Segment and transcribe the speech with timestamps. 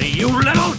[0.00, 0.74] You little...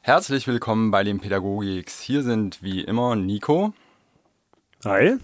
[0.00, 2.00] Herzlich willkommen bei den Pädagogiks.
[2.00, 3.72] Hier sind wie immer Nico.
[4.84, 5.18] Hi.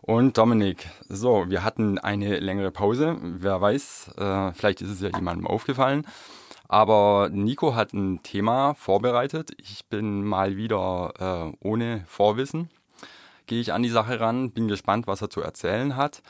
[0.00, 0.88] Und Dominik.
[1.08, 3.16] So, wir hatten eine längere Pause.
[3.20, 6.06] Wer weiß, äh, vielleicht ist es ja jemandem aufgefallen.
[6.72, 9.50] Aber Nico hat ein Thema vorbereitet.
[9.58, 12.70] Ich bin mal wieder äh, ohne Vorwissen.
[13.46, 16.22] Gehe ich an die Sache ran, bin gespannt, was er zu erzählen hat.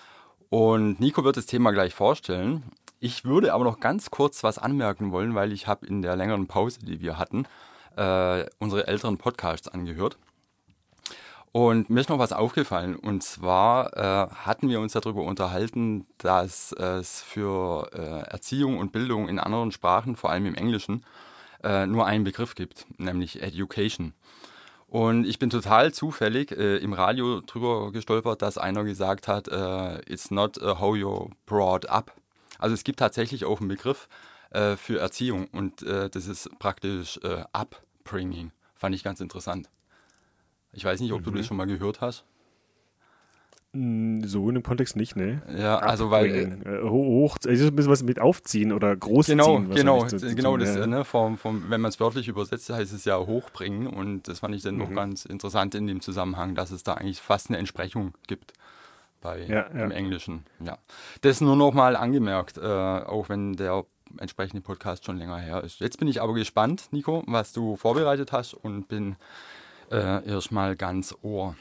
[0.49, 2.63] Und Nico wird das Thema gleich vorstellen.
[3.01, 6.47] Ich würde aber noch ganz kurz was anmerken wollen, weil ich habe in der längeren
[6.47, 7.45] Pause, die wir hatten,
[7.97, 10.17] äh, unsere älteren Podcasts angehört.
[11.53, 12.95] Und mir ist noch was aufgefallen.
[12.95, 19.29] Und zwar äh, hatten wir uns darüber unterhalten, dass es für äh, Erziehung und Bildung
[19.29, 21.05] in anderen Sprachen, vor allem im Englischen,
[21.65, 24.15] äh, nur einen Begriff gibt, nämlich Education.
[24.87, 30.01] Und ich bin total zufällig äh, im Radio drüber gestolpert, dass einer gesagt hat, äh,
[30.11, 32.13] it's not how you're brought up.
[32.59, 34.09] Also es gibt tatsächlich auch einen Begriff
[34.51, 37.19] äh, für Erziehung und das ist praktisch
[37.53, 38.53] Upbringing.
[38.75, 39.69] Fand ich ganz interessant.
[40.73, 41.25] Ich weiß nicht, ob mhm.
[41.25, 42.25] du das schon mal gehört hast.
[43.73, 45.43] Hm, so in dem Kontext nicht, ne?
[45.57, 49.39] Ja, also weil äh, hoch, also ein bisschen was mit aufziehen oder großziehen.
[49.39, 50.87] Genau, genau, zu, zu genau, tun, das, ja.
[50.89, 54.57] ne, vom, vom, wenn man es wörtlich übersetzt, heißt es ja hochbringen und das fand
[54.57, 54.81] ich dann mhm.
[54.81, 58.55] noch ganz interessant in dem Zusammenhang, dass es da eigentlich fast eine Entsprechung gibt
[59.21, 59.85] bei ja, ja.
[59.85, 60.45] im Englischen.
[60.59, 60.79] Ja,
[61.21, 63.85] das nur noch mal angemerkt, äh, auch wenn der
[64.19, 65.79] entsprechende Podcast schon länger her ist.
[65.79, 69.15] Jetzt bin ich aber gespannt, Nico, was du vorbereitet hast und bin
[69.91, 71.57] äh, erstmal ganz Ohr.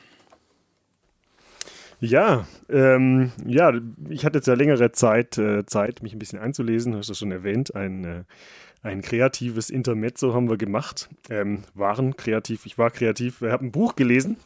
[2.02, 3.74] Ja, ähm, ja,
[4.08, 7.32] ich hatte jetzt ja längere Zeit, äh, Zeit, mich ein bisschen einzulesen, hast du schon
[7.32, 8.24] erwähnt, ein, äh,
[8.82, 13.74] ein kreatives Intermezzo haben wir gemacht, ähm, waren kreativ, ich war kreativ, ich habe ein
[13.74, 14.38] Buch gelesen,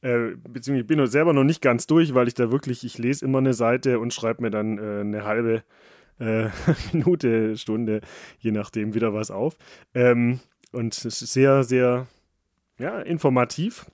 [0.00, 3.24] äh, beziehungsweise ich bin selber noch nicht ganz durch, weil ich da wirklich, ich lese
[3.24, 5.62] immer eine Seite und schreibe mir dann äh, eine halbe
[6.18, 6.48] äh,
[6.92, 8.00] Minute, Stunde,
[8.40, 9.56] je nachdem wieder was auf.
[9.94, 10.40] Ähm,
[10.72, 12.08] und es ist sehr, sehr
[12.78, 13.86] ja, informativ.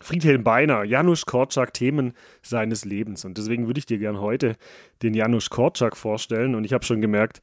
[0.00, 3.24] Friedhelm Beiner, Janusz Korczak, Themen seines Lebens.
[3.24, 4.56] Und deswegen würde ich dir gern heute
[5.02, 6.54] den Janusz Korczak vorstellen.
[6.54, 7.40] Und ich habe schon gemerkt,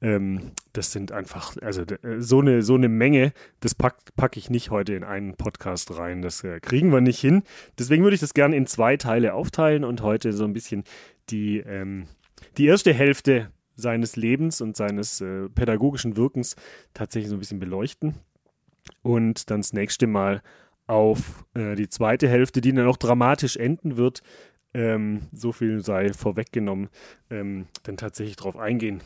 [0.00, 4.50] ähm, das sind einfach, also äh, so eine, so eine Menge, das packe pack ich
[4.50, 6.22] nicht heute in einen Podcast rein.
[6.22, 7.42] Das äh, kriegen wir nicht hin.
[7.78, 10.84] Deswegen würde ich das gerne in zwei Teile aufteilen und heute so ein bisschen
[11.30, 12.06] die, ähm,
[12.56, 16.56] die erste Hälfte seines Lebens und seines äh, pädagogischen Wirkens
[16.94, 18.14] tatsächlich so ein bisschen beleuchten
[19.02, 20.42] und dann das nächste Mal
[20.86, 24.22] auf äh, die zweite Hälfte, die dann auch dramatisch enden wird.
[24.74, 26.88] Ähm, so viel sei vorweggenommen,
[27.30, 29.00] ähm, dann tatsächlich drauf eingehen.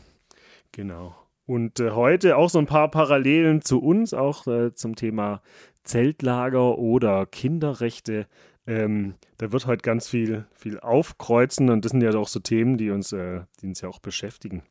[0.71, 1.15] Genau.
[1.45, 5.41] Und äh, heute auch so ein paar Parallelen zu uns, auch äh, zum Thema
[5.83, 8.27] Zeltlager oder Kinderrechte.
[8.67, 12.77] Ähm, da wird heute ganz viel, viel aufkreuzen und das sind ja auch so Themen,
[12.77, 14.63] die uns, äh, die uns ja auch beschäftigen.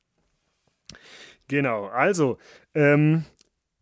[1.49, 2.39] Genau, also
[2.75, 3.25] ähm,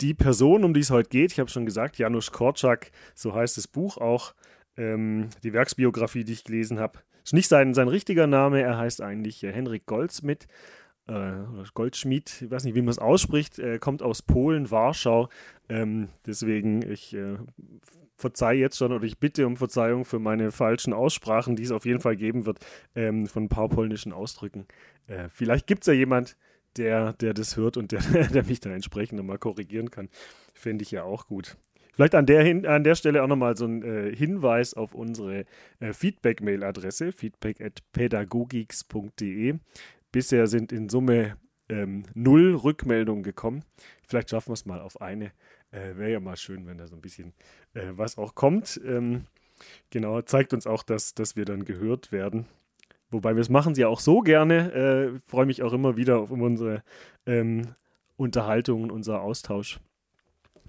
[0.01, 3.57] die Person, um die es heute geht, ich habe schon gesagt, Janusz Korczak, so heißt
[3.57, 4.35] das Buch auch,
[4.77, 7.01] ähm, die Werksbiografie, die ich gelesen habe.
[7.25, 10.47] Ist nicht sein, sein richtiger Name, er heißt eigentlich äh, Henrik Goldsmith
[11.09, 15.29] äh, oder Goldschmied, ich weiß nicht, wie man es ausspricht, äh, kommt aus Polen, Warschau.
[15.69, 17.37] Ähm, deswegen, ich äh,
[18.17, 21.85] verzeihe jetzt schon oder ich bitte um Verzeihung für meine falschen Aussprachen, die es auf
[21.85, 22.59] jeden Fall geben wird,
[22.95, 24.67] ähm, von ein paar polnischen Ausdrücken.
[25.07, 26.37] Äh, vielleicht gibt es ja jemand,
[26.77, 28.01] der, der das hört und der,
[28.33, 30.09] der mich dann entsprechend nochmal korrigieren kann.
[30.55, 31.57] Fände ich ja auch gut.
[31.99, 35.47] Vielleicht an der, hin, an der Stelle auch nochmal so ein äh, Hinweis auf unsere
[35.81, 39.59] äh, Feedback-Mail-Adresse, feedback.pädagogix.de.
[40.13, 41.37] Bisher sind in Summe
[41.69, 43.65] ähm, null Rückmeldungen gekommen.
[44.03, 45.33] Vielleicht schaffen wir es mal auf eine.
[45.73, 47.33] Äh, Wäre ja mal schön, wenn da so ein bisschen
[47.75, 48.81] äh, was auch kommt.
[48.85, 49.27] Ähm,
[49.91, 52.47] genau, zeigt uns auch, dass, dass wir dann gehört werden.
[53.11, 54.73] Wobei wir es machen sie ja auch so gerne.
[54.73, 56.83] Äh, Freue mich auch immer wieder auf unsere
[57.27, 57.75] ähm,
[58.17, 59.81] Unterhaltung, unser Austausch.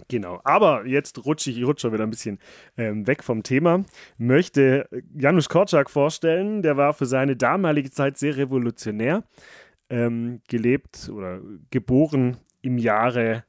[0.07, 2.39] Genau, aber jetzt rutsche ich rutsche wieder ein bisschen
[2.77, 3.83] ähm, weg vom Thema.
[4.17, 9.23] Möchte Janusz Korczak vorstellen, der war für seine damalige Zeit sehr revolutionär.
[9.89, 11.41] Ähm, gelebt oder
[11.71, 13.43] geboren im Jahre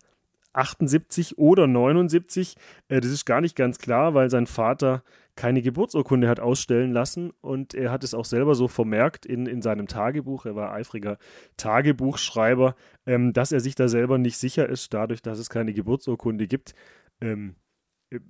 [0.54, 2.56] 78 oder 79.
[2.88, 5.02] Äh, das ist gar nicht ganz klar, weil sein Vater
[5.36, 9.62] keine Geburtsurkunde hat ausstellen lassen und er hat es auch selber so vermerkt in, in
[9.62, 11.18] seinem Tagebuch, er war eifriger
[11.56, 12.74] Tagebuchschreiber,
[13.06, 16.74] ähm, dass er sich da selber nicht sicher ist, dadurch, dass es keine Geburtsurkunde gibt.
[17.20, 17.54] Ähm,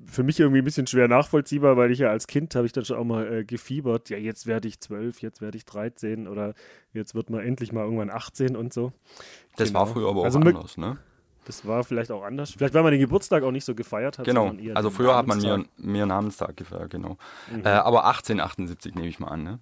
[0.05, 2.85] für mich irgendwie ein bisschen schwer nachvollziehbar, weil ich ja als Kind habe ich dann
[2.85, 6.55] schon auch mal äh, gefiebert, ja, jetzt werde ich zwölf, jetzt werde ich 13 oder
[6.93, 8.93] jetzt wird man endlich mal irgendwann 18 und so.
[9.57, 9.81] Das genau.
[9.81, 10.99] war früher aber auch also, anders, ne?
[11.51, 12.53] Das war vielleicht auch anders.
[12.53, 14.25] Vielleicht, weil man den Geburtstag auch nicht so gefeiert hat.
[14.25, 14.55] Genau.
[14.75, 17.19] Also früher hat man mir, mir Namenstag gefeiert, genau.
[17.51, 17.67] Mhm.
[17.67, 19.59] Äh, aber 1878 nehme ich mal an, ne?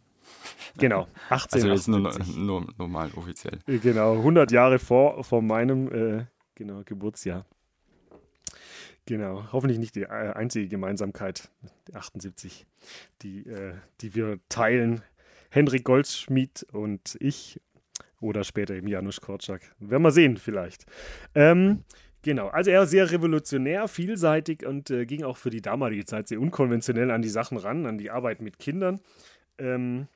[0.77, 1.49] Genau, 1878.
[1.55, 3.61] Also jetzt nur, nur, nur mal offiziell.
[3.67, 6.27] Äh, genau, 100 Jahre vor, vor meinem äh,
[6.57, 7.47] genau, Geburtsjahr.
[9.07, 11.49] Genau, hoffentlich nicht die äh, einzige Gemeinsamkeit,
[11.89, 12.67] die 78,
[13.23, 15.01] die, äh, die wir teilen.
[15.49, 17.63] Henrik Goldschmidt und ich
[18.21, 19.63] oder später eben Janusz Korczak.
[19.79, 20.87] Werden wir sehen, vielleicht.
[21.35, 21.85] Ähm,
[22.23, 26.29] genau, also er war sehr revolutionär, vielseitig und äh, ging auch für die damalige Zeit
[26.29, 29.01] sehr unkonventionell an die Sachen ran, an die Arbeit mit Kindern.
[29.59, 30.09] Ähm,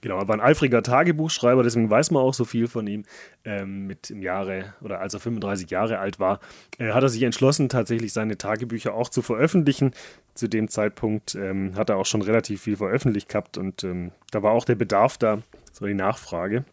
[0.00, 3.04] Genau, er war ein eifriger Tagebuchschreiber, deswegen weiß man auch so viel von ihm.
[3.44, 6.40] Ähm, mit im Jahre oder als er 35 Jahre alt war,
[6.78, 9.92] äh, hat er sich entschlossen, tatsächlich seine Tagebücher auch zu veröffentlichen.
[10.34, 14.42] Zu dem Zeitpunkt ähm, hat er auch schon relativ viel veröffentlicht gehabt und ähm, da
[14.42, 15.38] war auch der Bedarf da,
[15.72, 16.64] so die Nachfrage.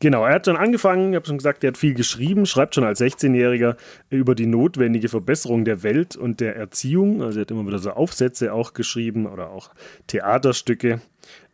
[0.00, 2.84] Genau, er hat dann angefangen, ich habe schon gesagt, er hat viel geschrieben, schreibt schon
[2.84, 3.76] als 16-Jähriger
[4.10, 7.22] über die notwendige Verbesserung der Welt und der Erziehung.
[7.22, 9.70] Also er hat immer wieder so Aufsätze auch geschrieben oder auch
[10.06, 11.00] Theaterstücke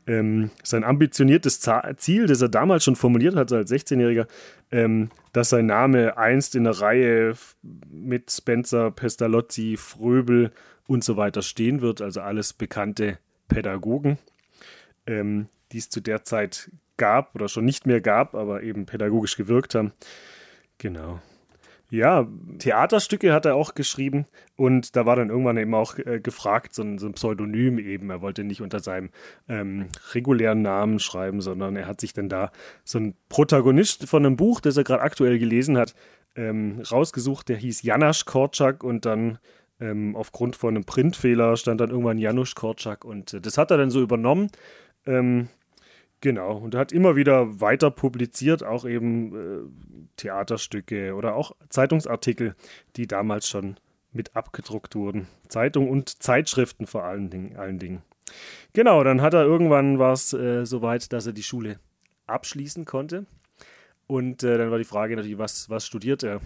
[0.08, 1.60] ähm, sein ambitioniertes
[1.98, 4.26] Ziel, das er damals schon formuliert hat als 16-Jähriger,
[4.72, 7.34] ähm, dass sein Name einst in der Reihe
[7.90, 10.50] mit Spencer, Pestalozzi, Fröbel
[10.86, 13.18] und so weiter stehen wird, also alles bekannte
[13.48, 14.18] Pädagogen,
[15.06, 19.36] ähm, die es zu der Zeit gab oder schon nicht mehr gab, aber eben pädagogisch
[19.36, 19.92] gewirkt haben.
[20.76, 21.20] Genau.
[21.90, 22.28] Ja,
[22.58, 26.82] Theaterstücke hat er auch geschrieben und da war dann irgendwann eben auch äh, gefragt, so
[26.82, 28.10] ein, so ein, Pseudonym eben.
[28.10, 29.08] Er wollte nicht unter seinem
[29.48, 32.52] ähm, regulären Namen schreiben, sondern er hat sich dann da
[32.84, 35.94] so ein Protagonist von einem Buch, das er gerade aktuell gelesen hat,
[36.36, 37.48] ähm, rausgesucht.
[37.48, 39.38] Der hieß Janasch Korczak und dann
[39.80, 43.78] ähm, aufgrund von einem Printfehler stand dann irgendwann Janusz Korczak und äh, das hat er
[43.78, 44.50] dann so übernommen.
[45.06, 45.48] Ähm,
[46.20, 52.56] Genau, und er hat immer wieder weiter publiziert, auch eben äh, Theaterstücke oder auch Zeitungsartikel,
[52.96, 53.76] die damals schon
[54.12, 55.28] mit abgedruckt wurden.
[55.48, 57.56] Zeitung und Zeitschriften vor allen Dingen.
[57.56, 58.02] Allen Dingen.
[58.72, 61.78] Genau, dann hat er irgendwann war es äh, soweit, dass er die Schule
[62.26, 63.26] abschließen konnte.
[64.06, 66.40] Und äh, dann war die Frage natürlich, was, was studiert er?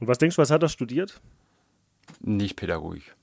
[0.00, 1.20] Und was denkst du, was hat er studiert?
[2.20, 3.14] Nicht Pädagogik.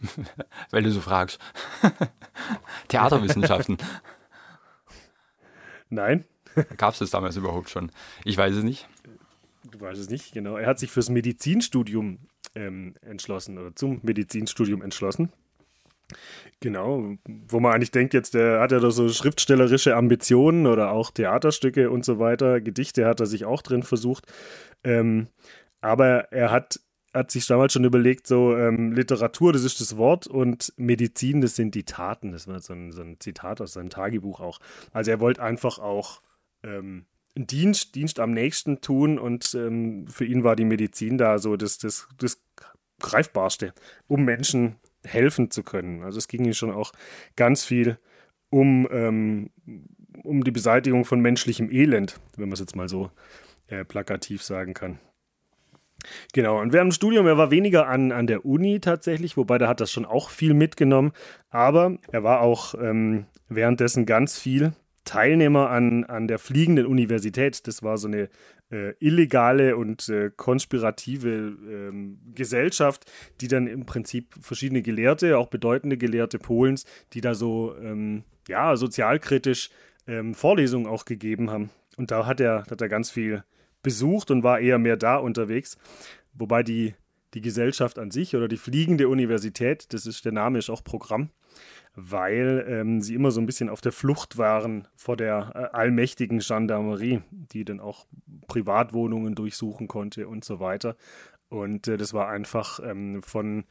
[0.70, 1.38] Weil du so fragst.
[2.88, 3.78] Theaterwissenschaften.
[5.88, 6.24] Nein.
[6.76, 7.90] Gab es das damals überhaupt schon?
[8.24, 8.88] Ich weiß es nicht.
[9.70, 10.56] Du weißt es nicht, genau.
[10.56, 12.18] Er hat sich fürs Medizinstudium
[12.54, 15.30] ähm, entschlossen oder zum Medizinstudium entschlossen.
[16.58, 21.12] Genau, wo man eigentlich denkt, jetzt der hat ja doch so schriftstellerische Ambitionen oder auch
[21.12, 22.60] Theaterstücke und so weiter.
[22.60, 24.26] Gedichte hat er sich auch drin versucht.
[24.82, 25.28] Ähm,
[25.80, 26.80] aber er hat
[27.12, 31.56] hat sich damals schon überlegt, so ähm, Literatur, das ist das Wort und Medizin, das
[31.56, 32.32] sind die Taten.
[32.32, 34.60] Das war so ein, so ein Zitat aus seinem Tagebuch auch.
[34.92, 36.22] Also er wollte einfach auch
[36.62, 41.56] ähm, Dienst, Dienst am nächsten tun und ähm, für ihn war die Medizin da so
[41.56, 42.40] das, das, das
[43.00, 43.72] Greifbarste,
[44.06, 46.02] um Menschen helfen zu können.
[46.02, 46.92] Also es ging ihm schon auch
[47.36, 47.98] ganz viel
[48.50, 49.50] um, ähm,
[50.22, 53.10] um die Beseitigung von menschlichem Elend, wenn man es jetzt mal so
[53.68, 54.98] äh, plakativ sagen kann.
[56.32, 59.68] Genau, und während dem Studium, er war weniger an, an der Uni tatsächlich, wobei da
[59.68, 61.12] hat das schon auch viel mitgenommen,
[61.50, 64.72] aber er war auch ähm, währenddessen ganz viel
[65.04, 67.66] Teilnehmer an, an der fliegenden Universität.
[67.66, 68.28] Das war so eine
[68.70, 71.56] äh, illegale und äh, konspirative
[71.90, 77.74] äh, Gesellschaft, die dann im Prinzip verschiedene Gelehrte, auch bedeutende Gelehrte Polens, die da so
[77.82, 79.70] ähm, ja, sozialkritisch
[80.06, 81.70] ähm, Vorlesungen auch gegeben haben.
[81.96, 83.42] Und da hat er, hat er ganz viel
[83.82, 85.78] besucht und war eher mehr da unterwegs.
[86.32, 86.94] Wobei die,
[87.34, 91.30] die Gesellschaft an sich oder die fliegende Universität, das ist der Name, ist auch Programm,
[91.94, 96.38] weil ähm, sie immer so ein bisschen auf der Flucht waren vor der äh, allmächtigen
[96.38, 98.06] Gendarmerie, die dann auch
[98.46, 100.96] Privatwohnungen durchsuchen konnte und so weiter.
[101.48, 103.64] Und äh, das war einfach ähm, von,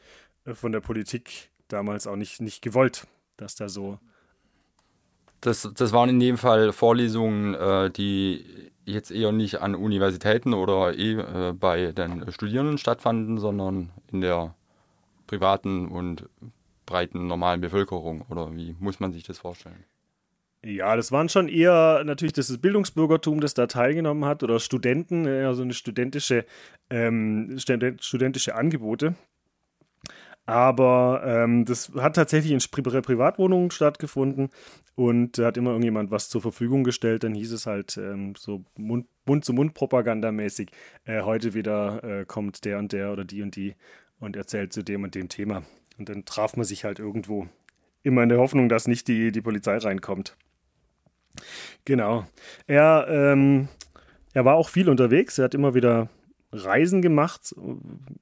[0.45, 3.99] äh, von der Politik damals auch nicht, nicht gewollt, dass da so.
[5.41, 8.45] Das, das waren in dem Fall Vorlesungen, äh, die
[8.85, 14.55] jetzt eher nicht an Universitäten oder eh äh, bei den Studierenden stattfanden, sondern in der
[15.27, 16.27] privaten und
[16.85, 18.25] breiten normalen Bevölkerung.
[18.29, 19.85] Oder wie muss man sich das vorstellen?
[20.61, 25.61] Ja, das waren schon eher natürlich das Bildungsbürgertum, das da teilgenommen hat, oder Studenten, also
[25.61, 26.45] eine studentische,
[26.89, 29.15] ähm, studentische Angebote.
[30.49, 34.49] Aber ähm, das hat tatsächlich in Pri Privatwohnungen stattgefunden
[34.95, 37.23] und hat immer irgendjemand was zur Verfügung gestellt.
[37.23, 40.71] Dann hieß es halt ähm, so Mund-zu-Mund-Propaganda-mäßig,
[41.05, 43.75] äh, heute wieder äh, kommt der und der oder die und die
[44.19, 45.61] und erzählt zu dem und dem Thema.
[45.99, 47.47] Und dann traf man sich halt irgendwo.
[48.01, 50.35] Immer in der Hoffnung, dass nicht die, die Polizei reinkommt.
[51.85, 52.25] Genau.
[52.65, 53.67] Er ähm,
[54.33, 55.37] er war auch viel unterwegs.
[55.37, 56.09] Er hat immer wieder
[56.51, 57.53] Reisen gemacht.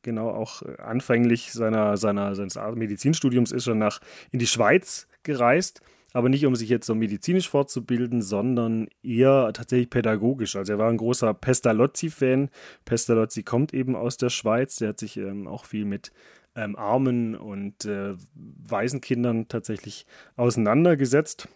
[0.02, 4.00] Genau auch anfänglich seiner, seiner, seines Medizinstudiums ist er nach,
[4.32, 5.82] in die Schweiz gereist
[6.18, 10.56] aber nicht um sich jetzt so medizinisch fortzubilden, sondern eher tatsächlich pädagogisch.
[10.56, 12.50] Also er war ein großer Pestalozzi-Fan.
[12.86, 16.12] Pestalozzi kommt eben aus der Schweiz, der hat sich ähm, auch viel mit
[16.56, 20.08] ähm, Armen und äh, Waisenkindern tatsächlich
[20.38, 21.50] auseinandergesetzt.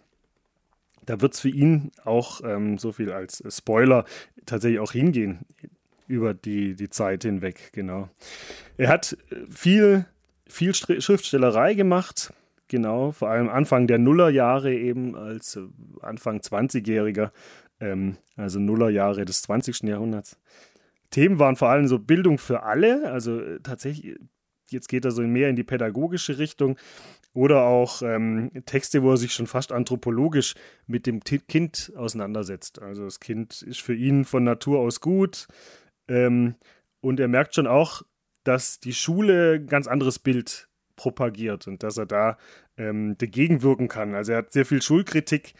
[1.08, 2.42] Da wird es für ihn auch
[2.78, 4.06] so viel als Spoiler
[4.46, 5.40] tatsächlich auch hingehen
[6.12, 8.10] über die, die Zeit hinweg, genau.
[8.77, 10.06] Er hat äh, viel,
[10.48, 12.34] viel Schriftstellerei gemacht,
[12.72, 15.63] Genau, vor allem Anfang der Nullerjahre eben als äh,
[16.00, 17.32] Anfang 20-Jähriger,
[17.82, 19.82] ähm, also Nullerjahre des 20.
[19.89, 20.38] Jahrhunderts.
[21.10, 24.18] Themen waren vor allem so Bildung für alle, also äh, tatsächlich,
[24.70, 26.77] jetzt geht er so mehr in die pädagogische Richtung
[27.34, 30.56] oder auch ähm, Texte, wo er sich schon fast anthropologisch
[30.88, 32.82] mit dem Kind auseinandersetzt.
[32.82, 35.48] Also das Kind ist für ihn von Natur aus gut
[36.12, 36.56] ähm,
[37.00, 38.03] und er merkt schon auch,
[38.44, 42.38] dass die Schule ein ganz anderes Bild propagiert und dass er da
[42.77, 44.13] ähm, dagegen wirken kann.
[44.13, 45.53] Also er hat sehr viel Schulkritik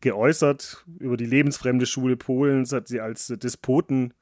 [0.00, 4.12] geäußert über die lebensfremde Schule Polens, hat sie als Despoten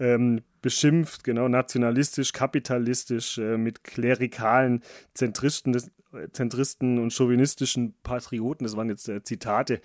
[0.00, 4.82] ähm, beschimpft, genau nationalistisch, kapitalistisch, äh, mit klerikalen
[5.14, 8.64] Zentristen, des, äh, Zentristen und chauvinistischen Patrioten.
[8.64, 9.80] Das waren jetzt äh, Zitate,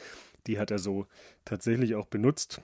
[0.48, 1.06] die hat er so
[1.46, 2.62] tatsächlich auch benutzt.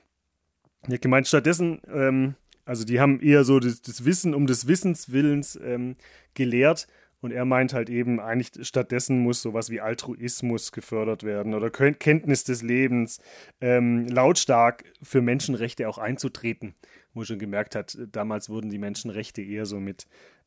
[0.87, 2.35] Er hat gemeint, stattdessen, ähm,
[2.69, 5.95] also die haben eher so das, das Wissen um des Wissens Willens ähm,
[6.35, 6.87] gelehrt
[7.19, 12.43] und er meint halt eben, eigentlich stattdessen muss sowas wie Altruismus gefördert werden oder Kenntnis
[12.43, 13.21] des Lebens,
[13.59, 16.75] ähm, lautstark für Menschenrechte auch einzutreten.
[17.15, 20.05] Wo schon gemerkt hat, damals wurden die Menschenrechte eher so mit,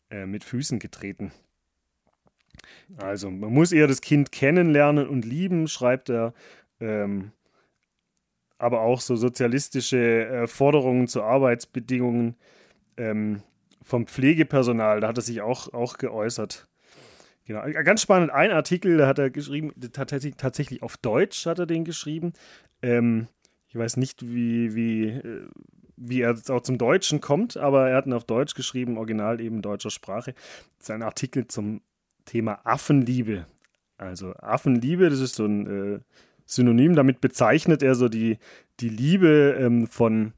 [0.08, 1.32] äh, mit Füßen getreten.
[2.98, 6.34] Also, man muss eher das Kind kennenlernen und lieben, schreibt er.
[6.78, 7.32] Ähm,
[8.62, 12.36] aber auch so sozialistische äh, Forderungen zu Arbeitsbedingungen
[12.96, 13.42] ähm,
[13.82, 16.68] vom Pflegepersonal, da hat er sich auch, auch geäußert.
[17.44, 21.66] Genau, ganz spannend, ein Artikel, da hat er geschrieben, tatsächlich, tatsächlich auf Deutsch hat er
[21.66, 22.34] den geschrieben.
[22.82, 23.26] Ähm,
[23.68, 25.48] ich weiß nicht, wie, wie, äh,
[25.96, 29.60] wie er auch zum Deutschen kommt, aber er hat ihn auf Deutsch geschrieben, original eben
[29.60, 30.34] deutscher Sprache.
[30.78, 31.80] Das ist ein Artikel zum
[32.26, 33.46] Thema Affenliebe.
[33.98, 36.00] Also Affenliebe, das ist so ein äh,
[36.54, 38.38] Synonym, damit bezeichnet er so die,
[38.80, 40.34] die Liebe ähm, von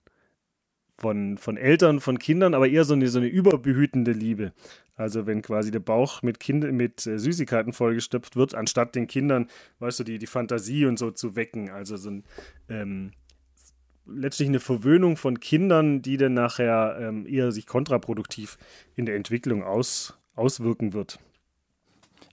[0.96, 4.52] von, von Eltern, von Kindern, aber eher so eine, so eine überbehütende Liebe.
[4.94, 9.48] Also wenn quasi der Bauch mit, kind, mit äh, Süßigkeiten vollgestopft wird, anstatt den Kindern,
[9.80, 11.68] weißt du, die, die Fantasie und so zu wecken.
[11.68, 12.24] Also so ein,
[12.68, 13.10] ähm,
[14.06, 18.56] letztlich eine Verwöhnung von Kindern, die dann nachher ähm, eher sich kontraproduktiv
[18.94, 21.18] in der Entwicklung aus, auswirken wird.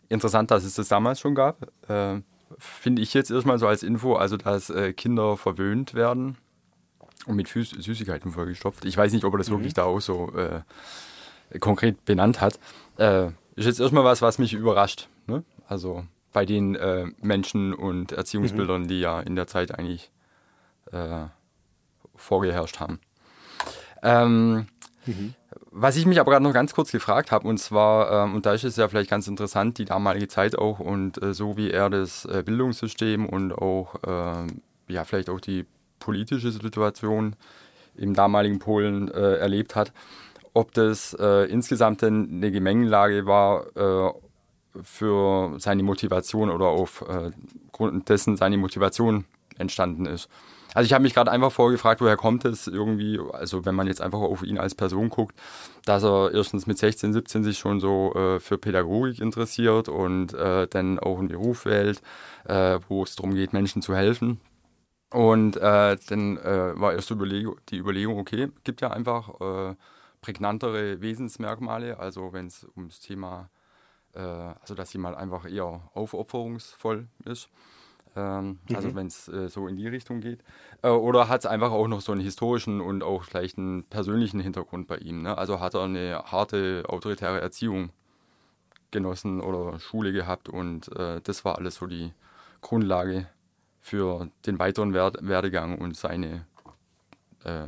[0.07, 1.71] Interessant, dass es das damals schon gab.
[1.89, 2.21] Äh,
[2.57, 6.37] Finde ich jetzt erstmal so als Info, also dass äh, Kinder verwöhnt werden
[7.25, 8.85] und mit Süß Süßigkeiten vollgestopft.
[8.85, 9.53] Ich weiß nicht, ob er das mhm.
[9.53, 10.61] wirklich da auch so äh,
[11.59, 12.59] konkret benannt hat.
[12.97, 15.07] Äh, ist jetzt erstmal was, was mich überrascht.
[15.27, 15.43] Ne?
[15.67, 18.87] Also bei den äh, Menschen und Erziehungsbildern, mhm.
[18.87, 20.11] die ja in der Zeit eigentlich
[20.91, 21.25] äh,
[22.15, 22.99] vorgeherrscht haben.
[24.03, 24.67] Ähm,
[25.05, 25.35] mhm.
[25.73, 28.53] Was ich mich aber gerade noch ganz kurz gefragt habe, und zwar, ähm, und da
[28.53, 31.89] ist es ja vielleicht ganz interessant, die damalige Zeit auch und äh, so wie er
[31.89, 35.65] das äh, Bildungssystem und auch, ähm, ja, vielleicht auch die
[35.99, 37.37] politische Situation
[37.95, 39.93] im damaligen Polen äh, erlebt hat,
[40.53, 44.11] ob das äh, insgesamt eine Gemengenlage war äh,
[44.83, 49.23] für seine Motivation oder aufgrund äh, dessen seine Motivation
[49.57, 50.27] entstanden ist.
[50.73, 54.01] Also ich habe mich gerade einfach vorgefragt, woher kommt es irgendwie, also wenn man jetzt
[54.01, 55.35] einfach auf ihn als Person guckt,
[55.83, 60.67] dass er erstens mit 16, 17 sich schon so äh, für Pädagogik interessiert und äh,
[60.67, 62.01] dann auch einen Beruf wählt,
[62.45, 64.39] äh, wo es darum geht, Menschen zu helfen.
[65.09, 69.75] Und äh, dann äh, war erst Überlegung, die Überlegung, okay, gibt ja einfach äh,
[70.21, 73.49] prägnantere Wesensmerkmale, also wenn es ums Thema,
[74.13, 77.47] also dass jemand einfach eher aufopferungsvoll ist.
[78.15, 78.75] Ähm, mhm.
[78.75, 80.39] Also wenn es äh, so in die Richtung geht.
[80.81, 84.39] Äh, oder hat es einfach auch noch so einen historischen und auch vielleicht einen persönlichen
[84.39, 85.21] Hintergrund bei ihm.
[85.21, 85.37] Ne?
[85.37, 87.91] Also hat er eine harte autoritäre Erziehung
[88.91, 90.91] genossen oder Schule gehabt und
[91.23, 92.11] das war alles so die
[92.59, 93.25] Grundlage
[93.79, 96.45] für den weiteren Werdegang und seine
[97.43, 97.67] äh,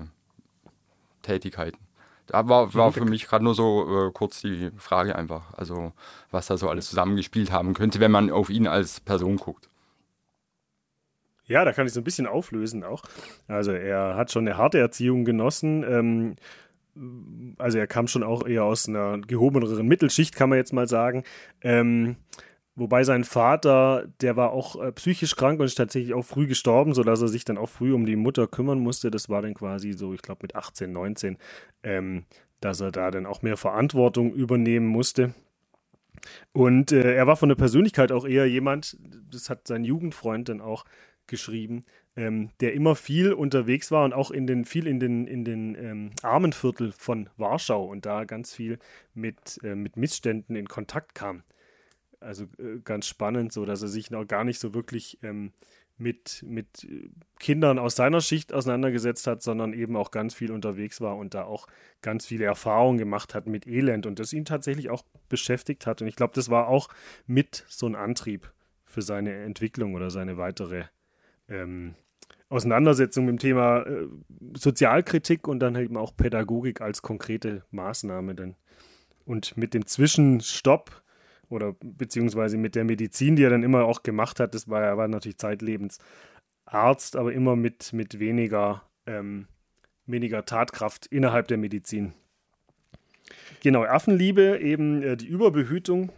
[1.21, 1.79] Tätigkeiten.
[2.27, 5.91] Da war, war für mich gerade nur so äh, kurz die Frage einfach, also
[6.31, 9.69] was da so alles zusammengespielt haben könnte, wenn man auf ihn als Person guckt.
[11.45, 13.03] Ja, da kann ich so ein bisschen auflösen auch.
[13.47, 15.83] Also er hat schon eine harte Erziehung genossen.
[15.83, 16.35] Ähm,
[17.57, 21.23] also er kam schon auch eher aus einer gehobeneren Mittelschicht, kann man jetzt mal sagen.
[21.61, 22.17] Ähm,
[22.75, 26.95] Wobei sein Vater, der war auch äh, psychisch krank und ist tatsächlich auch früh gestorben,
[26.95, 29.11] sodass er sich dann auch früh um die Mutter kümmern musste.
[29.11, 31.37] Das war dann quasi so, ich glaube, mit 18, 19,
[31.83, 32.25] ähm,
[32.61, 35.35] dass er da dann auch mehr Verantwortung übernehmen musste.
[36.51, 38.97] Und äh, er war von der Persönlichkeit auch eher jemand,
[39.29, 40.85] das hat sein Jugendfreund dann auch
[41.27, 45.43] geschrieben, ähm, der immer viel unterwegs war und auch in den, viel in den, in
[45.45, 48.79] den ähm, Armenviertel von Warschau und da ganz viel
[49.13, 51.43] mit, äh, mit Missständen in Kontakt kam.
[52.19, 55.53] Also äh, ganz spannend, so dass er sich noch gar nicht so wirklich ähm,
[55.97, 56.87] mit, mit
[57.39, 61.43] Kindern aus seiner Schicht auseinandergesetzt hat, sondern eben auch ganz viel unterwegs war und da
[61.43, 61.67] auch
[62.01, 66.01] ganz viele Erfahrungen gemacht hat mit Elend und das ihn tatsächlich auch beschäftigt hat.
[66.01, 66.89] Und ich glaube, das war auch
[67.27, 68.51] mit so ein Antrieb
[68.83, 70.85] für seine Entwicklung oder seine weitere
[71.49, 71.95] ähm,
[72.49, 74.07] Auseinandersetzung mit dem Thema äh,
[74.55, 78.35] Sozialkritik und dann eben auch Pädagogik als konkrete Maßnahme.
[78.35, 78.55] Denn.
[79.25, 81.03] Und mit dem Zwischenstopp
[81.49, 84.97] oder beziehungsweise mit der Medizin, die er dann immer auch gemacht hat, das war er
[84.97, 85.99] war natürlich zeitlebens
[86.65, 89.47] Arzt, aber immer mit, mit weniger, ähm,
[90.05, 92.13] weniger Tatkraft innerhalb der Medizin.
[93.61, 96.11] Genau, Affenliebe, eben äh, die Überbehütung.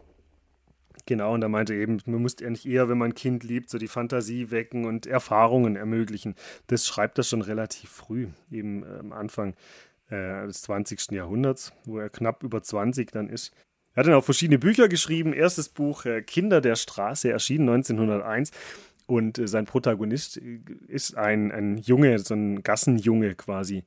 [1.05, 3.77] Genau, und da meinte eben, man muss eigentlich eher, wenn man ein Kind liebt, so
[3.77, 6.35] die Fantasie wecken und Erfahrungen ermöglichen.
[6.67, 9.55] Das schreibt er schon relativ früh, eben äh, am Anfang
[10.09, 11.11] äh, des 20.
[11.11, 13.53] Jahrhunderts, wo er knapp über 20 dann ist.
[13.93, 15.31] Er hat dann auch verschiedene Bücher geschrieben.
[15.31, 18.51] Erstes Buch äh, Kinder der Straße erschien 1901
[19.05, 23.83] und äh, sein Protagonist äh, ist ein, ein Junge, so ein Gassenjunge quasi.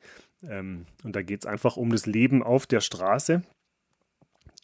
[0.49, 3.43] Ähm, und da geht es einfach um das Leben auf der Straße.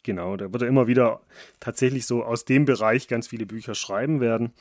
[0.05, 1.21] Genau, da wird er immer wieder
[1.59, 4.53] tatsächlich so aus dem Bereich ganz viele Bücher schreiben werden.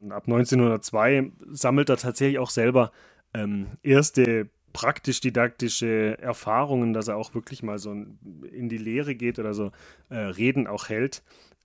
[0.00, 2.90] Und ab 1902 sammelt er tatsächlich auch selber
[3.32, 9.54] ähm, erste praktisch-didaktische Erfahrungen, dass er auch wirklich mal so in die Lehre geht oder
[9.54, 9.70] so
[10.08, 11.22] äh, Reden auch hält.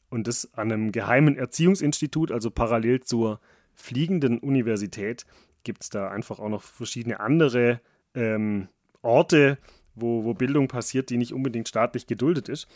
[0.10, 3.40] Und das an einem geheimen Erziehungsinstitut, also parallel zur
[3.74, 5.26] fliegenden Universität,
[5.64, 7.82] gibt es da einfach auch noch verschiedene andere
[8.14, 8.68] ähm,
[9.02, 9.58] Orte,
[9.96, 12.68] wo, wo Bildung passiert, die nicht unbedingt staatlich geduldet ist.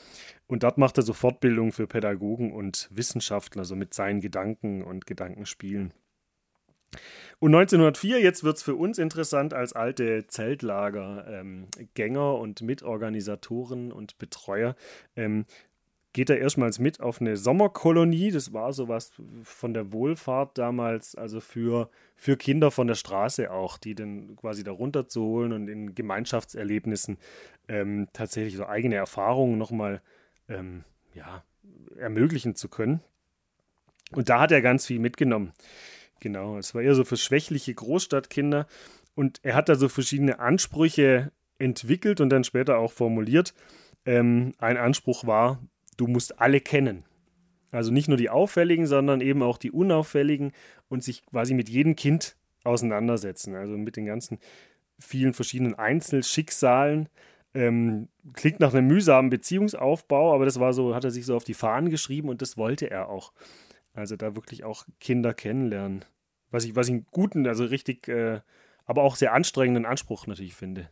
[0.47, 5.05] Und dort macht er so Fortbildung für Pädagogen und Wissenschaftler, so mit seinen Gedanken und
[5.05, 5.93] Gedankenspielen.
[7.39, 14.17] Und 1904, jetzt wird es für uns interessant als alte Zeltlagergänger ähm, und Mitorganisatoren und
[14.17, 14.75] Betreuer,
[15.15, 15.45] ähm,
[16.17, 18.31] geht er erstmals mit auf eine Sommerkolonie.
[18.31, 19.11] Das war sowas
[19.43, 24.63] von der Wohlfahrt damals, also für, für Kinder von der Straße auch, die dann quasi
[24.63, 27.19] da runterzuholen und in Gemeinschaftserlebnissen
[27.67, 30.01] ähm, tatsächlich so eigene Erfahrungen nochmal
[30.49, 31.43] ähm, ja,
[31.99, 33.01] ermöglichen zu können.
[34.11, 35.53] Und da hat er ganz viel mitgenommen.
[36.19, 38.65] Genau, es war eher so für schwächliche Großstadtkinder.
[39.13, 43.53] Und er hat da so verschiedene Ansprüche entwickelt und dann später auch formuliert.
[44.03, 45.59] Ähm, ein Anspruch war,
[45.97, 47.03] du musst alle kennen.
[47.71, 50.53] Also nicht nur die auffälligen, sondern eben auch die unauffälligen
[50.87, 53.55] und sich quasi mit jedem Kind auseinandersetzen.
[53.55, 54.39] Also mit den ganzen
[54.99, 57.09] vielen verschiedenen Einzelschicksalen.
[57.53, 61.43] Ähm, klingt nach einem mühsamen Beziehungsaufbau, aber das war so, hat er sich so auf
[61.43, 63.33] die Fahnen geschrieben und das wollte er auch.
[63.93, 66.05] Also da wirklich auch Kinder kennenlernen.
[66.51, 68.41] Was ich, was ich einen guten, also richtig, äh,
[68.85, 70.89] aber auch sehr anstrengenden Anspruch natürlich finde.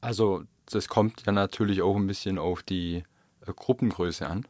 [0.00, 3.04] Also das kommt ja natürlich auch ein bisschen auf die
[3.54, 4.46] Gruppengröße an.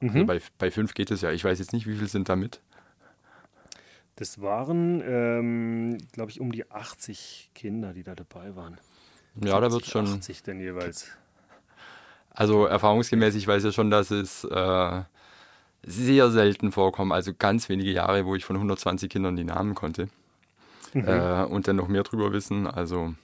[0.00, 0.20] Also mhm.
[0.20, 1.30] Also bei, bei fünf geht es ja.
[1.32, 2.60] Ich weiß jetzt nicht, wie viele sind da mit.
[4.16, 8.80] Das waren, ähm, glaube ich, um die 80 Kinder, die da dabei waren.
[9.40, 10.06] Ja, da wird schon.
[10.06, 11.08] 80 denn jeweils.
[12.30, 15.02] Also erfahrungsgemäß, ich weiß ja schon, dass es äh,
[15.84, 17.12] sehr selten vorkommen.
[17.12, 20.08] Also ganz wenige Jahre, wo ich von 120 Kindern die Namen konnte.
[20.94, 21.06] Mhm.
[21.06, 22.66] Äh, und dann noch mehr drüber wissen.
[22.66, 23.14] Also.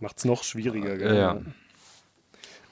[0.00, 1.16] Macht es noch schwieriger, gell?
[1.16, 1.40] Ja.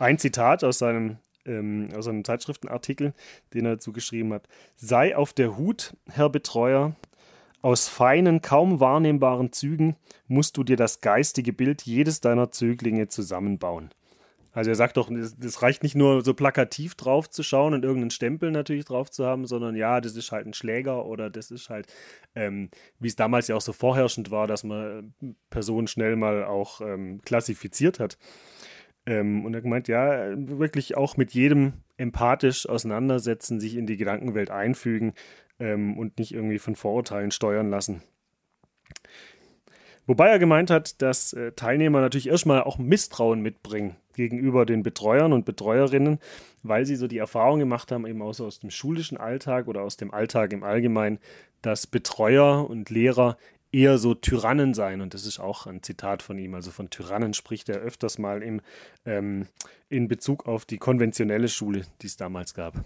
[0.03, 3.15] Ein Zitat aus seinem, ähm, aus einem Zeitschriftenartikel,
[3.55, 4.49] den er dazu geschrieben hat.
[4.75, 6.97] Sei auf der Hut, Herr Betreuer.
[7.61, 9.95] Aus feinen, kaum wahrnehmbaren Zügen
[10.27, 13.91] musst du dir das geistige Bild jedes deiner Zöglinge zusammenbauen.
[14.51, 18.11] Also er sagt doch, es reicht nicht nur so plakativ drauf zu schauen und irgendeinen
[18.11, 21.71] Stempel natürlich drauf zu haben, sondern ja, das ist halt ein Schläger oder das ist
[21.71, 21.87] halt,
[22.35, 25.15] ähm, wie es damals ja auch so vorherrschend war, dass man
[25.49, 28.19] Personen schnell mal auch ähm, klassifiziert hat.
[29.07, 34.51] Ähm, und er meint, ja, wirklich auch mit jedem empathisch auseinandersetzen, sich in die Gedankenwelt
[34.51, 35.15] einfügen
[35.59, 38.03] ähm, und nicht irgendwie von Vorurteilen steuern lassen.
[40.07, 45.33] Wobei er gemeint hat, dass äh, Teilnehmer natürlich erstmal auch Misstrauen mitbringen gegenüber den Betreuern
[45.33, 46.19] und Betreuerinnen,
[46.63, 49.97] weil sie so die Erfahrung gemacht haben, eben auch aus dem schulischen Alltag oder aus
[49.97, 51.19] dem Alltag im Allgemeinen,
[51.63, 53.37] dass Betreuer und Lehrer
[53.73, 55.01] eher so Tyrannen seien.
[55.01, 56.55] Und das ist auch ein Zitat von ihm.
[56.55, 58.61] Also von Tyrannen spricht er öfters mal im,
[59.05, 59.49] ähm,
[59.89, 62.85] in Bezug auf die konventionelle Schule, die es damals gab.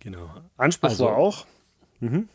[0.00, 0.34] Genau.
[0.56, 1.46] Anspruch also, war auch.
[2.00, 2.28] Mhm.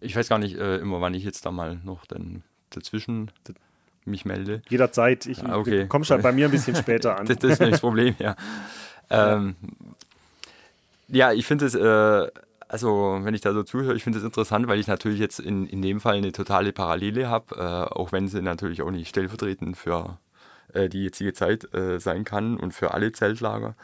[0.00, 3.30] Ich weiß gar nicht äh, immer, wann ich jetzt da mal noch dann dazwischen
[4.06, 4.62] mich melde.
[4.70, 5.26] Jederzeit.
[5.26, 5.86] Ich ah, okay.
[5.86, 7.26] komme schon bei mir ein bisschen später an.
[7.26, 8.36] das, das ist nicht das Problem, ja.
[9.10, 9.56] Ähm,
[11.08, 12.30] ja, ich finde es, äh,
[12.70, 15.66] also wenn ich da so zuhöre, ich finde es interessant, weil ich natürlich jetzt in,
[15.66, 19.76] in dem Fall eine totale Parallele habe, äh, auch wenn sie natürlich auch nicht stellvertretend
[19.76, 20.18] für
[20.72, 23.74] äh, die jetzige Zeit äh, sein kann und für alle Zeltlager.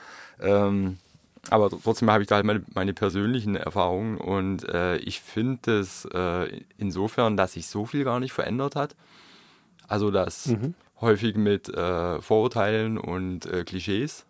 [0.41, 0.99] Ähm,
[1.51, 6.05] aber trotzdem habe ich da halt meine, meine persönlichen Erfahrungen und äh, ich finde es
[6.05, 8.95] äh, insofern, dass sich so viel gar nicht verändert hat.
[9.89, 10.75] Also dass mhm.
[11.01, 14.27] häufig mit äh, Vorurteilen und Klischees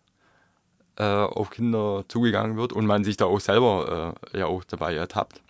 [0.97, 4.95] äh, auf Kinder zugegangen wird und man sich da auch selber äh, ja auch dabei
[4.95, 5.41] ertappt.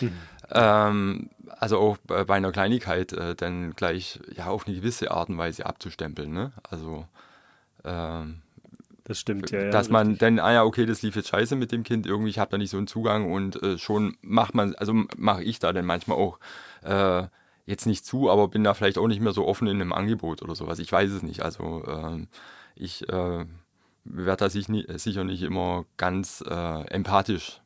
[0.00, 0.12] Mhm.
[0.50, 5.38] Ähm, also auch bei einer Kleinigkeit äh, dann gleich ja auf eine gewisse Art und
[5.38, 6.32] Weise abzustempeln.
[6.32, 6.52] Ne?
[6.68, 7.06] Also
[7.84, 8.42] ähm,
[9.04, 9.70] das stimmt, ja.
[9.70, 10.20] Dass ja, man richtig.
[10.20, 12.58] dann, ah ja, okay, das lief jetzt scheiße mit dem Kind, irgendwie, ich habe da
[12.58, 16.16] nicht so einen Zugang und äh, schon macht man, also mache ich da dann manchmal
[16.16, 16.38] auch
[16.82, 17.26] äh,
[17.66, 20.42] jetzt nicht zu, aber bin da vielleicht auch nicht mehr so offen in einem Angebot
[20.42, 20.78] oder sowas.
[20.78, 21.42] Ich weiß es nicht.
[21.42, 22.26] Also äh,
[22.76, 23.44] ich äh,
[24.04, 27.60] werde da sich nie, sicher nicht immer ganz äh, empathisch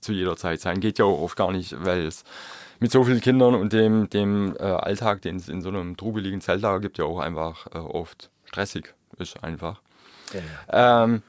[0.00, 0.80] zu jeder Zeit sein.
[0.80, 2.24] Geht ja auch oft gar nicht, weil es
[2.80, 6.40] mit so vielen Kindern und dem, dem äh, Alltag, den es in so einem trubeligen
[6.40, 9.80] Zeltlager gibt, ja auch einfach äh, oft stressig ist einfach.
[10.32, 11.04] Ja.
[11.04, 11.22] Ähm,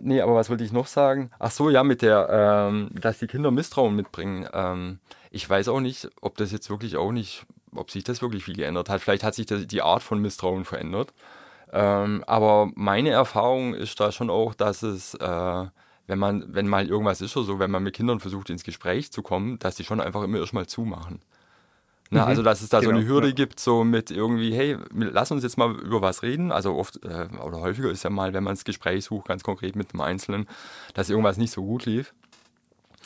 [0.00, 1.30] nee, aber was wollte ich noch sagen?
[1.38, 4.48] Ach so, ja, mit der, ähm, dass die Kinder Misstrauen mitbringen.
[4.52, 4.98] Ähm,
[5.30, 8.56] ich weiß auch nicht, ob das jetzt wirklich auch nicht, ob sich das wirklich viel
[8.56, 9.00] geändert hat.
[9.00, 11.12] Vielleicht hat sich das, die Art von Misstrauen verändert.
[11.72, 15.66] Ähm, aber meine Erfahrung ist da schon auch, dass es, äh,
[16.06, 19.12] wenn man, wenn mal irgendwas ist oder so, wenn man mit Kindern versucht, ins Gespräch
[19.12, 21.20] zu kommen, dass die schon einfach immer erstmal zumachen.
[22.10, 22.20] Ne?
[22.20, 22.26] Mhm.
[22.26, 23.34] Also, dass es da genau, so eine Hürde ja.
[23.34, 26.50] gibt, so mit irgendwie, hey, lass uns jetzt mal über was reden.
[26.50, 29.76] Also oft äh, oder häufiger ist ja mal, wenn man das Gespräch sucht, ganz konkret
[29.76, 30.48] mit einem Einzelnen,
[30.94, 32.12] dass irgendwas nicht so gut lief.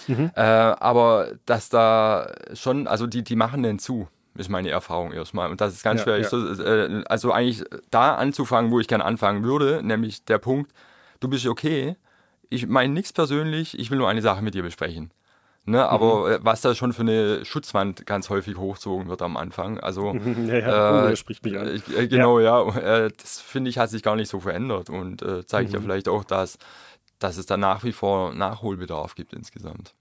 [0.09, 0.31] Mhm.
[0.35, 5.51] Äh, aber dass da schon, also die, die machen den zu, ist meine Erfahrung erstmal.
[5.51, 6.19] Und das ist ganz ja, schwer.
[6.19, 6.29] Ja.
[6.29, 10.73] So, äh, also eigentlich da anzufangen, wo ich gerne anfangen würde, nämlich der Punkt,
[11.21, 11.97] du bist okay,
[12.51, 15.13] ich meine nichts persönlich, ich will nur eine Sache mit dir besprechen.
[15.67, 16.33] Ne, aber mhm.
[16.33, 19.81] Äh, was da schon für eine Schutzwand ganz häufig hochzogen wird am Anfang.
[19.81, 20.15] Also
[20.47, 21.09] ja, ja.
[21.09, 21.81] Äh, oh, spricht mich an.
[21.97, 22.69] Äh, genau, ja.
[22.69, 23.05] ja.
[23.07, 25.77] Äh, das finde ich hat sich gar nicht so verändert und äh, zeigt mhm.
[25.77, 26.59] ja vielleicht auch, dass,
[27.19, 29.95] dass es da nach wie vor Nachholbedarf gibt insgesamt.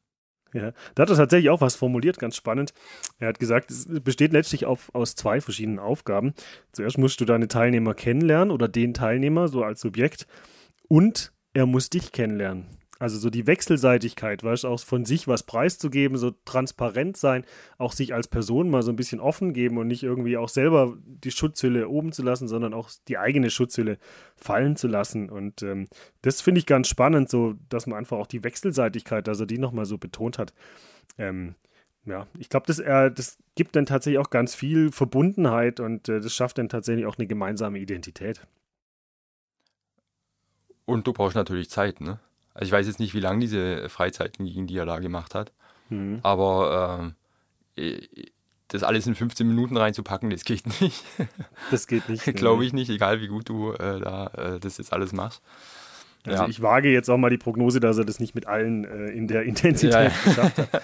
[0.53, 2.73] Ja, da hat er tatsächlich auch was formuliert, ganz spannend.
[3.19, 6.33] Er hat gesagt, es besteht letztlich auf, aus zwei verschiedenen Aufgaben.
[6.71, 10.27] Zuerst musst du deine Teilnehmer kennenlernen oder den Teilnehmer so als Subjekt
[10.87, 12.65] und er muss dich kennenlernen.
[12.99, 17.43] Also so die Wechselseitigkeit, weißt du, auch von sich was preiszugeben, so transparent sein,
[17.77, 20.95] auch sich als Person mal so ein bisschen offen geben und nicht irgendwie auch selber
[21.03, 23.97] die Schutzhülle oben zu lassen, sondern auch die eigene Schutzhülle
[24.35, 25.29] fallen zu lassen.
[25.29, 25.87] Und ähm,
[26.21, 29.85] das finde ich ganz spannend, so dass man einfach auch die Wechselseitigkeit, also die nochmal
[29.85, 30.53] so betont hat.
[31.17, 31.55] Ähm,
[32.05, 36.19] ja, ich glaube, das, äh, das gibt dann tatsächlich auch ganz viel Verbundenheit und äh,
[36.19, 38.45] das schafft dann tatsächlich auch eine gemeinsame Identität.
[40.85, 42.19] Und du brauchst natürlich Zeit, ne?
[42.53, 45.51] Also ich weiß jetzt nicht, wie lange diese Freizeiten gingen, die er da gemacht hat.
[45.89, 46.19] Mhm.
[46.23, 47.13] Aber
[47.75, 48.01] äh,
[48.67, 51.03] das alles in 15 Minuten reinzupacken, das geht nicht.
[51.71, 52.25] Das geht nicht.
[52.35, 55.41] Glaube ich nicht, egal wie gut du äh, da äh, das jetzt alles machst.
[56.25, 56.49] Also ja.
[56.49, 59.27] ich wage jetzt auch mal die Prognose, dass er das nicht mit allen äh, in
[59.27, 60.09] der Intensität ja.
[60.23, 60.81] geschafft hat.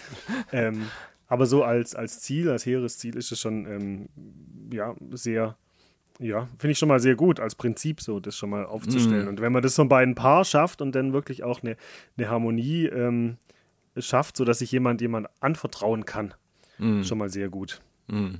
[0.51, 0.87] ähm,
[1.27, 4.09] aber so als, als Ziel, als hehres Ziel ist es schon ähm,
[4.71, 5.57] ja, sehr
[6.19, 9.25] ja, finde ich schon mal sehr gut als Prinzip so, das schon mal aufzustellen.
[9.25, 9.29] Mm.
[9.29, 11.77] Und wenn man das so bei ein Paar schafft und dann wirklich auch eine,
[12.17, 13.37] eine Harmonie ähm,
[13.97, 16.33] schafft, sodass sich jemand jemand anvertrauen kann,
[16.77, 17.03] mm.
[17.03, 17.81] schon mal sehr gut.
[18.07, 18.35] Mm.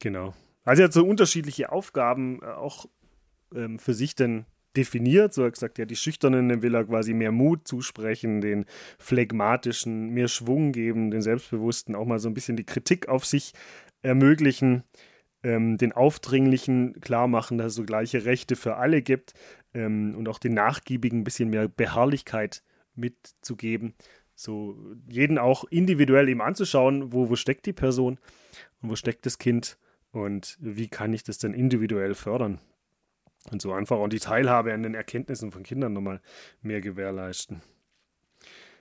[0.00, 0.34] Genau.
[0.64, 2.86] Also er hat so unterschiedliche Aufgaben äh, auch
[3.54, 4.44] ähm, für sich dann
[4.76, 5.32] definiert.
[5.32, 8.66] So er hat gesagt, ja, die Schüchternen will er quasi mehr Mut zusprechen, den
[8.98, 13.52] Phlegmatischen mehr Schwung geben, den Selbstbewussten auch mal so ein bisschen die Kritik auf sich
[14.02, 14.82] ermöglichen
[15.44, 19.34] ähm, den Aufdringlichen klar machen, dass es so gleiche Rechte für alle gibt
[19.74, 23.94] ähm, und auch den Nachgiebigen ein bisschen mehr Beharrlichkeit mitzugeben.
[24.34, 24.76] So
[25.08, 28.18] jeden auch individuell eben anzuschauen, wo, wo steckt die Person
[28.80, 29.78] und wo steckt das Kind
[30.10, 32.58] und wie kann ich das dann individuell fördern.
[33.52, 36.20] Und so einfach auch die Teilhabe an den Erkenntnissen von Kindern nochmal
[36.62, 37.60] mehr gewährleisten.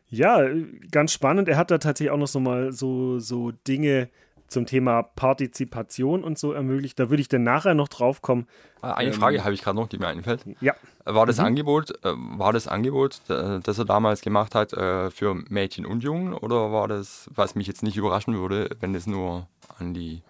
[0.07, 0.47] Ja,
[0.91, 1.49] ganz spannend.
[1.49, 4.09] Er hat da tatsächlich auch noch so mal so, so Dinge
[4.53, 6.99] zum Thema Partizipation und so ermöglicht.
[6.99, 8.47] Da würde ich dann nachher noch drauf kommen.
[8.81, 10.45] Ah, eine ähm, Frage habe ich gerade noch, die mir einfällt.
[10.61, 10.73] Ja.
[11.05, 11.45] War das mhm.
[11.45, 16.33] Angebot, äh, war das Angebot, das er damals gemacht hat, äh, für Mädchen und Jungen
[16.33, 19.47] oder war das, was mich jetzt nicht überraschen würde, wenn es nur
[19.79, 20.21] an die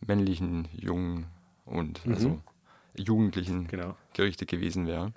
[0.00, 1.26] männlichen Jungen
[1.66, 2.14] und mhm.
[2.14, 2.38] also
[2.96, 3.96] Jugendlichen genau.
[4.14, 5.12] gerichtet gewesen wäre?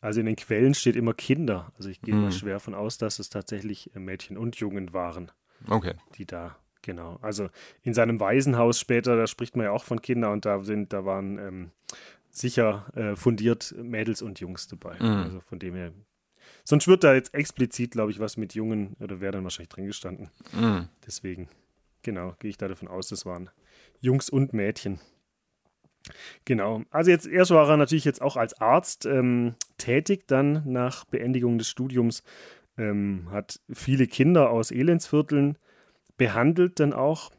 [0.00, 1.72] Also in den Quellen steht immer Kinder.
[1.76, 2.30] Also ich gehe mhm.
[2.30, 5.32] schwer von aus, dass es tatsächlich äh, Mädchen und Jungen waren,
[5.68, 5.94] okay.
[6.16, 7.18] die da, genau.
[7.20, 7.50] Also
[7.82, 11.04] in seinem Waisenhaus später, da spricht man ja auch von Kindern und da sind, da
[11.04, 11.70] waren ähm,
[12.30, 14.94] sicher äh, fundiert Mädels und Jungs dabei.
[14.98, 15.24] Mhm.
[15.24, 15.92] Also von dem her.
[16.64, 19.86] Sonst wird da jetzt explizit, glaube ich, was mit Jungen, oder wäre dann wahrscheinlich drin
[19.86, 20.30] gestanden.
[20.52, 20.88] Mhm.
[21.06, 21.48] Deswegen,
[22.02, 23.50] genau, gehe ich da davon aus, das waren
[24.00, 25.00] Jungs und Mädchen.
[26.44, 26.82] Genau.
[26.90, 31.58] Also jetzt erst war er natürlich jetzt auch als Arzt ähm, tätig, dann nach Beendigung
[31.58, 32.22] des Studiums
[32.78, 35.58] ähm, hat viele Kinder aus Elendsvierteln
[36.16, 37.30] behandelt dann auch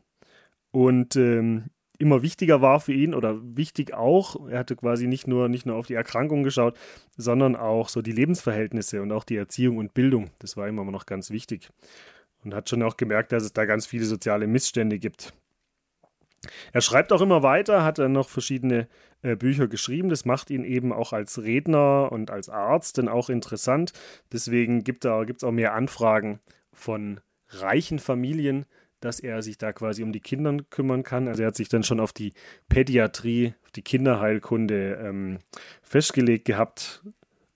[0.71, 1.65] und ähm,
[1.97, 5.75] immer wichtiger war für ihn oder wichtig auch, er hatte quasi nicht nur, nicht nur
[5.75, 6.77] auf die Erkrankung geschaut,
[7.15, 10.29] sondern auch so die Lebensverhältnisse und auch die Erziehung und Bildung.
[10.39, 11.69] Das war immer noch ganz wichtig.
[12.43, 15.33] Und hat schon auch gemerkt, dass es da ganz viele soziale Missstände gibt.
[16.71, 18.87] Er schreibt auch immer weiter, hat dann noch verschiedene
[19.23, 20.09] äh, Bücher geschrieben.
[20.09, 23.91] Das macht ihn eben auch als Redner und als Arzt dann auch interessant.
[24.31, 26.39] Deswegen gibt es auch mehr Anfragen
[26.71, 28.65] von reichen Familien,
[28.99, 31.27] dass er sich da quasi um die Kinder kümmern kann.
[31.27, 32.33] Also er hat sich dann schon auf die
[32.69, 35.39] Pädiatrie, auf die Kinderheilkunde ähm,
[35.83, 37.03] festgelegt gehabt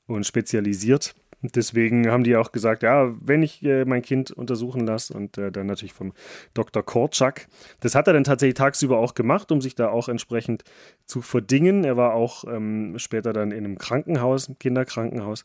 [0.06, 1.16] und spezialisiert.
[1.44, 5.52] Deswegen haben die auch gesagt, ja, wenn ich äh, mein Kind untersuchen lasse und äh,
[5.52, 6.14] dann natürlich vom
[6.54, 6.84] Dr.
[6.84, 7.48] Korczak.
[7.80, 10.64] Das hat er dann tatsächlich tagsüber auch gemacht, um sich da auch entsprechend
[11.06, 11.84] zu verdingen.
[11.84, 15.44] Er war auch ähm, später dann in einem Krankenhaus, Kinderkrankenhaus.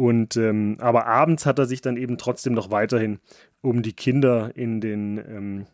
[0.00, 3.18] Und ähm, aber abends hat er sich dann eben trotzdem noch weiterhin
[3.60, 5.66] um die Kinder in den ähm,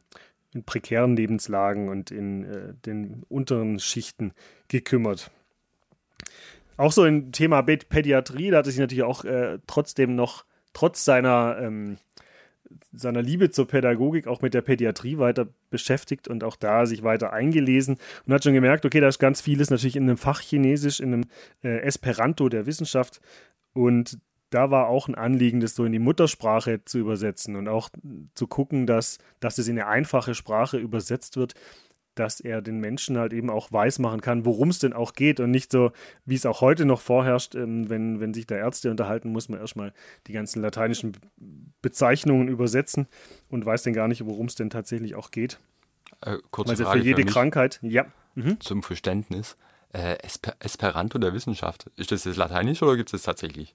[0.53, 4.33] in prekären Lebenslagen und in äh, den unteren Schichten
[4.67, 5.31] gekümmert.
[6.77, 11.05] Auch so ein Thema Pädiatrie, da hat er sich natürlich auch äh, trotzdem noch, trotz
[11.05, 11.99] seiner, ähm,
[12.93, 17.33] seiner Liebe zur Pädagogik, auch mit der Pädiatrie weiter beschäftigt und auch da sich weiter
[17.33, 20.99] eingelesen und hat schon gemerkt, okay, da ist ganz vieles natürlich in einem Fach Chinesisch,
[20.99, 21.25] in einem
[21.62, 23.21] äh, Esperanto der Wissenschaft
[23.77, 24.19] und
[24.51, 27.91] da war auch ein Anliegen, das so in die Muttersprache zu übersetzen und auch
[28.35, 31.55] zu gucken, dass, dass es in eine einfache Sprache übersetzt wird,
[32.15, 35.51] dass er den Menschen halt eben auch weismachen kann, worum es denn auch geht und
[35.51, 35.93] nicht so,
[36.25, 39.61] wie es auch heute noch vorherrscht, ähm, wenn, wenn sich da Ärzte unterhalten, muss man
[39.61, 39.93] erstmal
[40.27, 41.12] die ganzen lateinischen
[41.83, 43.09] Bezeichnungen übersetzen
[43.51, 45.61] und weiß dann gar nicht, worum es denn tatsächlich auch geht.
[46.23, 48.07] Äh, kurze also Frage für jede für Krankheit, ja.
[48.35, 48.59] Mhm.
[48.61, 49.57] Zum Verständnis.
[49.97, 53.75] Äh, Esper Esperanto der Wissenschaft, ist das jetzt lateinisch oder gibt es das tatsächlich?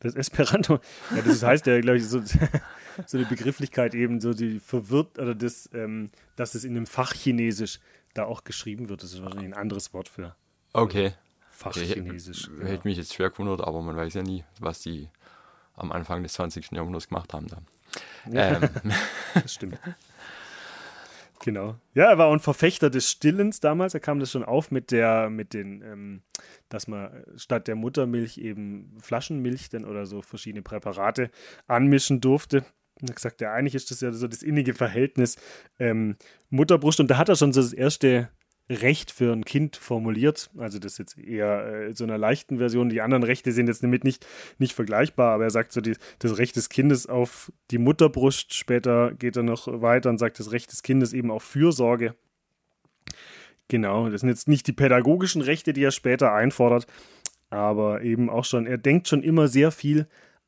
[0.00, 0.80] Das Esperanto,
[1.14, 2.20] ja, das heißt ja, glaube ich, so,
[3.06, 7.78] so eine Begrifflichkeit eben, so die verwirrt, oder das, ähm, dass es in einem Fachchinesisch
[8.14, 9.04] da auch geschrieben wird.
[9.04, 10.34] Das ist wahrscheinlich ein anderes Wort für
[10.72, 11.12] okay.
[11.52, 12.48] Fachchinesisch.
[12.48, 15.08] Okay, hätte mich jetzt schwer gewundert, aber man weiß ja nie, was die
[15.76, 16.72] am Anfang des 20.
[16.72, 17.58] Jahrhunderts gemacht haben da.
[18.32, 18.92] Ja, ähm.
[19.34, 19.78] Das stimmt.
[21.44, 21.76] Genau.
[21.92, 23.92] Ja, er war ein Verfechter des Stillens damals.
[23.92, 26.22] Er kam das schon auf mit der, mit den, ähm,
[26.70, 31.30] dass man statt der Muttermilch eben Flaschenmilch denn oder so verschiedene Präparate
[31.66, 32.64] anmischen durfte.
[33.02, 35.36] Er hat gesagt, ja, eigentlich ist das ja so das innige Verhältnis
[35.78, 36.16] ähm,
[36.48, 37.00] Mutterbrust.
[37.00, 38.30] Und da hat er schon so das erste
[38.70, 40.50] Recht für ein Kind formuliert.
[40.56, 42.88] Also das ist jetzt eher äh, so einer leichten Version.
[42.88, 44.26] Die anderen Rechte sind jetzt damit nicht,
[44.58, 48.54] nicht vergleichbar, aber er sagt so die, das Recht des Kindes auf die Mutterbrust.
[48.54, 52.14] Später geht er noch weiter und sagt das Recht des Kindes eben auf Fürsorge.
[53.68, 56.86] Genau, das sind jetzt nicht die pädagogischen Rechte, die er später einfordert,
[57.50, 60.06] aber eben auch schon, er denkt schon immer sehr viel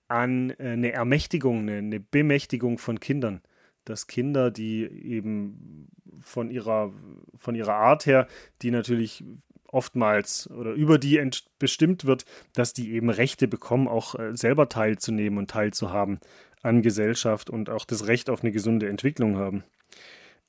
[0.09, 3.43] an äh, eine Ermächtigung, eine, eine Bemächtigung von Kindern
[3.87, 5.89] dass Kinder, die eben
[6.21, 6.93] von ihrer,
[7.35, 8.27] von ihrer Art her,
[8.63, 9.25] die natürlich
[9.69, 11.21] oftmals oder über die
[11.59, 16.21] bestimmt wird, dass die eben Rechte bekommen, auch äh, selber teilzunehmen und teilzuhaben
[16.63, 19.65] an Gesellschaft und auch das Recht auf eine gesunde Entwicklung haben.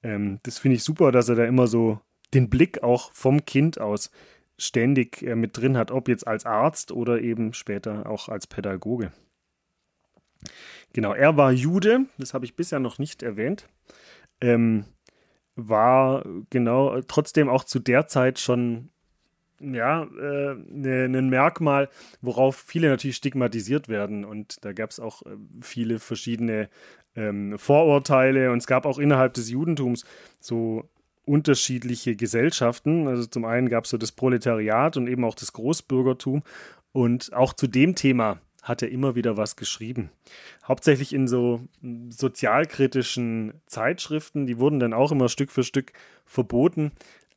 [0.04, 2.00] Ähm, das finde ich super, dass er da immer so
[2.34, 4.12] den Blick auch vom Kind aus
[4.58, 9.12] ständig äh, mit drin hat, ob jetzt als Arzt oder eben später auch als Pädagoge.
[10.94, 13.68] Genau, er war Jude, das habe ich bisher noch nicht erwähnt.
[14.42, 14.86] Ähm,
[15.56, 18.90] war genau trotzdem auch zu der Zeit schon
[19.60, 21.90] ja, äh, ne, ein Merkmal,
[22.22, 24.24] worauf viele natürlich stigmatisiert werden.
[24.24, 26.70] Und da gab es auch äh, viele verschiedene
[27.16, 30.06] ähm, Vorurteile und es gab auch innerhalb des Judentums
[30.40, 30.88] so
[31.26, 33.08] unterschiedliche Gesellschaften.
[33.08, 36.44] Also zum einen gab es so das Proletariat und eben auch das Großbürgertum.
[36.94, 40.10] Und auch zu dem Thema hat er immer wieder was geschrieben.
[40.68, 41.62] Hauptsächlich in so
[42.10, 45.94] sozialkritischen Zeitschriften, die wurden dann auch immer Stück für Stück
[46.26, 46.92] verboten.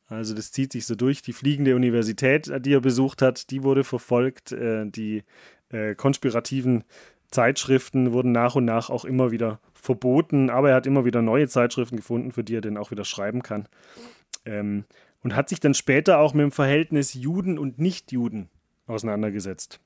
[0.07, 1.21] Also das zieht sich so durch.
[1.21, 4.51] Die fliegende Universität, die er besucht hat, die wurde verfolgt.
[4.51, 5.23] Äh, die
[5.69, 6.83] äh, konspirativen
[7.31, 11.47] Zeitschriften wurden nach und nach auch immer wieder verboten, aber er hat immer wieder neue
[11.47, 13.67] Zeitschriften gefunden, für die er dann auch wieder schreiben kann.
[14.45, 14.83] Ähm,
[15.23, 18.49] und hat sich dann später auch mit dem Verhältnis Juden und Nichtjuden
[18.87, 19.79] auseinandergesetzt.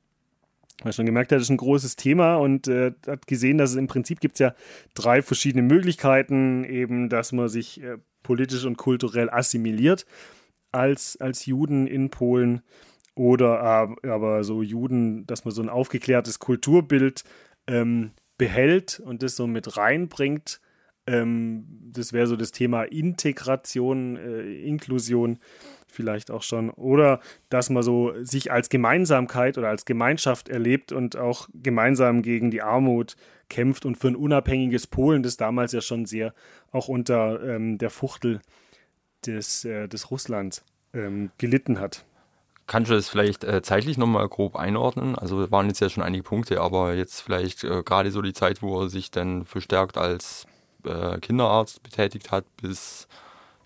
[0.83, 3.75] Weil schon gemerkt hat, das ist ein großes Thema und äh, hat gesehen, dass es
[3.75, 4.53] im Prinzip gibt es ja
[4.93, 10.05] drei verschiedene Möglichkeiten, eben, dass man sich äh, politisch und kulturell assimiliert
[10.71, 12.61] als, als Juden in Polen
[13.15, 17.23] oder äh, aber so Juden, dass man so ein aufgeklärtes Kulturbild
[17.67, 20.59] ähm, behält und das so mit reinbringt.
[21.07, 25.39] Ähm, das wäre so das Thema Integration, äh, Inklusion
[25.87, 26.69] vielleicht auch schon.
[26.71, 32.51] Oder dass man so sich als Gemeinsamkeit oder als Gemeinschaft erlebt und auch gemeinsam gegen
[32.51, 33.15] die Armut
[33.49, 36.33] kämpft und für ein unabhängiges Polen, das damals ja schon sehr
[36.71, 38.41] auch unter ähm, der Fuchtel
[39.25, 40.63] des, äh, des Russlands
[40.93, 42.05] ähm, gelitten hat.
[42.67, 45.15] Kannst du das vielleicht äh, zeitlich nochmal grob einordnen?
[45.15, 48.63] Also waren jetzt ja schon einige Punkte, aber jetzt vielleicht äh, gerade so die Zeit,
[48.63, 50.47] wo er sich dann verstärkt als
[50.85, 53.07] äh, Kinderarzt betätigt hat, bis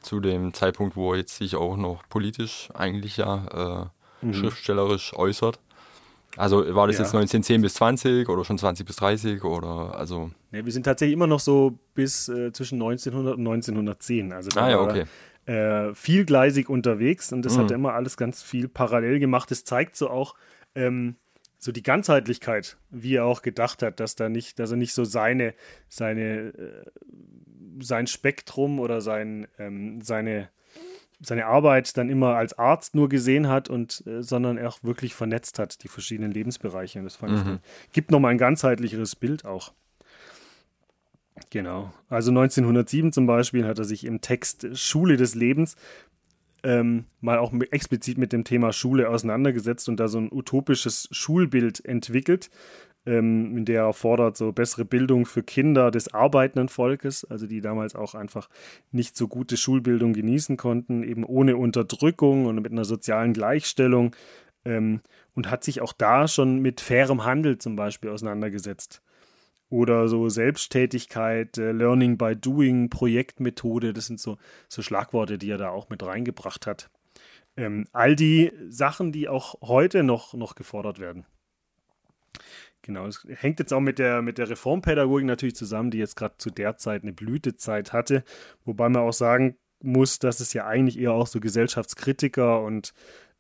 [0.02, 4.34] zu dem Zeitpunkt, wo er jetzt sich auch noch politisch eigentlich ja äh, mhm.
[4.34, 5.60] schriftstellerisch äußert.
[6.38, 7.04] Also war das ja.
[7.04, 10.32] jetzt 1910 bis 20 oder schon 20 bis 30 oder also?
[10.52, 14.32] Ja, wir sind tatsächlich immer noch so bis äh, zwischen 1900 und 1910.
[14.32, 15.06] Also ah ja, okay.
[15.46, 17.62] Äh, vielgleisig unterwegs und das mhm.
[17.62, 19.50] hat er immer alles ganz viel parallel gemacht.
[19.50, 20.36] Das zeigt so auch
[20.76, 21.16] ähm,
[21.60, 25.04] so die Ganzheitlichkeit, wie er auch gedacht hat, dass da nicht, dass er nicht so
[25.04, 25.54] seine,
[25.90, 26.86] seine äh,
[27.82, 30.50] sein Spektrum oder sein, ähm, seine,
[31.20, 35.60] seine Arbeit dann immer als Arzt nur gesehen hat und äh, sondern auch wirklich vernetzt
[35.60, 37.00] hat, die verschiedenen Lebensbereiche.
[37.00, 37.60] Und das fand mhm.
[37.86, 39.74] ich, gibt nochmal ein ganzheitlicheres Bild auch.
[41.52, 41.94] Genau.
[42.10, 45.78] Also 1907 zum Beispiel hat er sich im Text Schule des Lebens
[46.64, 51.84] ähm, mal auch explizit mit dem Thema Schule auseinandergesetzt und da so ein utopisches Schulbild
[51.86, 52.50] entwickelt,
[53.06, 57.62] ähm, in der er fordert so bessere Bildung für Kinder des arbeitenden Volkes, also die
[57.62, 58.50] damals auch einfach
[58.92, 64.16] nicht so gute Schulbildung genießen konnten, eben ohne Unterdrückung und mit einer sozialen Gleichstellung
[64.66, 65.02] ähm,
[65.36, 69.02] und hat sich auch da schon mit fairem Handel zum Beispiel auseinandergesetzt.
[69.70, 75.58] Oder so Selbsttätigkeit, äh, Learning by Doing, Projektmethode, das sind so, so Schlagworte, die er
[75.58, 76.90] da auch mit reingebracht hat.
[77.56, 81.26] Ähm, all die Sachen, die auch heute noch, noch gefordert werden.
[82.82, 86.36] Genau, es hängt jetzt auch mit der, mit der Reformpädagogik natürlich zusammen, die jetzt gerade
[86.38, 88.24] zu der Zeit eine Blütezeit hatte.
[88.66, 92.94] Wobei man auch sagen muss, dass es ja eigentlich eher auch so Gesellschaftskritiker und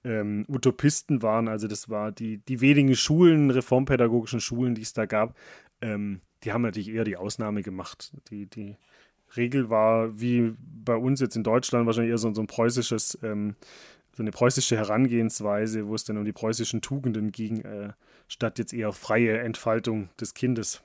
[0.03, 1.47] ähm, Utopisten waren.
[1.47, 5.35] Also das war die, die wenigen Schulen, reformpädagogischen Schulen, die es da gab,
[5.81, 8.13] ähm, die haben natürlich eher die Ausnahme gemacht.
[8.29, 8.77] Die, die
[9.35, 13.55] Regel war, wie bei uns jetzt in Deutschland, wahrscheinlich eher so, so ein preußisches ähm,
[14.19, 17.93] so eine preußische Herangehensweise, wo es dann um die preußischen Tugenden ging, äh,
[18.27, 20.81] statt jetzt eher freie Entfaltung des Kindes.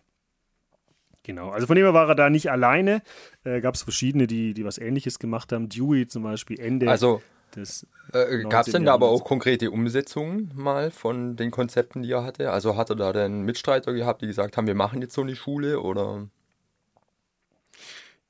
[1.25, 3.03] Genau, also von dem her war er da nicht alleine.
[3.43, 5.69] Äh, Gab es verschiedene, die, die was Ähnliches gemacht haben.
[5.69, 7.23] Dewey zum Beispiel Ende also,
[7.57, 7.87] des.
[8.13, 12.25] Äh, Gab es denn da aber auch konkrete Umsetzungen mal von den Konzepten, die er
[12.25, 12.51] hatte?
[12.51, 15.37] Also hat er da denn Mitstreiter gehabt, die gesagt haben, wir machen jetzt so eine
[15.37, 16.29] Schule oder?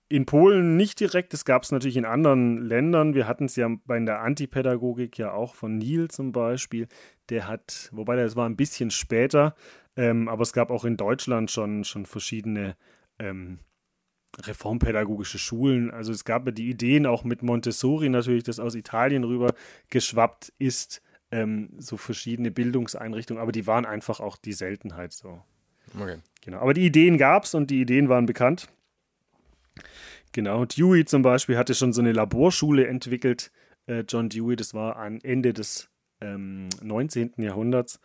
[0.08, 3.14] In Polen nicht direkt, das gab es natürlich in anderen Ländern.
[3.14, 6.88] Wir hatten es ja bei der Antipädagogik ja auch von Niel zum Beispiel.
[7.30, 9.54] Der hat, wobei das war ein bisschen später,
[9.96, 12.76] ähm, aber es gab auch in Deutschland schon, schon verschiedene
[13.18, 13.58] ähm,
[14.42, 15.90] reformpädagogische Schulen.
[15.90, 19.54] Also es gab ja die Ideen auch mit Montessori natürlich, das aus Italien rüber
[19.90, 25.42] geschwappt ist, ähm, so verschiedene Bildungseinrichtungen, aber die waren einfach auch die Seltenheit so.
[25.98, 26.18] Okay.
[26.42, 26.58] Genau.
[26.58, 28.68] Aber die Ideen gab es und die Ideen waren bekannt.
[30.32, 33.52] Genau, Dewey zum Beispiel hatte schon so eine Laborschule entwickelt.
[33.86, 35.88] Äh, John Dewey, das war am Ende des
[36.20, 37.34] ähm, 19.
[37.36, 38.00] Jahrhunderts,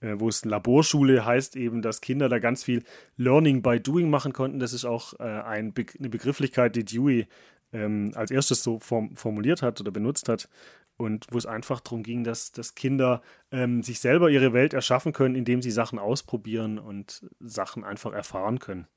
[0.00, 2.84] wo es Laborschule heißt eben, dass Kinder da ganz viel
[3.16, 4.58] Learning by Doing machen konnten.
[4.58, 7.26] Das ist auch äh, ein Be eine Begrifflichkeit, die Dewey
[7.72, 10.48] ähm, als erstes so form formuliert hat oder benutzt hat.
[10.96, 15.12] Und wo es einfach darum ging, dass, dass Kinder ähm, sich selber ihre Welt erschaffen
[15.12, 18.88] können, indem sie Sachen ausprobieren und Sachen einfach erfahren können.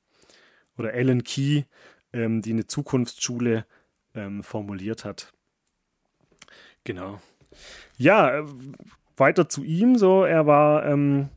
[0.76, 1.62] Oder Alan Key
[2.12, 3.66] ähm, die eine Zukunftsschule
[4.14, 5.32] ähm, formuliert hat.
[6.84, 7.20] Genau.
[7.96, 8.44] Ja, äh,
[9.22, 10.24] weiter zu ihm so.
[10.24, 11.28] Er war ähm,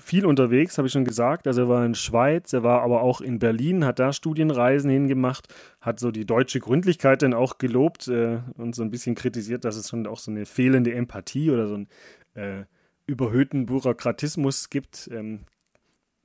[0.00, 1.46] viel unterwegs, habe ich schon gesagt.
[1.46, 5.52] Also er war in Schweiz, er war aber auch in Berlin, hat da Studienreisen hingemacht,
[5.80, 9.76] hat so die deutsche Gründlichkeit dann auch gelobt äh, und so ein bisschen kritisiert, dass
[9.76, 11.88] es schon auch so eine fehlende Empathie oder so einen
[12.34, 12.64] äh,
[13.06, 15.10] überhöhten Bürokratismus gibt.
[15.12, 15.40] Ähm,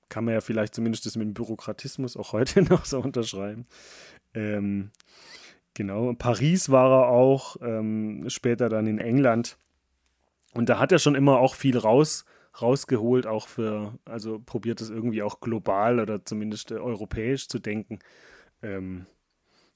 [0.07, 3.65] kann man ja vielleicht zumindest das mit dem Bürokratismus auch heute noch so unterschreiben.
[4.35, 4.91] Ähm,
[5.73, 9.57] genau, Paris war er auch, ähm, später dann in England.
[10.53, 12.25] Und da hat er schon immer auch viel raus,
[12.61, 17.99] rausgeholt, auch für, also probiert es irgendwie auch global oder zumindest äh, europäisch zu denken.
[18.61, 19.07] Ähm,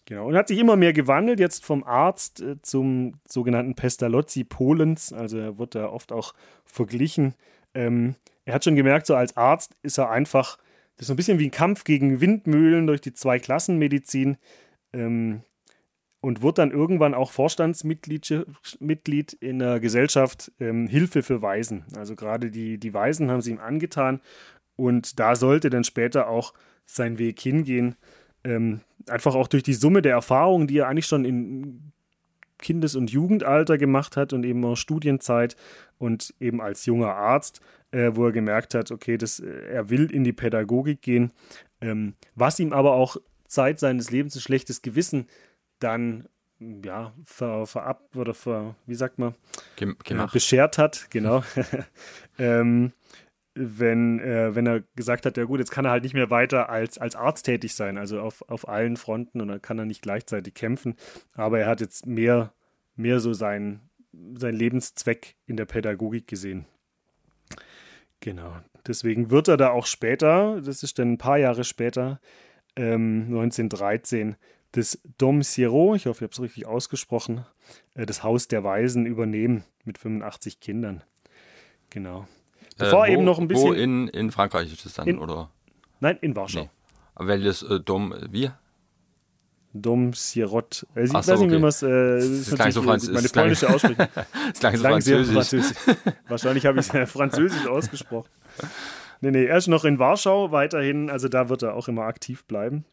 [0.05, 5.11] genau, und hat sich immer mehr gewandelt, jetzt vom Arzt äh, zum sogenannten Pestalozzi Polens.
[5.11, 6.33] Also er wird da oft auch
[6.65, 7.33] verglichen
[7.77, 8.15] ähm,
[8.45, 10.57] er hat schon gemerkt, so als Arzt ist er einfach,
[10.95, 14.37] das ist so ein bisschen wie ein Kampf gegen Windmühlen durch die Zwei-Klassen-Medizin.
[14.93, 15.43] Ähm,
[16.19, 18.45] und wird dann irgendwann auch Vorstandsmitglied
[18.79, 21.85] Mitglied in der Gesellschaft ähm, Hilfe für Waisen.
[21.95, 24.21] Also gerade die, die Waisen haben sie ihm angetan
[24.75, 26.53] und da sollte dann später auch
[26.85, 27.95] sein Weg hingehen.
[28.43, 31.91] Ähm, einfach auch durch die Summe der Erfahrungen, die er eigentlich schon in
[32.59, 35.55] Kindes- und Jugendalter gemacht hat und eben auch Studienzeit
[35.99, 37.61] und eben als junger Arzt,
[37.91, 41.31] äh, wo er gemerkt hat, okay, das, äh, er will in die Pädagogik gehen,
[41.81, 45.27] ähm, was ihm aber auch Zeit seines Lebens ein schlechtes Gewissen
[45.79, 46.27] dann
[46.59, 49.35] ja, ver, verab oder ver, wie sagt man,
[49.75, 51.43] Gem äh, beschert hat, genau.
[52.39, 52.93] ähm,
[53.53, 56.69] wenn, äh, wenn er gesagt hat, ja gut, jetzt kann er halt nicht mehr weiter
[56.69, 60.01] als, als Arzt tätig sein, also auf, auf allen Fronten und dann kann er nicht
[60.01, 60.95] gleichzeitig kämpfen,
[61.33, 62.53] aber er hat jetzt mehr,
[62.95, 63.89] mehr so seinen,
[64.35, 66.65] seinen Lebenszweck in der Pädagogik gesehen.
[68.19, 72.19] Genau, deswegen wird er da auch später, das ist dann ein paar Jahre später,
[72.75, 74.35] ähm, 1913,
[74.71, 77.45] das Dom Siro, ich hoffe, ich habe es richtig ausgesprochen,
[77.95, 81.03] äh, das Haus der Weisen übernehmen mit 85 Kindern.
[81.89, 82.27] Genau.
[82.77, 83.69] Bevor äh, wo, eben noch ein bisschen.
[83.69, 85.49] Wo in, in Frankreich ist das dann, in, oder?
[85.99, 86.63] Nein, in Warschau.
[86.63, 86.69] Nee.
[87.15, 88.51] Aber welches äh, Dom, wie?
[89.73, 90.85] Dom Sirot.
[90.95, 91.51] Äh, ich weiß nicht, okay.
[91.51, 91.81] wie man es.
[91.81, 94.09] Äh, das ist klang so Franz meine polnische Aussprache.
[94.15, 95.33] das klang so französisch.
[95.33, 95.77] französisch.
[96.27, 98.29] Wahrscheinlich habe ich es französisch ausgesprochen.
[99.21, 102.45] Nee, nee, er ist noch in Warschau weiterhin, also da wird er auch immer aktiv
[102.45, 102.85] bleiben.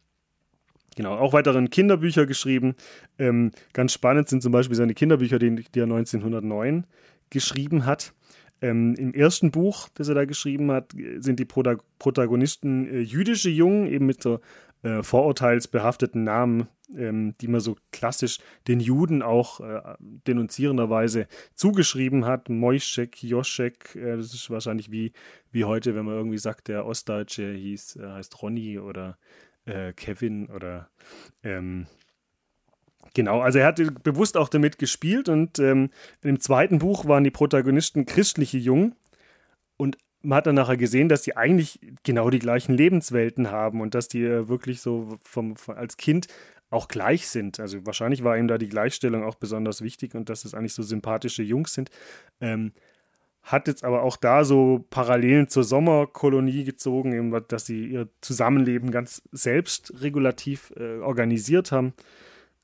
[0.94, 2.74] Genau, auch weitere Kinderbücher geschrieben.
[3.18, 6.86] Ähm, ganz spannend sind zum Beispiel seine Kinderbücher, die, die er 1909
[7.30, 8.12] geschrieben hat.
[8.60, 13.50] Ähm, Im ersten Buch, das er da geschrieben hat, sind die Prota Protagonisten äh, jüdische
[13.50, 14.40] Jungen, eben mit so
[14.82, 18.38] äh, vorurteilsbehafteten Namen, ähm, die man so klassisch
[18.68, 22.48] den Juden auch äh, denunzierenderweise zugeschrieben hat.
[22.48, 25.12] Moischek, Joschek, äh, das ist wahrscheinlich wie,
[25.50, 29.18] wie heute, wenn man irgendwie sagt, der Ostdeutsche hieß, äh, heißt Ronny oder
[29.66, 30.88] äh, Kevin oder
[31.42, 31.86] ähm,
[33.14, 35.90] Genau, also er hat bewusst auch damit gespielt und ähm,
[36.22, 38.96] im zweiten Buch waren die Protagonisten christliche Jungen
[39.76, 43.94] und man hat dann nachher gesehen, dass die eigentlich genau die gleichen Lebenswelten haben und
[43.94, 46.26] dass die äh, wirklich so vom, vom, als Kind
[46.70, 47.60] auch gleich sind.
[47.60, 50.82] Also wahrscheinlich war ihm da die Gleichstellung auch besonders wichtig und dass es eigentlich so
[50.82, 51.90] sympathische Jungs sind.
[52.40, 52.72] Ähm,
[53.44, 58.90] hat jetzt aber auch da so Parallelen zur Sommerkolonie gezogen, eben, dass sie ihr Zusammenleben
[58.90, 61.92] ganz selbstregulativ äh, organisiert haben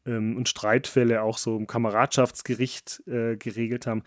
[0.07, 4.03] ähm, und Streitfälle auch so im Kameradschaftsgericht äh, geregelt haben.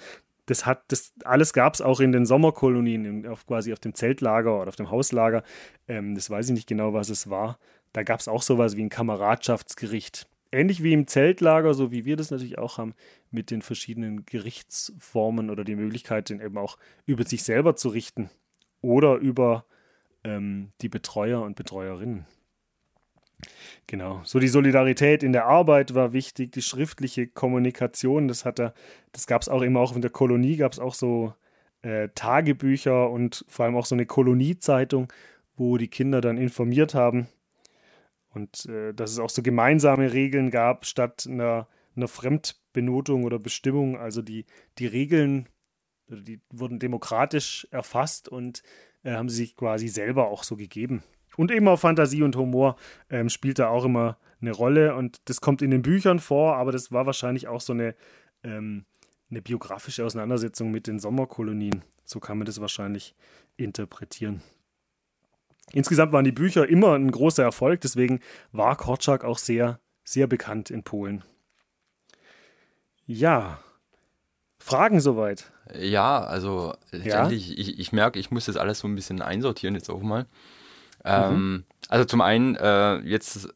[0.48, 3.94] Das hat, das alles gab es auch in den Sommerkolonien, in, auf, quasi auf dem
[3.94, 5.44] Zeltlager oder auf dem Hauslager.
[5.88, 7.60] Ähm, das weiß ich nicht genau, was es war.
[7.94, 12.16] Da gab es auch sowas wie ein Kameradschaftsgericht ähnlich wie im Zeltlager, so wie wir
[12.16, 12.94] das natürlich auch haben,
[13.32, 18.30] mit den verschiedenen Gerichtsformen oder die Möglichkeit, den eben auch über sich selber zu richten
[18.82, 19.66] oder über
[20.24, 22.26] ähm, die Betreuer und Betreuerinnen.
[23.88, 24.22] Genau.
[24.24, 28.74] So die Solidarität in der Arbeit war wichtig, die schriftliche Kommunikation, das hat er,
[29.12, 31.34] das gab es auch immer auch in der Kolonie, gab es auch so
[31.82, 35.12] äh, Tagebücher und vor allem auch so eine Koloniezeitung,
[35.58, 37.28] wo die Kinder dann informiert haben
[38.34, 43.98] und äh, dass es auch so gemeinsame Regeln gab, statt einer, einer Fremdbenotung oder Bestimmung.
[43.98, 44.46] Also die,
[44.80, 45.48] die Regeln,
[46.08, 48.64] die wurden demokratisch erfasst und
[49.04, 51.04] äh, haben sich quasi selber auch so gegeben.
[51.36, 52.76] Und eben auch Fantasie und Humor
[53.10, 54.96] ähm, spielt da auch immer eine Rolle.
[54.96, 57.96] Und das kommt in den Büchern vor, aber das war wahrscheinlich auch so eine,
[58.44, 58.86] ähm,
[59.30, 61.84] eine biografische Auseinandersetzung mit den Sommerkolonien.
[62.04, 63.16] So kann man das wahrscheinlich
[63.58, 64.42] interpretieren.
[65.72, 68.20] Insgesamt waren die Bücher immer ein großer Erfolg, deswegen
[68.52, 71.24] war Korczak auch sehr, sehr bekannt in Polen.
[73.06, 73.60] Ja,
[74.60, 75.52] Fragen soweit?
[75.78, 77.56] Ja, also letztendlich, ja?
[77.58, 80.26] ich, ich merke, ich muss das alles so ein bisschen einsortieren jetzt auch mal.
[81.04, 81.64] Ähm, mhm.
[81.90, 83.50] Also zum einen, äh, jetzt,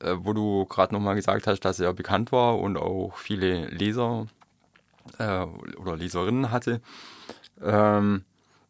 [0.00, 4.26] äh, wo du gerade nochmal gesagt hast, dass er bekannt war und auch viele Leser
[5.18, 5.44] äh,
[5.76, 6.80] oder Leserinnen hatte,
[7.60, 8.24] ähm,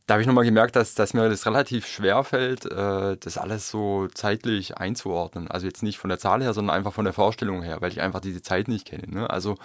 [0.06, 3.70] da habe ich nochmal gemerkt, dass, dass mir das relativ schwer fällt, äh, das alles
[3.70, 5.48] so zeitlich einzuordnen.
[5.48, 8.02] Also jetzt nicht von der Zahl her, sondern einfach von der Vorstellung her, weil ich
[8.02, 9.08] einfach diese Zeit nicht kenne.
[9.08, 9.30] Ne?
[9.30, 9.56] Also,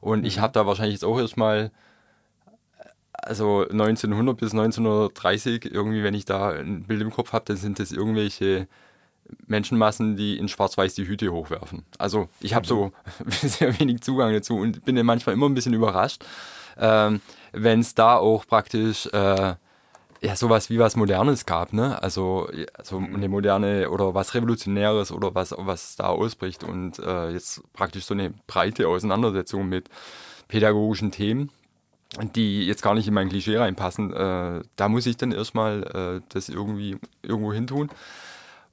[0.00, 0.26] und mhm.
[0.26, 1.70] ich habe da wahrscheinlich jetzt auch erstmal,
[3.14, 7.78] also 1900 bis 1930, irgendwie, wenn ich da ein Bild im Kopf habe, dann sind
[7.78, 8.68] das irgendwelche
[9.46, 11.84] Menschenmassen, die in Schwarz-Weiß die Hüte hochwerfen.
[11.96, 12.92] Also ich habe so
[13.24, 13.30] mhm.
[13.30, 16.22] sehr wenig Zugang dazu und bin dann manchmal immer ein bisschen überrascht,
[16.76, 17.22] ähm,
[17.52, 19.54] wenn es da auch praktisch äh,
[20.26, 22.02] ja sowas wie was Modernes gab, ne?
[22.02, 23.14] Also, also mhm.
[23.14, 28.14] eine moderne oder was Revolutionäres oder was, was da ausbricht und äh, jetzt praktisch so
[28.14, 29.88] eine breite Auseinandersetzung mit
[30.48, 31.50] pädagogischen Themen.
[32.34, 34.12] die jetzt gar nicht in mein Klischee reinpassen.
[34.12, 37.90] Äh, da muss ich dann erstmal äh, das irgendwie irgendwo hin tun.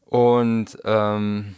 [0.05, 1.55] Und ähm,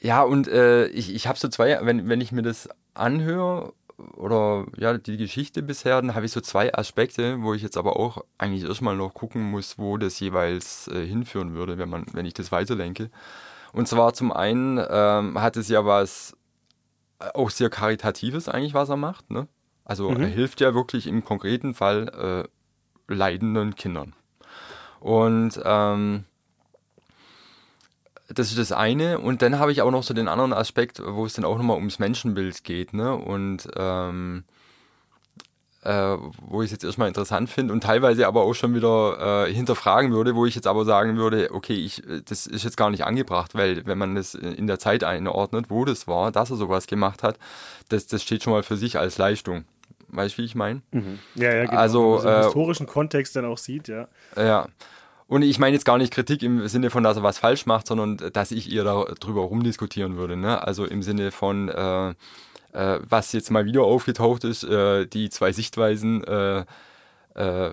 [0.00, 4.66] ja, und äh, ich, ich habe so zwei, wenn, wenn ich mir das anhöre oder
[4.76, 8.24] ja, die Geschichte bisher, dann habe ich so zwei Aspekte, wo ich jetzt aber auch
[8.38, 12.34] eigentlich erstmal noch gucken muss, wo das jeweils äh, hinführen würde, wenn man, wenn ich
[12.34, 13.10] das weiterlenke.
[13.72, 16.36] Und zwar zum einen ähm, hat es ja was
[17.18, 19.30] äh, auch sehr Karitatives eigentlich, was er macht.
[19.30, 19.48] Ne?
[19.84, 20.20] Also mhm.
[20.20, 22.48] er hilft ja wirklich im konkreten Fall
[23.08, 24.14] äh, leidenden Kindern.
[25.00, 26.24] Und ähm,
[28.28, 29.18] das ist das eine.
[29.18, 31.76] Und dann habe ich auch noch so den anderen Aspekt, wo es dann auch nochmal
[31.76, 32.92] ums Menschenbild geht.
[32.92, 33.14] Ne?
[33.14, 34.44] Und ähm,
[35.82, 39.52] äh, wo ich es jetzt erstmal interessant finde und teilweise aber auch schon wieder äh,
[39.52, 43.04] hinterfragen würde, wo ich jetzt aber sagen würde, okay, ich, das ist jetzt gar nicht
[43.04, 46.86] angebracht, weil wenn man das in der Zeit einordnet, wo das war, dass er sowas
[46.86, 47.38] gemacht hat,
[47.88, 49.64] das, das steht schon mal für sich als Leistung.
[50.08, 50.82] Weißt du, wie ich meine?
[50.90, 51.18] Mhm.
[51.34, 51.78] Ja, ja, genau.
[51.78, 54.08] Also, Wenn man so im äh, historischen Kontext dann auch sieht, ja.
[54.36, 54.66] Ja.
[55.28, 57.86] Und ich meine jetzt gar nicht Kritik im Sinne von, dass er was falsch macht,
[57.86, 60.36] sondern dass ich eher darüber rumdiskutieren würde.
[60.36, 60.60] Ne?
[60.66, 62.10] Also im Sinne von, äh,
[62.72, 66.64] äh, was jetzt mal wieder aufgetaucht ist, äh, die zwei Sichtweisen, äh,
[67.34, 67.72] äh,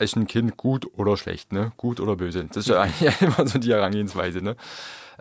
[0.00, 1.70] ist ein Kind gut oder schlecht, ne?
[1.76, 2.44] Gut oder böse.
[2.44, 4.56] Das ist ja eigentlich immer so die Herangehensweise, ne?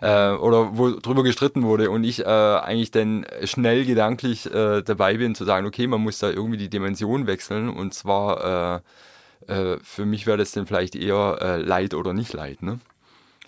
[0.01, 5.17] Äh, oder wo drüber gestritten wurde und ich äh, eigentlich dann schnell gedanklich äh, dabei
[5.17, 8.81] bin zu sagen, okay, man muss da irgendwie die Dimension wechseln und zwar äh,
[9.47, 12.79] äh, für mich wäre das dann vielleicht eher äh, Leid oder nicht Leid, ne?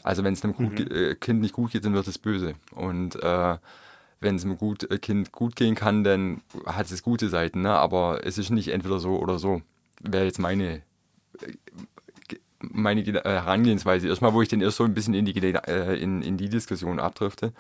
[0.04, 0.78] Also wenn es einem mhm.
[0.78, 3.58] äh, Kind nicht gut geht, dann wird es böse und äh,
[4.20, 7.72] wenn es einem gut, äh, Kind gut gehen kann, dann hat es gute Seiten, ne?
[7.72, 9.62] aber es ist nicht entweder so oder so.
[10.00, 10.82] Wäre jetzt meine,
[12.60, 14.08] meine Herangehensweise.
[14.08, 17.52] Erstmal, wo ich den erst so ein bisschen in die, in, in die Diskussion abdrifte.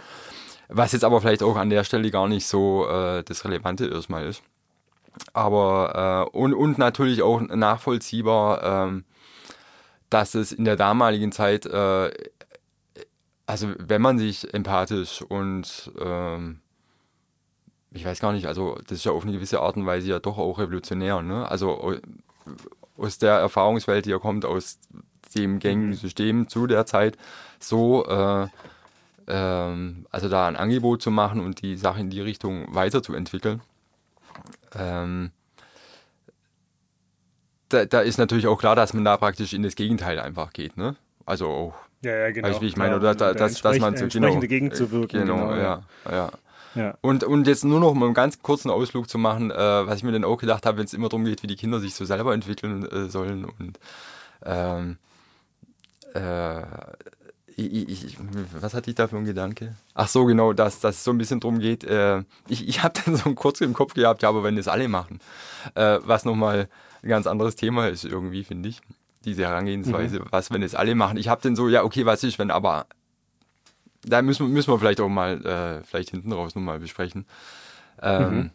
[0.69, 4.43] Was jetzt aber vielleicht auch an der Stelle gar nicht so das Relevante erstmal ist.
[5.33, 9.01] Aber, äh, und, und natürlich auch nachvollziehbar, äh,
[10.09, 12.11] dass es in der damaligen Zeit äh,
[13.47, 16.59] also wenn man sich empathisch und ähm,
[17.91, 20.19] ich weiß gar nicht, also das ist ja auf eine gewisse Art und Weise ja
[20.19, 21.49] doch auch revolutionär, ne?
[21.49, 21.95] Also
[22.97, 24.77] aus der Erfahrungswelt, die ja kommt, aus
[25.33, 25.95] dem gängigen mhm.
[25.95, 27.17] System zu der Zeit,
[27.59, 28.47] so äh,
[29.27, 33.61] ähm, also da ein Angebot zu machen und die Sache in die Richtung weiterzuentwickeln.
[34.77, 35.31] Ähm,
[37.69, 40.77] da, da ist natürlich auch klar, dass man da praktisch in das Gegenteil einfach geht,
[40.77, 40.95] ne?
[41.25, 41.73] Also auch
[42.03, 42.47] ja, ja, genau.
[42.47, 45.21] Weißt, wie ich meine, oder da, dass, dass man so genau, gegenzuwirken.
[45.21, 46.31] Genau, genau ja, ja.
[46.75, 46.97] ja.
[47.01, 50.03] Und, und jetzt nur noch mal einen ganz kurzen Ausflug zu machen, äh, was ich
[50.03, 52.05] mir dann auch gedacht habe, wenn es immer darum geht, wie die Kinder sich so
[52.05, 53.79] selber entwickeln äh, sollen und
[54.45, 54.97] ähm,
[56.13, 56.61] äh,
[57.57, 58.17] ich, ich,
[58.59, 59.75] was hatte ich da für einen Gedanke?
[59.95, 61.83] Ach so, genau, dass, dass es so ein bisschen drum geht.
[61.83, 64.87] Äh, ich ich habe dann so kurz im Kopf gehabt, ja, aber wenn das alle
[64.87, 65.19] machen,
[65.75, 66.69] äh, was nochmal
[67.03, 68.81] ein ganz anderes Thema ist irgendwie, finde ich
[69.25, 70.25] diese Herangehensweise, mhm.
[70.29, 71.17] was, wenn es alle machen.
[71.17, 72.87] Ich habe dann so, ja, okay, was ist, wenn aber,
[74.03, 77.25] da müssen, müssen wir vielleicht auch mal, äh, vielleicht hinten raus nochmal besprechen.
[78.01, 78.51] Ähm, mhm.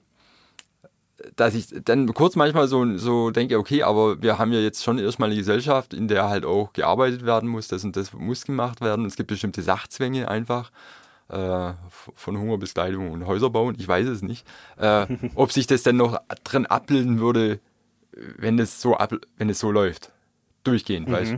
[1.36, 4.98] Dass ich dann kurz manchmal so, so denke, okay, aber wir haben ja jetzt schon
[4.98, 8.80] erstmal eine Gesellschaft, in der halt auch gearbeitet werden muss, das und das muss gemacht
[8.80, 9.04] werden.
[9.04, 10.72] Es gibt bestimmte Sachzwänge einfach
[11.28, 14.46] äh, von Hunger bis Kleidung und Häuser bauen, ich weiß es nicht.
[14.78, 17.60] Äh, ob sich das denn noch drin abbilden würde,
[18.12, 20.10] wenn es so, ab, wenn es so läuft
[20.64, 21.12] durchgehend, mhm.
[21.12, 21.36] weißt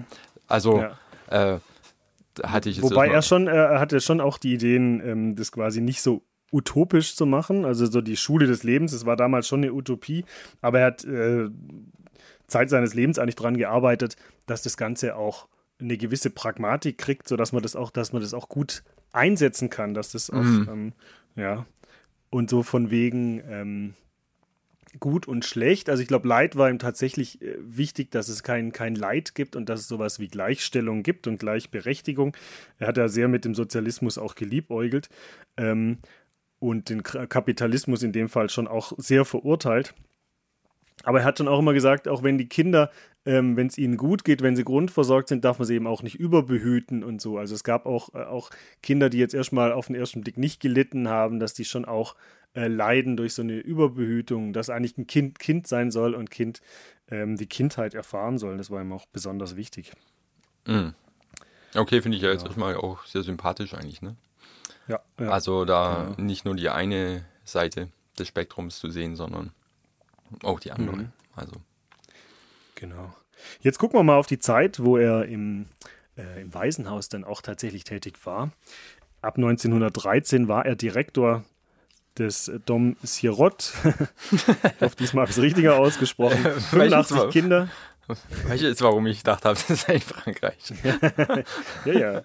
[0.49, 0.81] Also,
[1.31, 1.55] ja.
[1.55, 1.61] äh,
[2.43, 5.81] hatte ich jetzt Wobei er schon, er hatte schon auch die Ideen, ähm, das quasi
[5.81, 6.23] nicht so
[6.55, 10.25] utopisch zu machen, also so die Schule des Lebens, das war damals schon eine Utopie,
[10.61, 11.49] aber er hat äh,
[12.47, 15.49] Zeit seines Lebens eigentlich daran gearbeitet, dass das Ganze auch
[15.81, 19.95] eine gewisse Pragmatik kriegt, sodass man das auch, dass man das auch gut einsetzen kann,
[19.95, 20.69] dass das auch, mhm.
[20.71, 20.93] ähm,
[21.35, 21.67] ja,
[22.31, 23.95] und so von wegen, ähm,
[25.01, 25.89] gut und schlecht.
[25.89, 29.57] Also ich glaube, Leid war ihm tatsächlich äh, wichtig, dass es kein, kein Leid gibt
[29.57, 32.37] und dass es sowas wie Gleichstellung gibt und Gleichberechtigung.
[32.79, 35.09] Er hat ja sehr mit dem Sozialismus auch geliebäugelt
[35.57, 35.99] ähm,
[36.65, 39.95] und den Kapitalismus in dem Fall schon auch sehr verurteilt.
[41.03, 42.91] Aber er hat schon auch immer gesagt, auch wenn die Kinder,
[43.27, 46.03] ähm, wenn es ihnen gut geht, wenn sie grundversorgt sind, darf man sie eben auch
[46.03, 47.37] nicht überbehüten und so.
[47.37, 48.49] Also es gab auch, äh, auch
[48.83, 52.17] Kinder, die jetzt erstmal auf den ersten Blick nicht gelitten haben, dass die schon auch
[52.55, 56.63] äh, leiden durch so eine Überbehütung, dass eigentlich ein Kind Kind sein soll und Kind
[57.11, 58.57] ähm, die Kindheit erfahren soll.
[58.57, 59.93] Das war ihm auch besonders wichtig.
[60.67, 60.95] Mhm.
[61.75, 64.17] Okay, finde ich ja jetzt erstmal auch sehr sympathisch eigentlich, ne?
[64.89, 65.01] Ja.
[65.19, 65.29] ja.
[65.29, 66.23] Also da ja.
[66.23, 69.53] nicht nur die eine Seite des Spektrums zu sehen, sondern
[70.43, 70.97] auch die andere.
[70.97, 71.13] Mhm.
[71.35, 71.53] Also.
[72.75, 73.15] Genau.
[73.61, 75.67] Jetzt gucken wir mal auf die Zeit, wo er im,
[76.17, 78.53] äh, im Waisenhaus dann auch tatsächlich tätig war.
[79.21, 81.45] Ab 1913 war er Direktor
[82.19, 83.73] des Dom Sirot.
[84.33, 84.47] ich
[84.81, 86.39] hoffe, diesmal habe ich es richtiger ausgesprochen.
[86.39, 87.69] 85 Kinder.
[88.07, 90.73] Weißt du jetzt, warum ich gedacht habe, das sei in Frankreich?
[91.87, 92.23] ja, ja.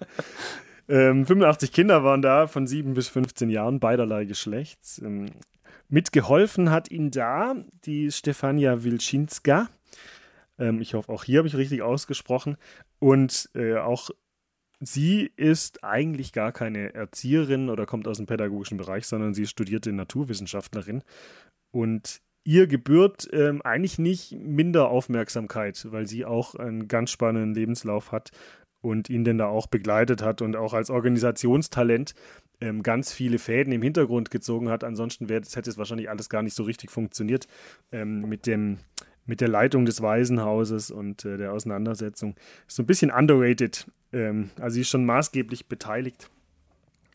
[0.90, 4.98] Ähm, 85 Kinder waren da von 7 bis 15 Jahren, beiderlei Geschlechts.
[4.98, 5.26] Ähm,
[5.88, 9.68] mitgeholfen hat ihm da die Stefania Wilczynska.
[10.58, 12.56] Ähm, ich hoffe, auch hier habe ich richtig ausgesprochen.
[12.98, 14.10] Und äh, auch
[14.80, 19.92] sie ist eigentlich gar keine Erzieherin oder kommt aus dem pädagogischen Bereich, sondern sie studierte
[19.92, 21.04] Naturwissenschaftlerin.
[21.70, 28.10] Und ihr gebührt ähm, eigentlich nicht minder Aufmerksamkeit, weil sie auch einen ganz spannenden Lebenslauf
[28.10, 28.32] hat
[28.80, 32.14] und ihn denn da auch begleitet hat und auch als Organisationstalent
[32.60, 34.84] ähm, ganz viele Fäden im Hintergrund gezogen hat.
[34.84, 37.46] Ansonsten wär, hätte es wahrscheinlich alles gar nicht so richtig funktioniert
[37.92, 38.78] ähm, mit dem
[39.26, 42.34] mit der Leitung des Waisenhauses und äh, der Auseinandersetzung.
[42.66, 43.86] Ist so ein bisschen underrated.
[44.12, 46.30] Ähm, also sie ist schon maßgeblich beteiligt.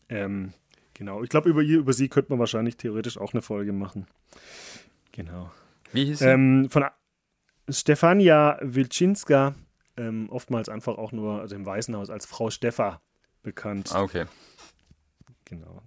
[0.08, 0.52] Ähm,
[0.94, 1.22] genau.
[1.22, 4.06] Ich glaube, über, über sie könnte man wahrscheinlich theoretisch auch eine Folge machen.
[5.12, 5.52] Genau.
[5.92, 6.26] Wie hieß sie?
[6.26, 6.84] Ähm, von
[7.68, 9.54] Stefania Wilczynska,
[9.96, 13.00] ähm, oftmals einfach auch nur also im Waisenhaus als Frau Steffa
[13.42, 13.90] bekannt.
[13.94, 14.26] Ah, okay.
[15.44, 15.82] Genau.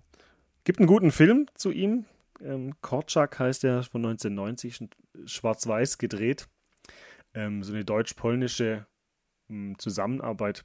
[0.64, 2.06] Gibt einen guten Film zu ihm.
[2.42, 4.90] Ähm, Korczak heißt er von 1990,
[5.26, 6.48] schwarz-weiß gedreht.
[7.34, 8.88] Ähm, so eine deutsch-polnische
[9.48, 10.64] hm, Zusammenarbeit.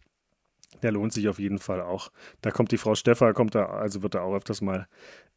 [0.82, 2.10] Der lohnt sich auf jeden Fall auch.
[2.40, 4.88] Da kommt die Frau Steffa, kommt da, also wird er auch öfters mal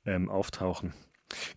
[0.05, 0.93] ähm, auftauchen.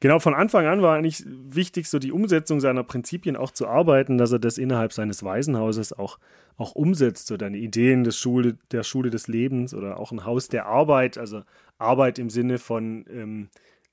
[0.01, 4.19] Genau, von Anfang an war eigentlich wichtig, so die Umsetzung seiner Prinzipien auch zu arbeiten,
[4.19, 6.19] dass er das innerhalb seines Waisenhauses auch,
[6.57, 10.49] auch umsetzt, so deine Ideen des Schule, der Schule des Lebens oder auch ein Haus
[10.49, 11.43] der Arbeit, also
[11.79, 13.49] Arbeit im Sinne von ähm,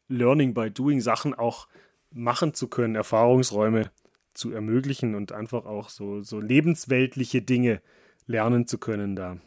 [0.07, 1.67] Learning by Doing, Sachen auch
[2.11, 3.91] machen zu können, Erfahrungsräume
[4.33, 7.81] zu ermöglichen und einfach auch so, so lebensweltliche Dinge
[8.25, 9.37] lernen zu können da.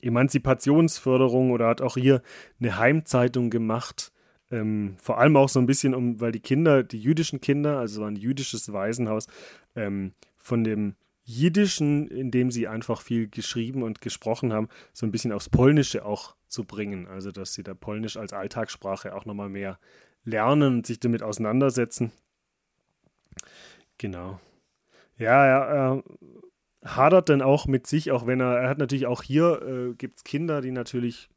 [0.00, 2.22] Emanzipationsförderung oder hat auch hier
[2.60, 4.12] eine Heimzeitung gemacht,
[4.50, 8.04] ähm, vor allem auch so ein bisschen um, weil die Kinder, die jüdischen Kinder, also
[8.04, 9.26] ein jüdisches Waisenhaus,
[9.74, 15.10] ähm, von dem Jiddischen, in dem sie einfach viel geschrieben und gesprochen haben, so ein
[15.10, 17.08] bisschen aufs Polnische auch zu bringen.
[17.08, 19.80] Also, dass sie da Polnisch als Alltagssprache auch nochmal mehr
[20.24, 22.12] lernen und sich damit auseinandersetzen.
[23.98, 24.40] Genau.
[25.18, 26.04] Ja, er, er
[26.84, 30.18] hadert dann auch mit sich, auch wenn er, er hat natürlich auch hier, äh, gibt
[30.18, 31.28] es Kinder, die natürlich,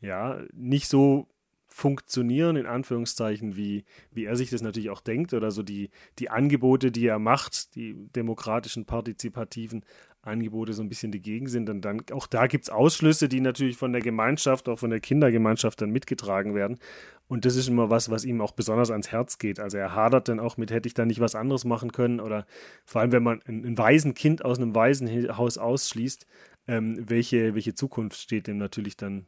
[0.00, 1.26] ja, nicht so
[1.74, 6.30] funktionieren, in Anführungszeichen, wie, wie er sich das natürlich auch denkt oder so die, die
[6.30, 9.84] Angebote, die er macht, die demokratischen, partizipativen
[10.22, 11.68] Angebote so ein bisschen dagegen sind.
[11.68, 15.00] Und dann auch da gibt es Ausschlüsse, die natürlich von der Gemeinschaft, auch von der
[15.00, 16.78] Kindergemeinschaft dann mitgetragen werden.
[17.26, 19.58] Und das ist immer was, was ihm auch besonders ans Herz geht.
[19.58, 22.46] Also er hadert dann auch mit, hätte ich da nicht was anderes machen können oder
[22.84, 26.24] vor allem, wenn man ein, ein Waisenkind aus einem Waisenhaus ausschließt,
[26.68, 29.26] ähm, welche, welche Zukunft steht dem natürlich dann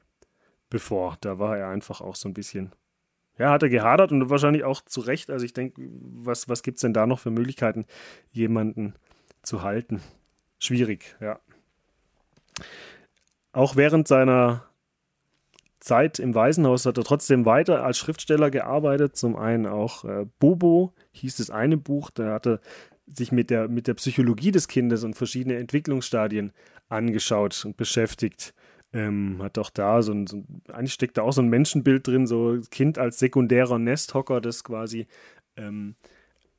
[0.70, 1.16] bevor.
[1.20, 2.72] Da war er einfach auch so ein bisschen.
[3.38, 5.30] Ja, hat er gehadert und wahrscheinlich auch zu Recht.
[5.30, 7.84] Also ich denke, was, was gibt es denn da noch für Möglichkeiten,
[8.32, 8.94] jemanden
[9.42, 10.00] zu halten?
[10.58, 11.38] Schwierig, ja.
[13.52, 14.64] Auch während seiner
[15.80, 19.16] Zeit im Waisenhaus hat er trotzdem weiter als Schriftsteller gearbeitet.
[19.16, 22.60] Zum einen auch äh, Bobo hieß das eine Buch, da hat er
[23.06, 26.52] sich mit der, mit der Psychologie des Kindes und verschiedene Entwicklungsstadien
[26.88, 28.52] angeschaut und beschäftigt.
[28.96, 30.42] Ähm, hat auch da so ein, so
[30.72, 35.06] eigentlich steckt da auch so ein Menschenbild drin, so Kind als sekundärer Nesthocker, das quasi
[35.58, 35.96] ähm,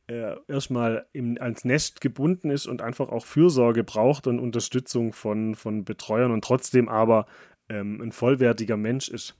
[0.06, 1.08] äh, erstmal
[1.40, 6.44] als Nest gebunden ist und einfach auch Fürsorge braucht und Unterstützung von, von Betreuern und
[6.44, 7.26] trotzdem aber
[7.70, 9.36] ähm, ein vollwertiger Mensch ist.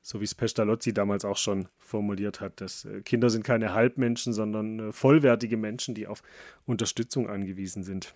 [0.00, 4.32] So wie es Pestalozzi damals auch schon formuliert hat, dass äh, Kinder sind keine Halbmenschen,
[4.32, 6.22] sondern äh, vollwertige Menschen, die auf
[6.64, 8.14] Unterstützung angewiesen sind.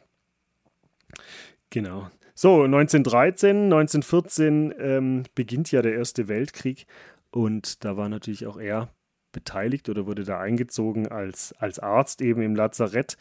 [1.68, 2.08] Genau.
[2.36, 6.86] So, 1913, 1914 ähm, beginnt ja der Erste Weltkrieg.
[7.30, 8.88] Und da war natürlich auch er
[9.32, 13.16] beteiligt oder wurde da eingezogen als, als Arzt eben im Lazarett.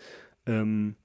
[0.48, 0.96] Ähm,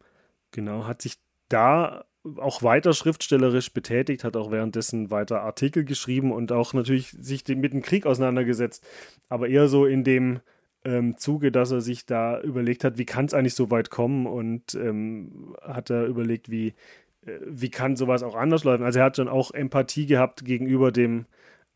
[0.52, 2.04] genau, hat sich da
[2.36, 7.72] auch weiter schriftstellerisch betätigt, hat auch währenddessen weiter Artikel geschrieben und auch natürlich sich mit
[7.72, 8.86] dem Krieg auseinandergesetzt,
[9.28, 10.40] aber eher so in dem
[10.84, 14.26] ähm, Zuge, dass er sich da überlegt hat, wie kann es eigentlich so weit kommen?
[14.26, 16.74] Und ähm, hat er überlegt, wie,
[17.22, 18.84] wie kann sowas auch anders laufen?
[18.84, 21.26] Also er hat dann auch Empathie gehabt gegenüber dem,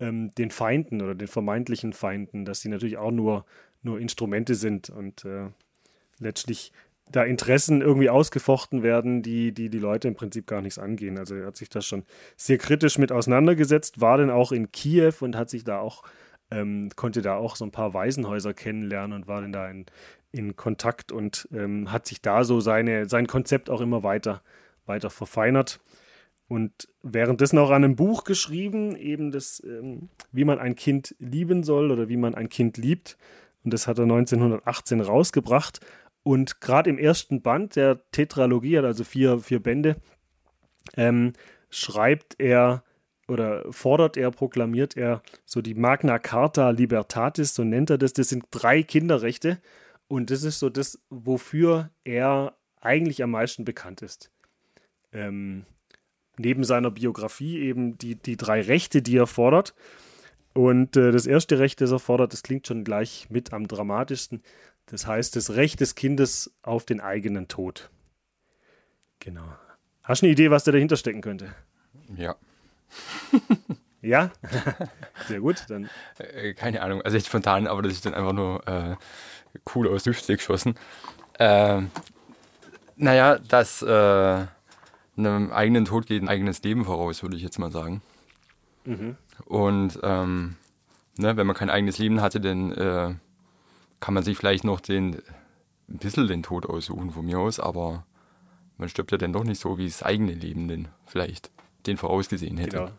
[0.01, 3.45] ähm, den Feinden oder den vermeintlichen Feinden, dass sie natürlich auch nur,
[3.83, 5.49] nur Instrumente sind und äh,
[6.19, 6.73] letztlich
[7.11, 11.19] da Interessen irgendwie ausgefochten werden, die, die die Leute im Prinzip gar nichts angehen.
[11.19, 12.05] Also er hat sich da schon
[12.37, 16.05] sehr kritisch mit auseinandergesetzt, war dann auch in Kiew und hat sich da auch,
[16.51, 19.85] ähm, konnte da auch so ein paar Waisenhäuser kennenlernen und war dann da in,
[20.31, 24.43] in Kontakt und ähm, hat sich da so seine, sein Konzept auch immer weiter
[24.87, 25.81] weiter verfeinert.
[26.49, 31.63] und währenddessen auch an einem Buch geschrieben, eben das, ähm, wie man ein Kind lieben
[31.63, 33.17] soll oder wie man ein Kind liebt.
[33.65, 35.81] Und das hat er 1918 rausgebracht.
[36.23, 39.97] Und gerade im ersten Band der Tetralogie, also vier, vier Bände,
[40.97, 41.33] ähm,
[41.71, 42.85] schreibt er
[43.29, 48.13] oder fordert er, proklamiert er so die Magna Carta Libertatis, so nennt er das.
[48.13, 49.59] Das sind drei Kinderrechte.
[50.07, 54.31] Und das ist so das, wofür er eigentlich am meisten bekannt ist.
[55.13, 55.65] Ähm,
[56.39, 59.75] neben seiner Biografie eben die, die drei Rechte, die er fordert.
[60.55, 64.43] Und äh, das erste Recht, das er fordert, das klingt schon gleich mit am dramatischsten.
[64.87, 67.91] Das heißt, das Recht des Kindes auf den eigenen Tod.
[69.21, 69.57] Genau.
[70.03, 71.55] Hast du eine Idee, was da dahinter stecken könnte?
[72.17, 72.37] Ja.
[74.03, 74.31] ja?
[75.29, 75.65] Sehr gut.
[75.69, 75.89] Dann.
[76.19, 78.97] Äh, keine Ahnung, also echt spontan, aber das ist dann einfach nur äh,
[79.75, 80.75] cool aus Düfte geschossen.
[81.39, 81.83] Äh,
[82.97, 83.83] naja, dass
[85.17, 88.03] einem eigenen Tod geht ein eigenes Leben voraus, würde ich jetzt mal sagen.
[88.85, 89.17] Mhm.
[89.45, 90.57] Und ähm,
[91.19, 93.15] ne, wenn man kein eigenes Leben hatte, dann äh,
[94.01, 95.23] kann man sich vielleicht noch den,
[95.89, 98.05] ein bisschen den Tod aussuchen von mir aus, aber
[98.79, 101.51] man stirbt ja dann doch nicht so, wie das eigene Leben denn vielleicht
[101.87, 102.77] den vorausgesehen hätte.
[102.79, 102.91] Genau.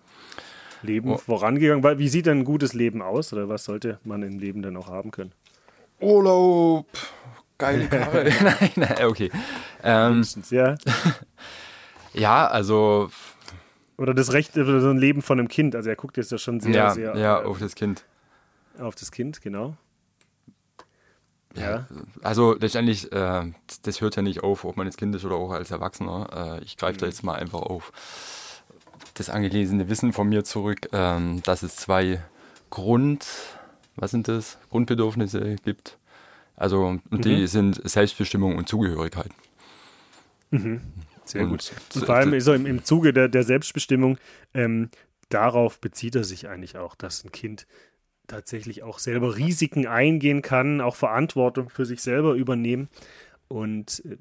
[0.82, 1.18] Leben oh.
[1.18, 1.98] vorangegangen.
[1.98, 4.90] Wie sieht denn ein gutes Leben aus oder was sollte man im Leben denn auch
[4.90, 5.32] haben können?
[6.00, 6.88] Urlaub,
[7.58, 8.30] geile Karre.
[8.44, 9.32] nein, nein, okay.
[9.84, 10.76] Ähm, ja.
[12.14, 13.10] ja, also.
[13.98, 15.76] Oder das Recht, oder so ein Leben von einem Kind.
[15.76, 17.16] Also er guckt jetzt ja schon sehr, ja, sehr.
[17.16, 18.04] Ja, äh, auf das Kind.
[18.80, 19.78] Auf das Kind, genau.
[21.56, 21.88] Ja.
[22.24, 23.52] Also letztendlich, äh,
[23.84, 26.58] das hört ja nicht auf, ob man jetzt Kind ist oder auch als Erwachsener.
[26.60, 27.00] Äh, ich greife mhm.
[27.02, 27.92] da jetzt mal einfach auf
[29.14, 32.24] das angelesene Wissen von mir zurück, ähm, dass es zwei
[32.72, 33.28] Grund,
[33.96, 35.98] was sind das, Grundbedürfnisse gibt.
[36.56, 37.22] Also und mhm.
[37.22, 39.30] die sind Selbstbestimmung und Zugehörigkeit.
[40.50, 40.82] Mhm.
[41.26, 41.72] Sehr und, gut.
[41.96, 44.18] Und vor allem so im, im Zuge der, der Selbstbestimmung,
[44.54, 44.90] ähm,
[45.30, 47.66] darauf bezieht er sich eigentlich auch, dass ein Kind
[48.28, 52.88] tatsächlich auch selber Risiken eingehen kann, auch Verantwortung für sich selber übernehmen
[53.48, 54.18] und, äh,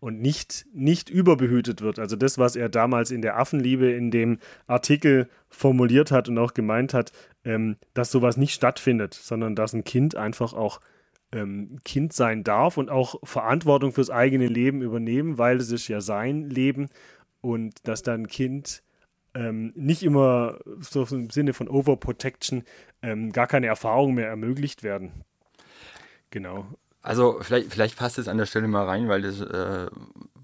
[0.00, 1.98] und nicht, nicht überbehütet wird.
[1.98, 6.54] Also das, was er damals in der Affenliebe in dem Artikel formuliert hat und auch
[6.54, 7.12] gemeint hat,
[7.44, 10.80] ähm, dass sowas nicht stattfindet, sondern dass ein Kind einfach auch
[11.32, 16.00] ähm, Kind sein darf und auch Verantwortung fürs eigene Leben übernehmen, weil es ist ja
[16.00, 16.88] sein Leben
[17.40, 18.82] und dass dann Kind
[19.34, 22.64] ähm, nicht immer so im Sinne von Overprotection
[23.02, 25.24] ähm, gar keine Erfahrung mehr ermöglicht werden.
[26.30, 26.66] Genau.
[27.02, 29.86] Also vielleicht, vielleicht passt es an der Stelle mal rein, weil das äh,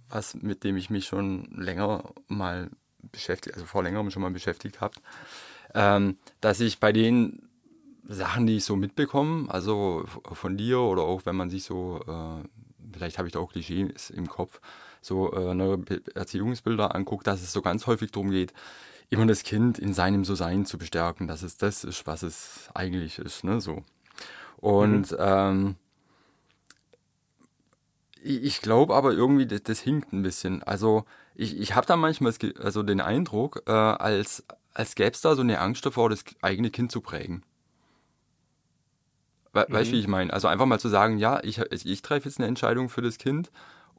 [0.08, 2.70] was, mit dem ich mich schon länger mal
[3.10, 4.94] beschäftigt, also vor längerem schon mal beschäftigt habe,
[5.74, 7.48] ähm, dass ich bei den
[8.06, 12.46] Sachen, die ich so mitbekomme, also von dir oder auch wenn man sich so, äh,
[12.92, 14.60] vielleicht habe ich da auch Klischees im Kopf,
[15.00, 15.82] so äh, neue
[16.14, 18.52] Erziehungsbilder anguckt, dass es so ganz häufig darum geht,
[19.10, 23.18] immer das Kind in seinem So-Sein zu bestärken, dass es das ist, was es eigentlich
[23.18, 23.82] ist, ne, so.
[24.56, 25.16] Und mhm.
[25.18, 25.76] ähm,
[28.22, 30.62] ich glaube aber irgendwie, das, das, hinkt ein bisschen.
[30.62, 35.34] Also ich, ich habe da manchmal also den Eindruck, äh, als, als gäbe es da
[35.34, 37.44] so eine Angst davor, das eigene Kind zu prägen.
[39.54, 39.72] We mhm.
[39.72, 40.32] Weißt du, wie ich meine?
[40.32, 43.50] Also einfach mal zu sagen, ja, ich, ich treffe jetzt eine Entscheidung für das Kind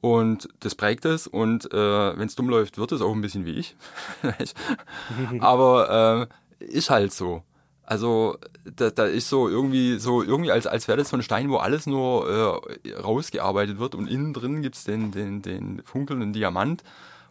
[0.01, 3.45] und das prägt es und äh, wenn es dumm läuft, wird es auch ein bisschen
[3.45, 3.76] wie ich.
[5.39, 6.30] Aber
[6.60, 7.43] äh, ist halt so.
[7.88, 11.49] Also da, da ist so irgendwie so irgendwie als, als wäre das so ein Stein,
[11.49, 16.34] wo alles nur äh, rausgearbeitet wird und innen drin gibt es den, den, den funkelnden
[16.34, 16.84] Diamant.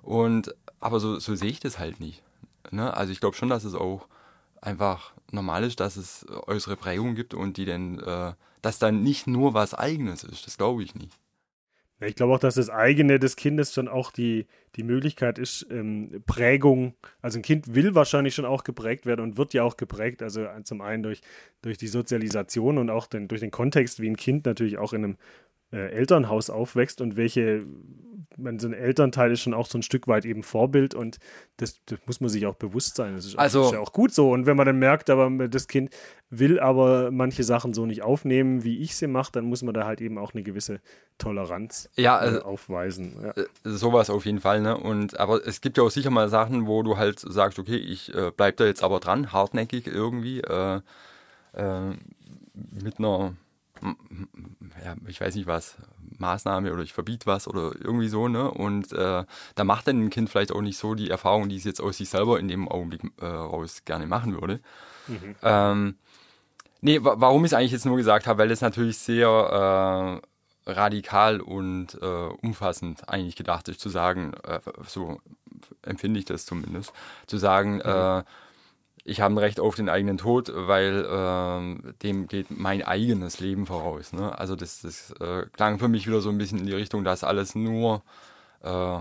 [0.03, 2.23] Und aber so, so sehe ich das halt nicht.
[2.71, 2.95] Ne?
[2.95, 4.07] Also ich glaube schon, dass es auch
[4.61, 8.33] einfach normal ist, dass es äußere Prägungen gibt und die dann, äh,
[8.63, 10.47] dass dann nicht nur was eigenes ist.
[10.47, 11.19] Das glaube ich nicht.
[12.01, 16.23] Ich glaube auch, dass das eigene des Kindes schon auch die, die Möglichkeit ist, ähm,
[16.27, 20.21] Prägung, also ein Kind will wahrscheinlich schon auch geprägt werden und wird ja auch geprägt,
[20.21, 21.21] also zum einen durch,
[21.63, 25.05] durch die Sozialisation und auch den, durch den Kontext, wie ein Kind natürlich auch in
[25.05, 25.17] einem
[25.73, 27.67] äh, Elternhaus aufwächst und welche,
[28.37, 31.19] man, so ein Elternteil ist schon auch so ein Stück weit eben Vorbild und
[31.57, 33.15] das, das muss man sich auch bewusst sein.
[33.17, 34.31] Das ist, also, das ist ja auch gut so.
[34.31, 35.91] Und wenn man dann merkt, aber das Kind
[36.31, 39.85] will aber manche Sachen so nicht aufnehmen, wie ich sie mache, dann muss man da
[39.85, 40.81] halt eben auch eine gewisse
[41.19, 43.17] Toleranz ja, also, äh, aufweisen.
[43.23, 43.31] Ja.
[43.31, 44.77] Äh, sowas auf jeden Fall, ne?
[44.77, 48.15] Und aber es gibt ja auch sicher mal Sachen, wo du halt sagst, okay, ich
[48.15, 50.81] äh, bleib da jetzt aber dran, hartnäckig irgendwie, äh,
[51.53, 51.91] äh,
[52.83, 53.35] mit einer
[54.85, 55.77] ja, ich weiß nicht was,
[56.19, 58.51] Maßnahme oder ich verbiete was oder irgendwie so, ne?
[58.51, 59.25] Und äh,
[59.55, 61.99] da macht dann ein Kind vielleicht auch nicht so die Erfahrung, die es jetzt aus
[61.99, 64.61] sich selber in dem Augenblick äh, raus gerne machen würde.
[65.07, 65.37] Mhm.
[65.43, 65.97] Ähm,
[66.81, 70.21] nee, warum ich es eigentlich jetzt nur gesagt habe, weil es natürlich sehr
[70.67, 75.21] äh, radikal und äh, umfassend eigentlich gedacht ist, zu sagen, äh, so
[75.83, 76.93] empfinde ich das zumindest,
[77.27, 78.25] zu sagen, Mhm.
[79.05, 83.67] Ich habe ein Recht auf den eigenen Tod, weil äh, dem geht mein eigenes Leben
[83.67, 84.13] voraus.
[84.15, 84.37] Ne?
[84.39, 87.23] Also das, das äh, klang für mich wieder so ein bisschen in die Richtung, dass
[87.23, 88.03] alles nur
[88.63, 88.99] äh,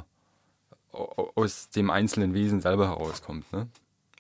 [0.92, 3.52] aus dem einzelnen Wesen selber herauskommt.
[3.54, 3.68] Ne?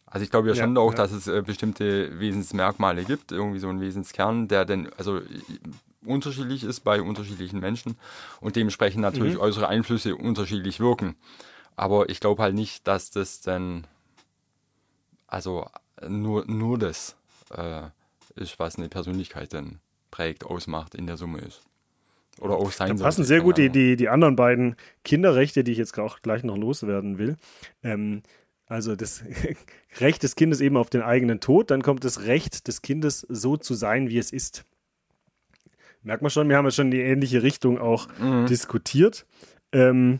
[0.05, 0.97] Also ich glaube ja Ja, schon auch, ja.
[0.97, 5.21] dass es äh, bestimmte Wesensmerkmale gibt, irgendwie so ein Wesenskern, der dann also
[6.05, 7.97] unterschiedlich ist bei unterschiedlichen Menschen
[8.39, 11.15] und dementsprechend natürlich äußere Einflüsse unterschiedlich wirken.
[11.75, 13.85] Aber ich glaube halt nicht, dass das dann
[15.33, 15.67] also
[16.07, 17.15] nur, nur das
[17.55, 17.83] äh,
[18.35, 19.79] ist, was eine Persönlichkeit dann
[20.11, 21.61] prägt, ausmacht, in der Summe ist.
[22.39, 25.77] Oder auch sein Da passen sehr gut die, die, die anderen beiden Kinderrechte, die ich
[25.77, 27.37] jetzt auch gleich noch loswerden will.
[27.83, 28.23] Ähm,
[28.67, 29.23] also das
[29.99, 33.57] Recht des Kindes eben auf den eigenen Tod, dann kommt das Recht des Kindes so
[33.57, 34.65] zu sein, wie es ist.
[36.01, 38.45] Merkt man schon, wir haben ja schon in die ähnliche Richtung auch Mhm.
[38.47, 39.25] diskutiert.
[39.71, 40.19] Ähm,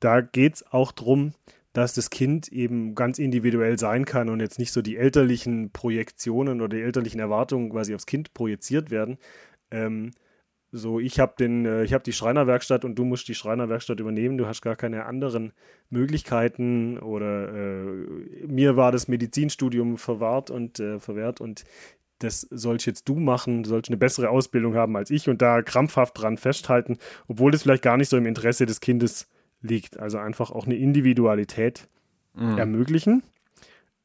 [0.00, 1.32] da geht es auch darum,
[1.78, 6.60] dass das Kind eben ganz individuell sein kann und jetzt nicht so die elterlichen Projektionen
[6.60, 9.16] oder die elterlichen Erwartungen quasi aufs Kind projiziert werden.
[9.70, 10.10] Ähm,
[10.72, 14.38] so, ich habe den, äh, ich die Schreinerwerkstatt und du musst die Schreinerwerkstatt übernehmen.
[14.38, 15.52] Du hast gar keine anderen
[15.88, 21.64] Möglichkeiten oder äh, mir war das Medizinstudium verwahrt und äh, verwehrt und
[22.18, 25.62] das sollst jetzt du machen, du sollst eine bessere Ausbildung haben als ich und da
[25.62, 26.98] krampfhaft dran festhalten,
[27.28, 29.28] obwohl das vielleicht gar nicht so im Interesse des Kindes
[29.60, 29.98] liegt.
[29.98, 31.88] Also einfach auch eine Individualität
[32.34, 32.58] Mhm.
[32.58, 33.22] ermöglichen.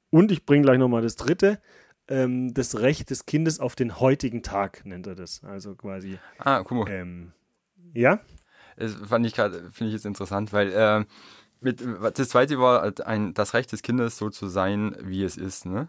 [0.09, 1.59] Und ich bringe gleich nochmal das dritte,
[2.07, 5.43] ähm, das Recht des Kindes auf den heutigen Tag nennt er das.
[5.43, 6.89] Also quasi, Ah, guck mal.
[6.91, 7.31] ähm,
[7.93, 8.19] ja,
[8.75, 11.05] Das fand ich gerade, finde ich jetzt interessant, weil äh,
[11.61, 11.81] mit,
[12.17, 15.65] das zweite war halt ein, das Recht des Kindes so zu sein, wie es ist,
[15.65, 15.87] ne?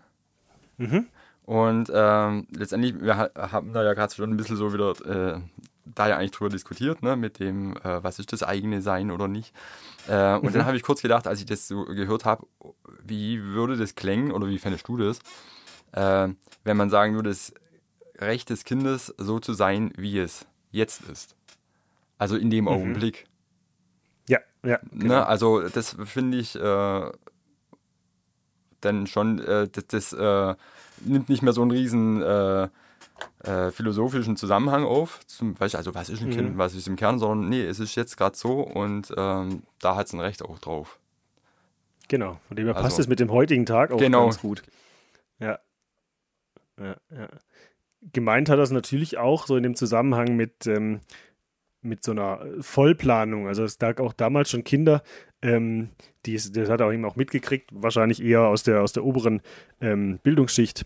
[0.76, 1.06] Mhm.
[1.44, 4.90] Und ähm, letztendlich, wir ha- haben da ja gerade schon ein bisschen so wieder
[5.36, 5.40] äh,
[5.85, 9.28] da ja eigentlich drüber diskutiert, ne, mit dem, äh, was ist das eigene Sein oder
[9.28, 9.55] nicht.
[10.09, 12.47] Äh, und dann habe ich kurz gedacht, als ich das so gehört habe,
[13.03, 15.18] wie würde das klingen oder wie fändest du das,
[15.93, 16.32] äh,
[16.64, 17.53] wenn man sagen würde, das
[18.18, 21.35] Recht des Kindes so zu sein, wie es jetzt ist.
[22.18, 23.26] Also in dem Augenblick.
[24.28, 25.14] ja, ja, genau.
[25.14, 25.26] Ne?
[25.26, 27.11] Also das finde ich äh,
[28.80, 30.55] dann schon, äh, das, das äh,
[31.05, 32.22] nimmt nicht mehr so einen riesen
[33.42, 35.24] äh, philosophischen Zusammenhang auf.
[35.26, 36.32] Zum also was ist ein Mhm.
[36.32, 39.96] Kind, was ist im Kern, sondern nee, es ist jetzt gerade so und ähm, da
[39.96, 40.98] hat es ein Recht auch drauf.
[42.08, 44.24] Genau, von dem her passt Also- es mit dem heutigen Tag auch Genau.
[44.24, 44.62] ganz gut.
[45.38, 45.58] Ja.
[46.78, 47.28] ja, ja.
[48.12, 51.00] Gemeint hat das natürlich auch so in dem Zusammenhang mit, ähm,
[51.80, 53.46] mit so einer Vollplanung.
[53.48, 55.02] Also es lag auch damals schon Kinder,
[55.40, 55.90] ähm,
[56.26, 59.40] die das hat er auch eben auch mitgekriegt, wahrscheinlich eher aus der, aus der oberen
[59.80, 60.84] ähm, Bildungsschicht,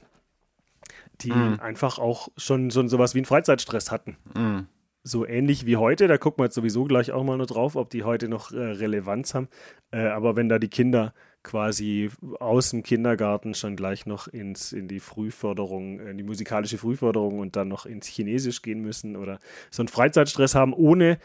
[1.21, 1.61] die Mhm.
[1.61, 4.67] einfach auch schon, schon sowas wie einen Freizeitstress hatten Mm.
[5.03, 6.07] so ähnlich wie heute.
[6.09, 8.57] Da gucken wir jetzt sowieso gleich auch mal noch drauf, ob die heute noch äh,
[8.59, 9.49] Relevanz haben.
[9.91, 12.11] Äh, aber wenn da die Kinder quasi
[12.41, 17.57] aus dem Kindergarten schon gleich noch ins, in die Frühförderung, in die musikalische Frühförderung und
[17.57, 19.39] dann noch ins Chinesisch gehen müssen oder
[19.71, 21.19] so einen Freizeitstress haben, ohne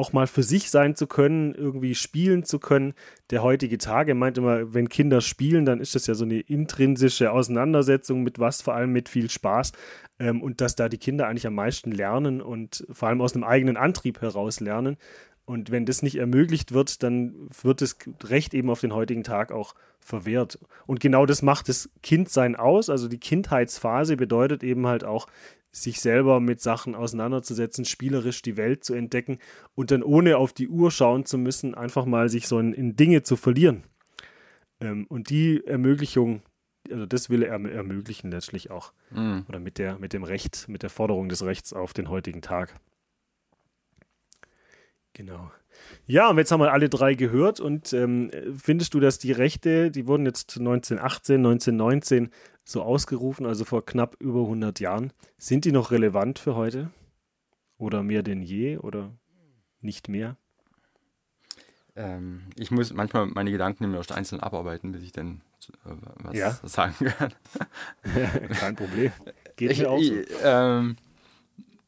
[0.00, 2.94] auch mal für sich sein zu können, irgendwie spielen zu können.
[3.28, 6.40] Der heutige Tag, er meint immer, wenn Kinder spielen, dann ist das ja so eine
[6.40, 9.72] intrinsische Auseinandersetzung mit was, vor allem mit viel Spaß.
[10.18, 13.44] Ähm, und dass da die Kinder eigentlich am meisten lernen und vor allem aus einem
[13.44, 14.96] eigenen Antrieb heraus lernen.
[15.44, 19.52] Und wenn das nicht ermöglicht wird, dann wird das Recht eben auf den heutigen Tag
[19.52, 20.58] auch verwehrt.
[20.86, 22.88] Und genau das macht das Kindsein aus.
[22.88, 25.26] Also die Kindheitsphase bedeutet eben halt auch,
[25.72, 29.38] sich selber mit Sachen auseinanderzusetzen, spielerisch die Welt zu entdecken
[29.74, 32.96] und dann ohne auf die Uhr schauen zu müssen, einfach mal sich so in, in
[32.96, 33.84] Dinge zu verlieren.
[34.80, 36.42] Ähm, und die Ermöglichung,
[36.90, 38.92] also das will er erm- ermöglichen letztlich auch.
[39.10, 39.40] Mm.
[39.48, 42.74] Oder mit, der, mit dem Recht, mit der Forderung des Rechts auf den heutigen Tag.
[45.12, 45.50] Genau.
[46.06, 49.90] Ja, und jetzt haben wir alle drei gehört und ähm, findest du, dass die Rechte,
[49.90, 52.30] die wurden jetzt 1918, 1919
[52.70, 56.90] so ausgerufen, also vor knapp über 100 Jahren, sind die noch relevant für heute?
[57.78, 59.10] Oder mehr denn je oder
[59.80, 60.36] nicht mehr?
[61.96, 65.40] Ähm, ich muss manchmal meine Gedanken immer erst einzeln abarbeiten, bis ich dann
[65.84, 65.90] äh,
[66.22, 66.50] was Ja.
[66.62, 67.32] sagen kann.
[68.60, 69.10] Kein Problem.
[69.56, 70.14] Geht Ich, mir auch so.
[70.44, 70.96] ähm,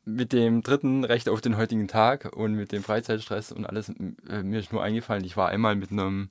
[0.04, 3.88] mit dem dritten Recht auf den heutigen Tag und mit dem Freizeitstress und alles,
[4.28, 6.30] äh, mir ist nur eingefallen, ich war einmal mit einem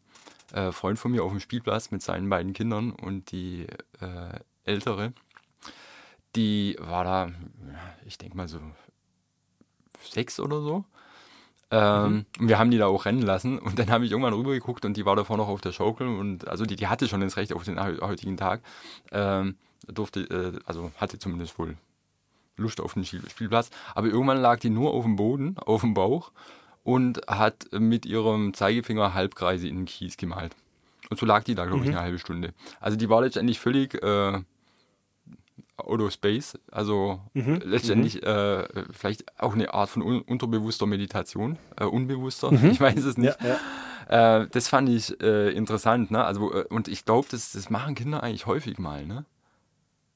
[0.53, 3.67] äh, Freund von mir auf dem Spielplatz mit seinen beiden Kindern und die
[3.99, 5.13] äh, ältere,
[6.35, 7.31] die war da,
[8.05, 8.59] ich denke mal so
[10.01, 10.85] sechs oder so.
[11.71, 14.83] Ähm, und wir haben die da auch rennen lassen und dann habe ich irgendwann rübergeguckt
[14.83, 17.37] und die war davor noch auf der Schaukel und also die, die hatte schon das
[17.37, 18.61] Recht auf den heu- heutigen Tag.
[19.11, 19.55] Ähm,
[19.87, 21.77] durfte, äh, also hatte zumindest wohl
[22.57, 23.69] Lust auf den Spiel- Spielplatz.
[23.95, 26.31] Aber irgendwann lag die nur auf dem Boden, auf dem Bauch
[26.83, 30.55] und hat mit ihrem Zeigefinger Halbkreise in den Kies gemalt.
[31.09, 31.97] Und so lag die da, glaube ich, mhm.
[31.97, 32.53] eine halbe Stunde.
[32.79, 34.41] Also die war letztendlich völlig äh,
[35.77, 36.57] out of space.
[36.71, 37.61] Also mhm.
[37.65, 38.27] letztendlich mhm.
[38.27, 42.71] Äh, vielleicht auch eine Art von un unterbewusster Meditation, äh, unbewusster, mhm.
[42.71, 43.37] ich weiß es nicht.
[43.41, 43.47] Ja,
[44.09, 44.41] ja.
[44.41, 46.11] Äh, das fand ich äh, interessant.
[46.11, 46.23] Ne?
[46.23, 49.05] Also, äh, und ich glaube, das, das machen Kinder eigentlich häufig mal.
[49.05, 49.25] Ne?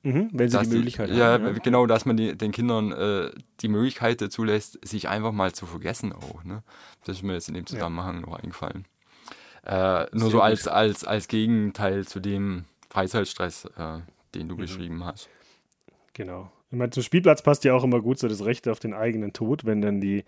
[0.06, 1.45] Mhm, wenn sie die Möglichkeit die, haben.
[1.45, 3.32] Ja, ja, genau, dass man die, den Kindern äh,
[3.62, 6.43] die Möglichkeit dazu lässt, sich einfach mal zu vergessen auch.
[6.43, 6.62] Ne?
[7.06, 8.22] Das ist mir jetzt in dem Zusammenhang ja.
[8.22, 8.86] noch eingefallen.
[9.66, 14.01] Äh, nur so als, als, als Gegenteil zu dem Freizeitstress, äh,
[14.36, 14.60] den du mhm.
[14.60, 15.28] beschrieben hast.
[16.14, 16.51] Genau.
[16.70, 19.34] Ich meine, zum Spielplatz passt ja auch immer gut so das Recht auf den eigenen
[19.34, 20.24] Tod, wenn dann die,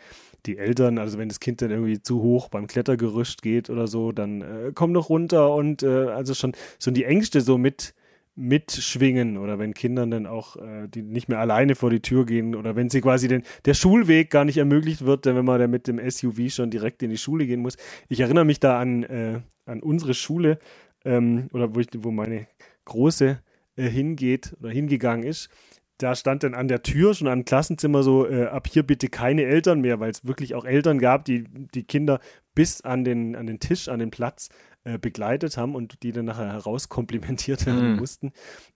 [0.47, 4.11] die Eltern, also wenn das Kind dann irgendwie zu hoch beim Klettergerüst geht oder so,
[4.11, 7.93] dann äh, komm doch runter und äh, also schon, schon die Ängste so mit,
[8.37, 12.55] mitschwingen oder wenn Kindern dann auch äh, die nicht mehr alleine vor die Tür gehen
[12.55, 15.87] oder wenn sie quasi den der Schulweg gar nicht ermöglicht wird, wenn man dann mit
[15.87, 17.77] dem SUV schon direkt in die Schule gehen muss.
[18.09, 20.59] Ich erinnere mich da an, äh, an unsere Schule
[21.03, 22.47] ähm, oder wo, ich, wo meine
[22.85, 23.39] große
[23.75, 25.49] äh, hingeht oder hingegangen ist.
[25.97, 29.45] Da stand dann an der Tür schon am Klassenzimmer so, äh, ab hier bitte keine
[29.45, 32.19] Eltern mehr, weil es wirklich auch Eltern gab, die die Kinder
[32.53, 34.49] bis an den, an den Tisch, an den Platz
[34.87, 37.97] äh, begleitet haben und die dann nachher herauskomplimentiert werden mhm.
[37.97, 38.31] mussten.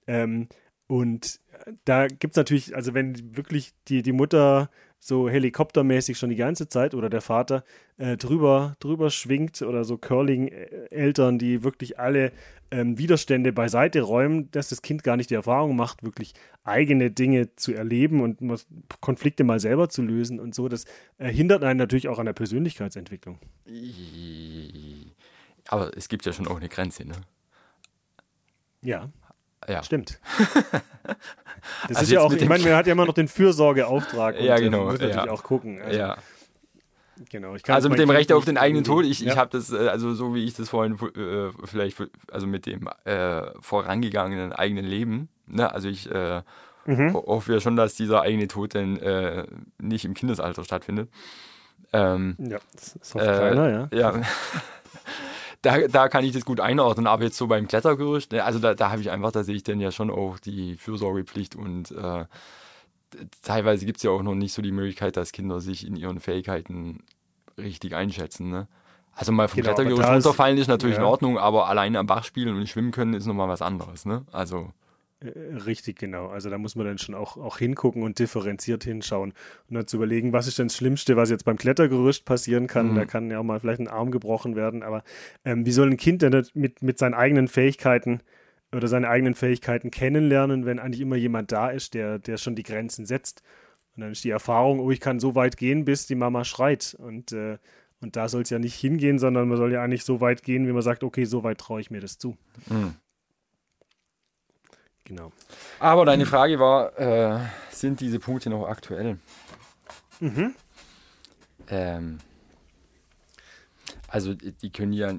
[0.08, 0.50] Ähm,
[0.88, 1.40] und
[1.86, 6.68] da gibt es natürlich, also wenn wirklich die, die Mutter so helikoptermäßig schon die ganze
[6.68, 7.64] Zeit oder der Vater
[7.98, 12.34] äh, drüber, drüber schwingt oder so Curling-Eltern, die wirklich alle
[12.72, 16.34] ähm, Widerstände beiseite räumen, dass das Kind gar nicht die Erfahrung macht, wirklich
[16.66, 18.40] eigene Dinge zu erleben und
[19.00, 20.68] Konflikte mal selber zu lösen und so.
[20.68, 20.84] Das
[21.18, 23.40] äh, hindert einen natürlich auch an der Persönlichkeitsentwicklung.
[25.72, 27.16] Aber es gibt ja schon auch eine Grenze, ne?
[28.82, 29.10] Ja.
[29.68, 29.84] Ja.
[29.84, 30.20] Stimmt.
[31.88, 34.58] Das also ist ja auch, ich meine, man hat ja immer noch den Fürsorgeauftrag ja,
[34.58, 35.30] genau, muss natürlich ja.
[35.30, 35.80] auch gucken.
[35.80, 36.18] Also, ja.
[37.30, 39.32] Genau, also mit dem Recht auf den eigenen Tod, ich, ja.
[39.32, 42.02] ich habe das, äh, also so wie ich das vorhin äh, vielleicht,
[42.32, 46.42] also mit dem äh, vorangegangenen eigenen Leben, ne, also ich äh,
[46.86, 47.14] mhm.
[47.14, 49.46] hoffe ja schon, dass dieser eigene Tod dann äh,
[49.80, 51.12] nicht im Kindesalter stattfindet.
[51.94, 53.90] Ähm, ja, das ist hofft keiner, ja.
[53.92, 54.22] Ja.
[55.62, 58.74] da, da kann ich das gut einordnen, aber jetzt so beim Klettergerüst, ne, also da,
[58.74, 62.26] da habe ich einfach, da sehe ich dann ja schon auch die Fürsorgepflicht und äh,
[63.42, 66.20] teilweise gibt es ja auch noch nicht so die Möglichkeit, dass Kinder sich in ihren
[66.20, 67.04] Fähigkeiten
[67.58, 68.50] richtig einschätzen.
[68.50, 68.68] Ne?
[69.14, 71.04] Also mal vom genau, Klettergerüst runterfallen ist natürlich ja.
[71.04, 74.06] in Ordnung, aber alleine am Bach spielen und schwimmen können ist nochmal was anderes.
[74.06, 74.26] Ne?
[74.32, 74.72] Also
[75.24, 76.28] Richtig, genau.
[76.30, 79.34] Also da muss man dann schon auch, auch hingucken und differenziert hinschauen
[79.70, 82.92] und dann zu überlegen, was ist denn das Schlimmste, was jetzt beim Klettergerüst passieren kann.
[82.92, 82.96] Mhm.
[82.96, 85.04] Da kann ja auch mal vielleicht ein Arm gebrochen werden, aber
[85.46, 88.22] ähm, wie soll ein Kind denn mit, mit seinen eigenen Fähigkeiten
[88.74, 92.64] oder seine eigenen Fähigkeiten kennenlernen, wenn eigentlich immer jemand da ist, der, der schon die
[92.64, 93.44] Grenzen setzt?
[93.96, 96.96] Und dann ist die Erfahrung, oh, ich kann so weit gehen, bis die Mama schreit.
[96.98, 97.58] Und, äh,
[98.00, 100.68] und da soll es ja nicht hingehen, sondern man soll ja eigentlich so weit gehen,
[100.68, 102.38] wie man sagt, okay, so weit traue ich mir das zu.
[102.70, 102.96] Mhm.
[105.12, 105.34] Genau.
[105.80, 107.38] Aber deine Frage war, äh,
[107.70, 109.20] sind diese Punkte noch aktuell?
[110.22, 110.56] Mhm.
[111.68, 112.20] Ähm,
[114.08, 115.12] also die können ja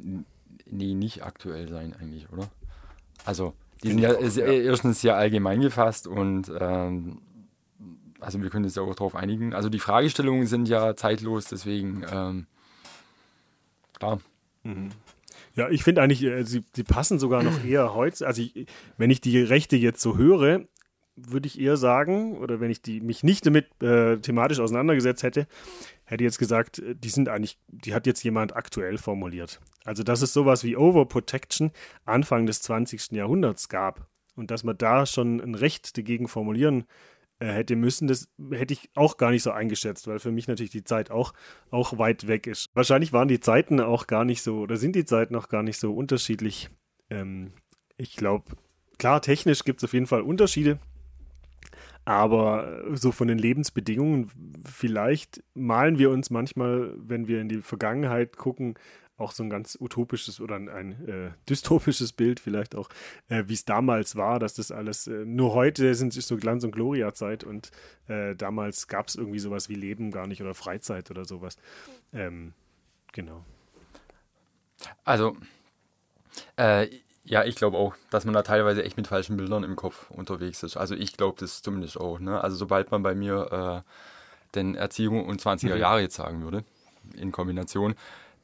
[0.64, 2.48] nee, nicht aktuell sein eigentlich, oder?
[3.26, 7.20] Also die sind ja, ja, erstens sehr allgemein gefasst und ähm,
[8.18, 9.52] also wir können uns ja auch darauf einigen.
[9.52, 12.46] Also die Fragestellungen sind ja zeitlos, deswegen ähm,
[13.98, 14.20] klar.
[14.62, 14.88] Mhm.
[15.54, 18.26] Ja, ich finde eigentlich, äh, sie, sie passen sogar noch eher heute.
[18.26, 20.66] Also, ich, wenn ich die Rechte jetzt so höre,
[21.14, 25.46] würde ich eher sagen, oder wenn ich die, mich nicht damit äh, thematisch auseinandergesetzt hätte,
[26.04, 29.60] hätte ich jetzt gesagt, äh, die sind eigentlich, die hat jetzt jemand aktuell formuliert.
[29.84, 31.70] Also, dass es sowas wie Overprotection
[32.04, 33.12] Anfang des 20.
[33.12, 36.84] Jahrhunderts gab und dass man da schon ein Recht dagegen formulieren
[37.46, 40.84] hätte müssen, das hätte ich auch gar nicht so eingeschätzt, weil für mich natürlich die
[40.84, 41.32] Zeit auch,
[41.70, 42.68] auch weit weg ist.
[42.74, 45.78] Wahrscheinlich waren die Zeiten auch gar nicht so, oder sind die Zeiten auch gar nicht
[45.78, 46.70] so unterschiedlich.
[47.10, 47.52] Ähm,
[47.96, 48.52] ich glaube,
[48.98, 50.78] klar, technisch gibt es auf jeden Fall Unterschiede,
[52.04, 54.30] aber so von den Lebensbedingungen,
[54.64, 58.74] vielleicht malen wir uns manchmal, wenn wir in die Vergangenheit gucken,
[59.18, 62.88] auch so ein ganz utopisches oder ein, ein äh, dystopisches Bild vielleicht auch,
[63.28, 66.64] äh, wie es damals war, dass das alles, äh, nur heute sind es so Glanz-
[66.64, 67.70] und Gloria-Zeit und
[68.08, 71.56] äh, damals gab es irgendwie sowas wie Leben gar nicht oder Freizeit oder sowas.
[72.12, 72.52] Ähm,
[73.12, 73.44] genau.
[75.04, 75.36] Also,
[76.56, 76.88] äh,
[77.24, 80.62] ja, ich glaube auch, dass man da teilweise echt mit falschen Bildern im Kopf unterwegs
[80.64, 80.76] ist.
[80.76, 82.18] Also ich glaube das zumindest auch.
[82.18, 82.42] Ne?
[82.42, 83.84] Also sobald man bei mir
[84.52, 85.80] äh, den Erziehung und 20er mhm.
[85.80, 86.64] Jahre jetzt sagen würde,
[87.16, 87.94] in Kombination,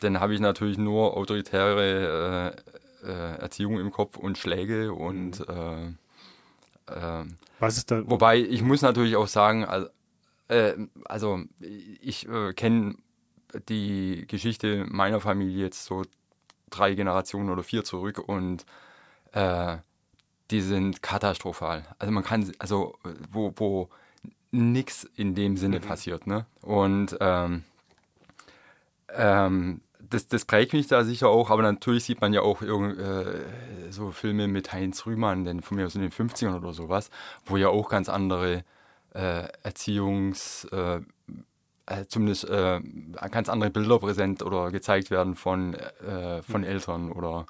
[0.01, 2.55] dann habe ich natürlich nur autoritäre
[3.03, 5.99] äh, äh, Erziehung im Kopf und Schläge und mhm.
[6.89, 7.25] äh, äh,
[7.61, 8.09] was ist da?
[8.09, 9.89] Wobei ich muss natürlich auch sagen, also,
[11.05, 12.95] also ich kenne
[13.69, 16.05] die Geschichte meiner Familie jetzt so
[16.71, 18.65] drei Generationen oder vier zurück und
[19.35, 21.85] die sind katastrophal.
[21.99, 22.97] Also man kann, also
[23.31, 23.91] wo, wo
[24.51, 25.85] nichts in dem Sinne mhm.
[25.85, 26.47] passiert, ne?
[26.63, 27.65] Und ähm,
[29.15, 29.81] ähm,
[30.11, 33.43] das, das prägt mich da sicher auch, aber natürlich sieht man ja auch irgend, äh,
[33.91, 37.11] so Filme mit Heinz Rühmann, denn von mir aus in den 50ern oder sowas,
[37.45, 38.65] wo ja auch ganz andere
[39.15, 41.01] äh, Erziehungs, äh,
[41.87, 42.81] äh zumindest äh,
[43.31, 47.47] ganz andere Bilder präsent oder gezeigt werden von, äh, von Eltern oder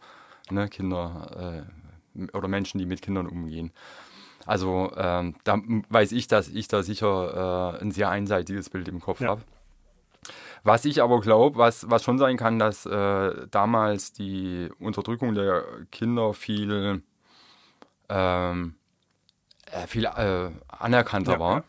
[0.50, 1.66] ne, Kinder
[2.32, 3.70] oder Menschen, die mit Kindern umgehen.
[4.48, 9.20] Also ähm, da weiß ich, dass ich da sicher ein sehr einseitiges Bild im Kopf
[9.20, 9.28] ja.
[9.28, 9.42] habe.
[10.64, 15.64] Was ich aber glaube, was, was schon sein kann, dass äh, damals die Unterdrückung der
[15.92, 17.02] Kinder viel,
[18.08, 18.74] ähm,
[19.70, 21.64] äh, viel äh, anerkannter ja, war.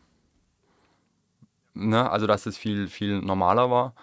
[1.74, 2.10] Ne?
[2.10, 3.94] Also, dass es viel, viel normaler war.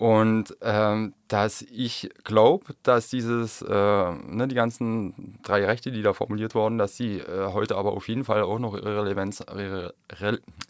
[0.00, 6.14] Und ähm, dass ich glaube, dass dieses, äh, ne, die ganzen drei Rechte, die da
[6.14, 9.94] formuliert wurden, dass sie äh, heute aber auf jeden Fall auch noch ihre Relevanz, ihre,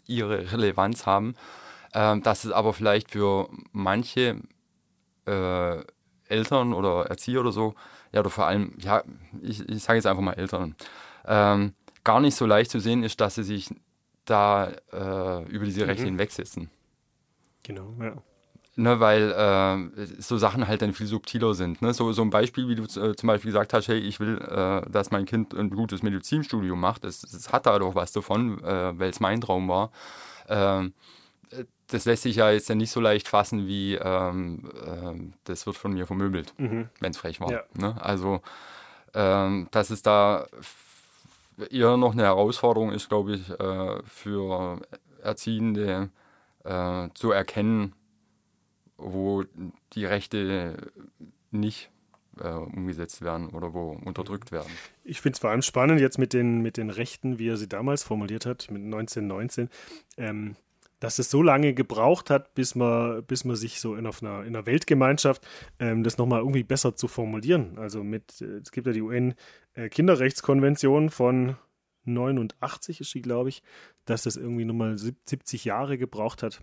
[0.05, 1.35] ihre Relevanz haben
[1.93, 4.37] ähm, dass es aber vielleicht für manche
[5.25, 5.83] äh,
[6.27, 7.75] Eltern oder Erzieher oder so,
[8.11, 9.03] ja, oder vor allem, ja,
[9.41, 10.75] ich, ich sage jetzt einfach mal Eltern,
[11.25, 11.73] ähm,
[12.03, 13.69] gar nicht so leicht zu sehen ist, dass sie sich
[14.25, 16.09] da äh, über diese Rechte mhm.
[16.09, 16.69] hinwegsetzen.
[17.63, 18.13] Genau, ja.
[18.81, 21.83] Ne, weil äh, so Sachen halt dann viel subtiler sind.
[21.83, 21.93] Ne?
[21.93, 24.89] So, so ein Beispiel, wie du äh, zum Beispiel gesagt hast, hey, ich will, äh,
[24.89, 28.97] dass mein Kind ein gutes Medizinstudium macht, das, das hat da doch was davon, äh,
[28.97, 29.91] weil es mein Traum war.
[30.49, 30.93] Ähm,
[31.89, 35.77] das lässt sich ja jetzt ja nicht so leicht fassen wie ähm, äh, das wird
[35.77, 36.89] von mir vermöbelt, mhm.
[36.99, 37.51] wenn es frech war.
[37.51, 37.63] Ja.
[37.75, 37.95] Ne?
[38.01, 38.41] Also,
[39.13, 40.47] ähm, dass es da
[41.69, 44.81] eher noch eine Herausforderung ist, glaube ich, äh, für
[45.21, 46.09] Erziehende
[46.63, 47.93] äh, zu erkennen,
[49.01, 49.43] wo
[49.93, 50.91] die Rechte
[51.51, 51.91] nicht
[52.39, 54.71] äh, umgesetzt werden oder wo unterdrückt werden.
[55.03, 57.67] Ich finde es vor allem spannend jetzt mit den, mit den Rechten, wie er sie
[57.67, 59.69] damals formuliert hat, mit 1919.
[60.17, 60.55] Ähm,
[61.01, 64.55] dass es so lange gebraucht hat, bis man, bis man sich so in, einer, in
[64.55, 65.41] einer Weltgemeinschaft
[65.79, 67.79] ähm, das nochmal irgendwie besser zu formulieren.
[67.79, 71.55] Also mit, äh, es gibt ja die UN-Kinderrechtskonvention von
[72.05, 73.61] 89 ist die, glaube ich,
[74.05, 76.61] dass das irgendwie nochmal 70 Jahre gebraucht hat,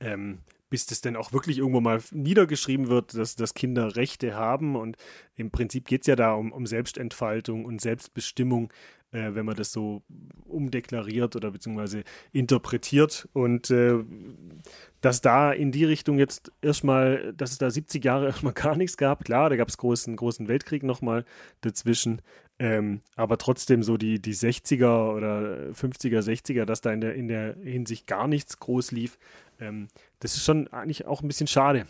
[0.00, 0.40] ähm,
[0.70, 4.76] bis das denn auch wirklich irgendwo mal niedergeschrieben wird, dass, dass Kinder Rechte haben.
[4.76, 4.96] Und
[5.36, 8.72] im Prinzip geht es ja da um, um Selbstentfaltung und Selbstbestimmung
[9.12, 10.02] äh, wenn man das so
[10.44, 13.28] umdeklariert oder beziehungsweise interpretiert.
[13.32, 13.98] Und äh,
[15.00, 18.96] dass da in die Richtung jetzt erstmal, dass es da 70 Jahre erstmal gar nichts
[18.96, 21.24] gab, klar, da gab es großen, großen Weltkrieg nochmal
[21.60, 22.22] dazwischen.
[22.58, 27.26] Ähm, aber trotzdem so die, die 60er oder 50er, 60er, dass da in der, in
[27.26, 29.18] der Hinsicht gar nichts groß lief,
[29.60, 29.88] ähm,
[30.20, 31.86] das ist schon eigentlich auch ein bisschen schade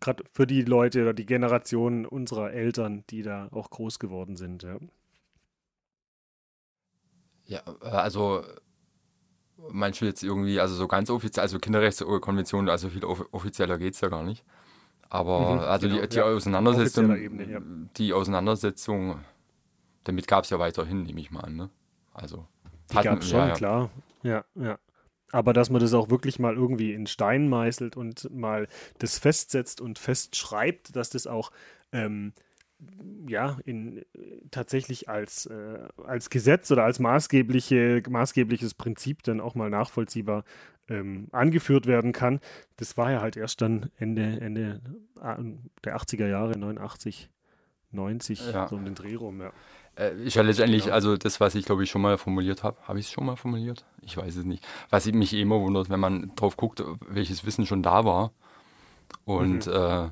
[0.00, 4.62] gerade für die Leute oder die Generation unserer Eltern, die da auch groß geworden sind.
[4.62, 4.78] Ja.
[7.46, 8.42] Ja, äh, also
[9.56, 14.08] du jetzt irgendwie, also so ganz offiziell, also Kinderrechtskonvention, also viel offizieller geht es ja
[14.08, 14.44] gar nicht.
[15.08, 17.60] Aber mhm, also genau, die, die ja, Auseinandersetzung, Ebene, ja.
[17.96, 19.20] die Auseinandersetzung,
[20.04, 21.56] damit gab es ja weiterhin, nehme ich mal an.
[21.56, 21.70] Ne?
[22.12, 22.46] Also,
[22.90, 23.90] die gab es schon, ja, klar.
[24.24, 24.78] Ja, ja.
[25.32, 28.68] Aber dass man das auch wirklich mal irgendwie in Stein meißelt und mal
[28.98, 31.50] das festsetzt und festschreibt, dass das auch
[31.92, 32.32] ähm,
[33.26, 34.04] ja, in,
[34.50, 40.44] tatsächlich als, äh, als Gesetz oder als maßgebliche, maßgebliches Prinzip dann auch mal nachvollziehbar
[40.88, 42.40] ähm, angeführt werden kann.
[42.76, 44.80] Das war ja halt erst dann Ende, Ende
[45.20, 45.36] äh,
[45.84, 47.30] der 80er Jahre, 89,
[47.92, 48.68] 90, ja.
[48.68, 49.52] so um den Dreh rum, ja.
[49.96, 50.94] Äh, ist ja letztendlich, genau.
[50.94, 53.36] also das, was ich glaube ich schon mal formuliert habe, habe ich es schon mal
[53.36, 53.84] formuliert?
[54.02, 54.66] Ich weiß es nicht.
[54.90, 58.32] Was mich immer wundert, wenn man drauf guckt, welches Wissen schon da war
[59.24, 59.72] und mhm.
[59.72, 60.08] äh,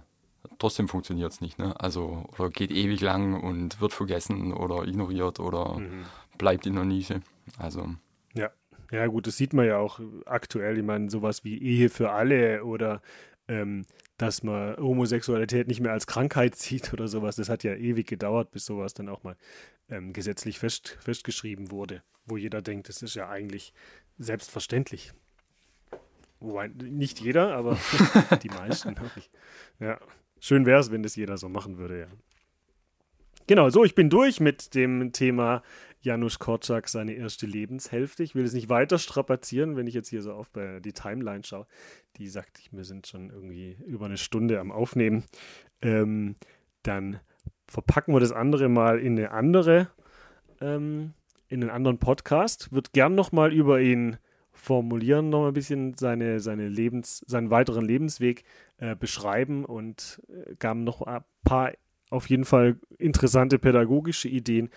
[0.59, 1.59] trotzdem funktioniert es nicht.
[1.59, 1.79] Ne?
[1.79, 6.05] Also, oder geht ewig lang und wird vergessen oder ignoriert oder mhm.
[6.39, 7.21] bleibt in der Nische.
[7.59, 7.87] Also.
[8.35, 8.51] Ja.
[8.91, 10.79] Ja, gut, das sieht man ja auch aktuell.
[10.79, 13.01] Ich meine, sowas wie Ehe für alle oder
[13.49, 17.37] ähm, dass man Homosexualität nicht mehr als Krankheit sieht oder sowas.
[17.37, 19.37] Das hat ja ewig gedauert, bis sowas dann auch mal
[19.89, 23.73] ähm, gesetzlich fest, festgeschrieben wurde, wo jeder denkt, das ist ja eigentlich
[24.19, 25.13] selbstverständlich.
[26.41, 27.79] Wobei nicht jeder, aber
[28.43, 28.95] die meisten.
[29.81, 29.99] ja.
[30.41, 32.07] Schön wäre es, wenn das jeder so machen würde, ja.
[33.47, 35.63] Genau, so, ich bin durch mit dem Thema
[36.05, 38.23] Janusz Korczak, seine erste Lebenshälfte.
[38.23, 41.45] Ich will es nicht weiter strapazieren, wenn ich jetzt hier so auf bei die Timeline
[41.45, 41.67] schaue.
[42.19, 45.25] Die sagt, wir sind schon irgendwie über eine Stunde am Aufnehmen.
[45.81, 46.37] Ähm,
[46.83, 47.21] dann
[47.67, 49.89] verpacken wir das andere mal in eine andere,
[50.61, 51.15] ähm,
[51.49, 52.71] in einen anderen Podcast.
[52.71, 54.19] Wird gern nochmal über ihn
[54.53, 58.45] formulieren, noch ein bisschen seine, seine Lebens, seinen weiteren Lebensweg
[58.77, 61.73] äh, beschreiben und äh, gaben noch ein paar
[62.11, 64.69] auf jeden Fall interessante pädagogische Ideen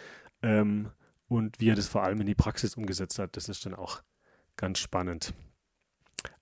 [0.41, 0.89] ähm,
[1.27, 3.35] und wie er das vor allem in die Praxis umgesetzt hat.
[3.35, 4.01] Das ist dann auch
[4.55, 5.33] ganz spannend.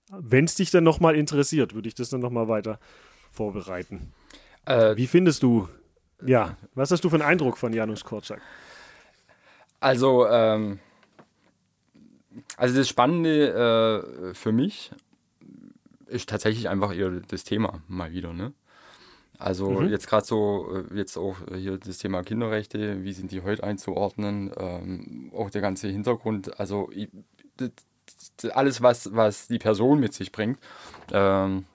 [0.10, 2.80] Wenn es dich dann nochmal interessiert, würde ich das dann nochmal weiter
[3.32, 4.14] vorbereiten.
[4.66, 5.68] Äh, wie findest du,
[6.24, 8.42] ja, was hast du für einen Eindruck von Janusz Korczak?
[9.80, 10.80] Also, ähm,
[12.58, 14.92] also das Spannende äh, für mich
[16.08, 18.54] ist tatsächlich einfach eher das Thema mal wieder, ne?
[19.46, 19.90] Also mhm.
[19.90, 24.52] jetzt gerade so, äh, jetzt auch hier das Thema Kinderrechte, wie sind die heute einzuordnen,
[24.58, 26.90] ähm, auch der ganze Hintergrund, also
[28.54, 30.58] alles, was, was die Person mit sich bringt.
[31.12, 31.66] Ähm,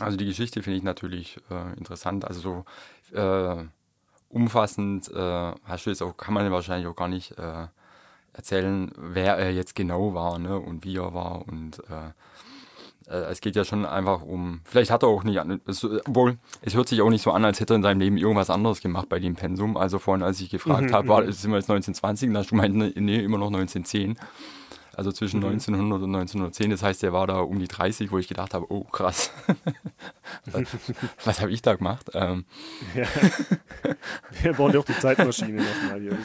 [0.00, 2.64] also die Geschichte finde ich natürlich äh, interessant, also
[3.10, 3.64] so äh,
[4.28, 7.68] umfassend äh, hast du jetzt auch, kann man wahrscheinlich auch gar nicht äh,
[8.34, 12.12] erzählen, wer er jetzt genau war ne, und wie er war und äh,
[13.08, 16.88] es geht ja schon einfach um, vielleicht hat er auch nicht, es, obwohl es hört
[16.88, 19.18] sich auch nicht so an, als hätte er in seinem Leben irgendwas anderes gemacht bei
[19.18, 19.76] dem Pensum.
[19.76, 22.54] Also vorhin, als ich gefragt mhm, habe, war, sind wir jetzt 1920, da hast du
[22.54, 24.18] meint, nee, immer noch 1910.
[24.94, 25.46] Also zwischen mhm.
[25.46, 28.66] 1900 und 1910, das heißt, er war da um die 30, wo ich gedacht habe,
[28.68, 29.30] oh krass,
[30.46, 30.64] was,
[31.24, 32.10] was habe ich da gemacht?
[32.14, 32.44] Ähm.
[32.94, 33.06] Ja.
[34.42, 36.18] Wir brauchen ja auch die Zeitmaschine nochmal hier.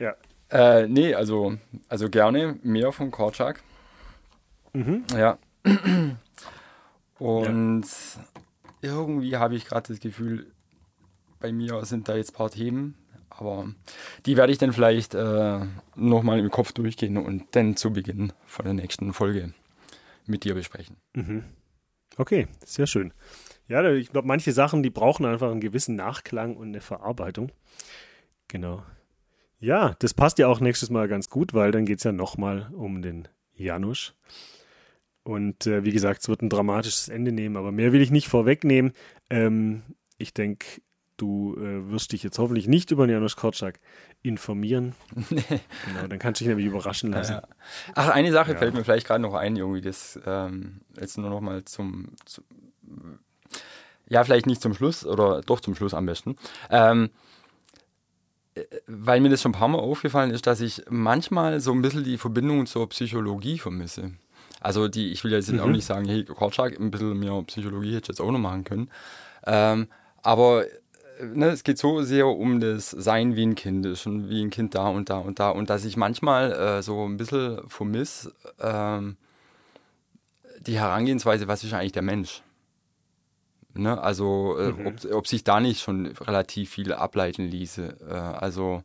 [0.00, 0.14] Ja.
[0.50, 1.54] Äh, nee, also,
[1.88, 3.62] also gerne mehr von Korczak.
[4.72, 5.04] Mhm.
[5.16, 5.38] Ja,
[7.18, 7.84] und
[8.82, 8.90] ja.
[8.92, 10.50] irgendwie habe ich gerade das Gefühl,
[11.38, 12.94] bei mir sind da jetzt ein paar Themen,
[13.28, 13.72] aber
[14.26, 15.60] die werde ich dann vielleicht äh,
[15.96, 19.54] nochmal im Kopf durchgehen und dann zu Beginn von der nächsten Folge
[20.26, 20.96] mit dir besprechen.
[21.14, 21.44] Mhm.
[22.16, 23.12] Okay, sehr schön.
[23.66, 27.52] Ja, ich glaube, manche Sachen, die brauchen einfach einen gewissen Nachklang und eine Verarbeitung.
[28.48, 28.82] Genau.
[29.60, 32.70] Ja, das passt ja auch nächstes Mal ganz gut, weil dann geht es ja nochmal
[32.74, 34.14] um den Janusz.
[35.22, 38.28] Und äh, wie gesagt, es wird ein dramatisches Ende nehmen, aber mehr will ich nicht
[38.28, 38.92] vorwegnehmen.
[39.28, 39.82] Ähm,
[40.18, 40.80] ich denke,
[41.20, 43.78] du äh, wirst dich jetzt hoffentlich nicht über Janusz Korczak
[44.22, 44.94] informieren.
[45.28, 47.34] genau, dann kannst du dich nämlich überraschen lassen.
[47.34, 47.42] Ja.
[47.94, 48.58] Ach, eine Sache ja.
[48.58, 52.44] fällt mir vielleicht gerade noch ein, irgendwie, das ähm, jetzt nur noch mal zum, zum,
[54.08, 56.36] ja, vielleicht nicht zum Schluss oder doch zum Schluss am besten.
[56.70, 57.10] Ähm,
[58.54, 61.82] äh, weil mir das schon ein paar Mal aufgefallen ist, dass ich manchmal so ein
[61.82, 64.12] bisschen die Verbindung zur Psychologie vermisse.
[64.60, 65.60] Also die, ich will jetzt mhm.
[65.60, 68.64] auch nicht sagen, hey, Korczak, ein bisschen mehr Psychologie hätte ich jetzt auch noch machen
[68.64, 68.90] können.
[69.46, 69.88] Ähm,
[70.22, 74.28] aber äh, ne, es geht so sehr um das Sein wie ein Kind, ist schon
[74.28, 75.50] wie ein Kind da und da und da.
[75.50, 79.16] Und dass ich manchmal äh, so ein bisschen vermisse, ähm,
[80.60, 82.42] die Herangehensweise, was ist eigentlich der Mensch?
[83.74, 84.00] Ne?
[84.00, 84.86] Also, äh, mhm.
[84.86, 87.96] ob, ob sich da nicht schon relativ viel ableiten ließe.
[88.08, 88.82] Äh, also,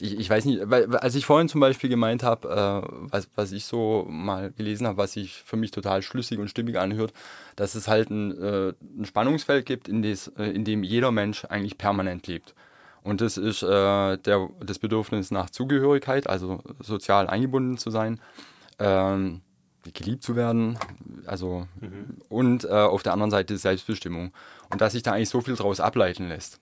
[0.00, 3.52] ich, ich weiß nicht, weil, als ich vorhin zum Beispiel gemeint habe, äh, was, was
[3.52, 7.12] ich so mal gelesen habe, was sich für mich total schlüssig und stimmig anhört,
[7.56, 11.44] dass es halt ein, äh, ein Spannungsfeld gibt, in, des, äh, in dem jeder Mensch
[11.44, 12.54] eigentlich permanent lebt.
[13.02, 18.18] Und das ist äh, der, das Bedürfnis nach Zugehörigkeit, also sozial eingebunden zu sein,
[18.78, 19.42] ähm,
[19.92, 20.78] geliebt zu werden,
[21.26, 22.16] also mhm.
[22.30, 24.32] und äh, auf der anderen Seite Selbstbestimmung.
[24.70, 26.58] Und dass sich da eigentlich so viel draus ableiten lässt.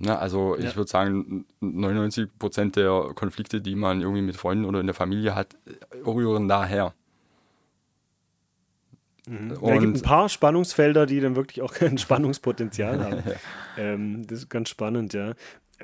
[0.00, 4.78] Ne, also ich würde sagen, 99 Prozent der Konflikte, die man irgendwie mit Freunden oder
[4.78, 5.56] in der Familie hat,
[6.06, 6.94] rühren daher.
[9.28, 9.52] Mhm.
[9.52, 13.22] Und ja, gibt ein paar Spannungsfelder, die dann wirklich auch kein Spannungspotenzial haben.
[13.76, 15.34] ähm, das ist ganz spannend, ja.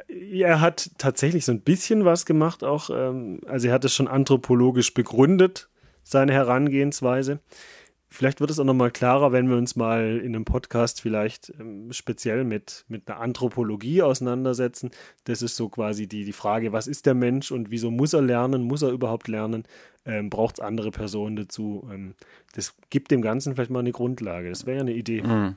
[0.08, 4.08] Er hat tatsächlich so ein bisschen was gemacht, auch, ähm, also er hat es schon
[4.08, 5.68] anthropologisch begründet,
[6.02, 7.40] seine Herangehensweise.
[8.14, 11.92] Vielleicht wird es auch nochmal klarer, wenn wir uns mal in einem Podcast vielleicht ähm,
[11.92, 14.92] speziell mit, mit einer Anthropologie auseinandersetzen.
[15.24, 18.22] Das ist so quasi die, die Frage, was ist der Mensch und wieso muss er
[18.22, 18.62] lernen?
[18.62, 19.64] Muss er überhaupt lernen?
[20.06, 21.88] Ähm, Braucht es andere Personen dazu?
[21.92, 22.14] Ähm,
[22.54, 24.48] das gibt dem Ganzen vielleicht mal eine Grundlage.
[24.48, 25.22] Das wäre ja eine Idee.
[25.22, 25.56] Mhm.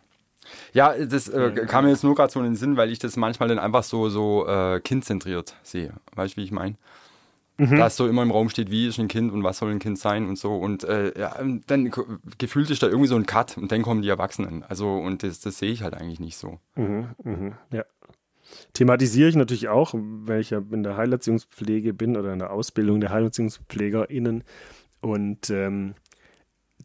[0.74, 3.18] Ja, das äh, kam mir jetzt nur gerade so in den Sinn, weil ich das
[3.18, 5.94] manchmal dann einfach so, so äh, kindzentriert sehe.
[6.16, 6.76] Weißt du, wie ich meine?
[7.60, 7.78] Mhm.
[7.78, 9.98] Dass so immer im Raum steht, wie ist ein Kind und was soll ein Kind
[9.98, 10.56] sein und so.
[10.56, 11.36] Und äh, ja,
[11.66, 11.92] dann
[12.38, 14.64] gefühlt ist da irgendwie so ein Cut und dann kommen die Erwachsenen.
[14.64, 16.60] Also, und das, das sehe ich halt eigentlich nicht so.
[16.76, 17.84] Mhm, mhm, ja.
[18.74, 23.02] Thematisiere ich natürlich auch, weil ich ja in der Heilerziehungspflege bin oder in der Ausbildung
[23.02, 24.44] der HeilerziehungspflegerInnen.
[25.02, 25.96] Und ähm,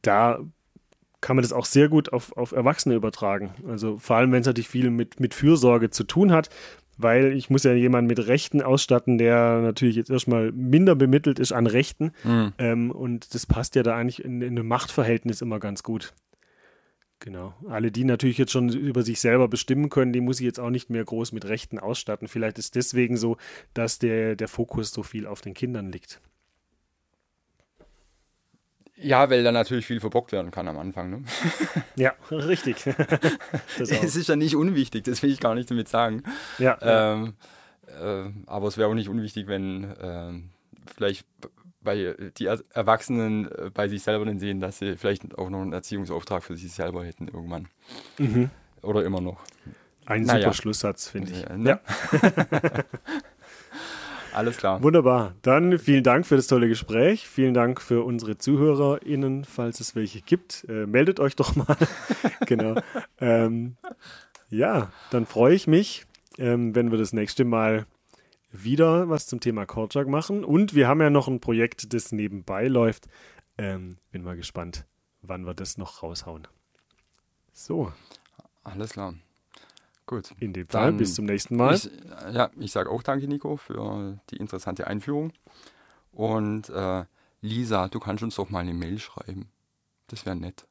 [0.01, 0.40] da
[1.20, 3.55] kann man das auch sehr gut auf, auf Erwachsene übertragen.
[3.69, 6.49] Also vor allem, wenn es natürlich viel mit, mit Fürsorge zu tun hat,
[6.98, 11.52] weil ich muss ja jemanden mit Rechten ausstatten, der natürlich jetzt erstmal minder bemittelt ist
[11.52, 12.12] an Rechten.
[12.24, 12.52] Mhm.
[12.59, 16.14] Ähm, und das passt ja da eigentlich in, in einem Machtverhältnis immer ganz gut.
[17.23, 17.55] Genau.
[17.69, 20.70] Alle, die natürlich jetzt schon über sich selber bestimmen können, die muss ich jetzt auch
[20.70, 22.27] nicht mehr groß mit Rechten ausstatten.
[22.27, 23.36] Vielleicht ist deswegen so,
[23.74, 26.20] dass der, der Fokus so viel auf den Kindern liegt.
[29.03, 31.11] Ja, weil da natürlich viel verbockt werden kann am Anfang.
[31.11, 31.24] Ne?
[31.97, 32.77] Ja, richtig.
[33.79, 36.23] Das es ist ja nicht unwichtig, das will ich gar nicht damit sagen.
[36.59, 36.79] Ja.
[36.81, 37.35] Ähm,
[37.87, 40.33] äh, aber es wäre auch nicht unwichtig, wenn äh,
[40.97, 41.27] vielleicht
[41.83, 45.73] bei die Erwachsenen äh, bei sich selber dann sehen, dass sie vielleicht auch noch einen
[45.73, 47.69] Erziehungsauftrag für sich selber hätten irgendwann.
[48.19, 48.51] Mhm.
[48.83, 49.41] Oder immer noch.
[50.07, 50.41] Ein Naja.
[50.43, 51.43] super Schlusssatz, finde ich.
[51.43, 51.81] Ja, ne?
[54.33, 54.83] Alles klar.
[54.83, 55.35] Wunderbar.
[55.43, 57.29] Dann vielen Dank für das tolle Gespräch.
[57.29, 60.65] Vielen Dank für unsere ZuhörerInnen, falls es welche gibt.
[60.69, 61.77] Äh, meldet euch doch mal.
[62.47, 62.81] genau.
[63.21, 63.77] Ähm,
[64.51, 66.07] ja, dann freue ich mich,
[66.39, 67.87] ähm, wenn wir das nächste Mal
[68.53, 70.45] wieder was zum Thema Korczak machen.
[70.45, 73.09] Und wir haben ja noch ein Projekt, das nebenbei läuft.
[73.59, 74.87] Ähm, bin mal gespannt,
[75.21, 76.47] wann wir das noch raushauen.
[77.53, 77.93] So,
[78.65, 79.15] Alles klar.
[80.07, 80.35] Gut.
[80.41, 81.74] in dem Fall Dann- bis zum nächsten Mal.
[81.74, 81.91] Ich,
[82.33, 85.33] ja, ich sage auch danke, Nico, für die interessante Einführung.
[86.11, 87.05] Und äh,
[87.41, 89.49] Lisa, du kannst uns doch mal eine Mail schreiben.
[90.09, 90.66] Das wäre nett.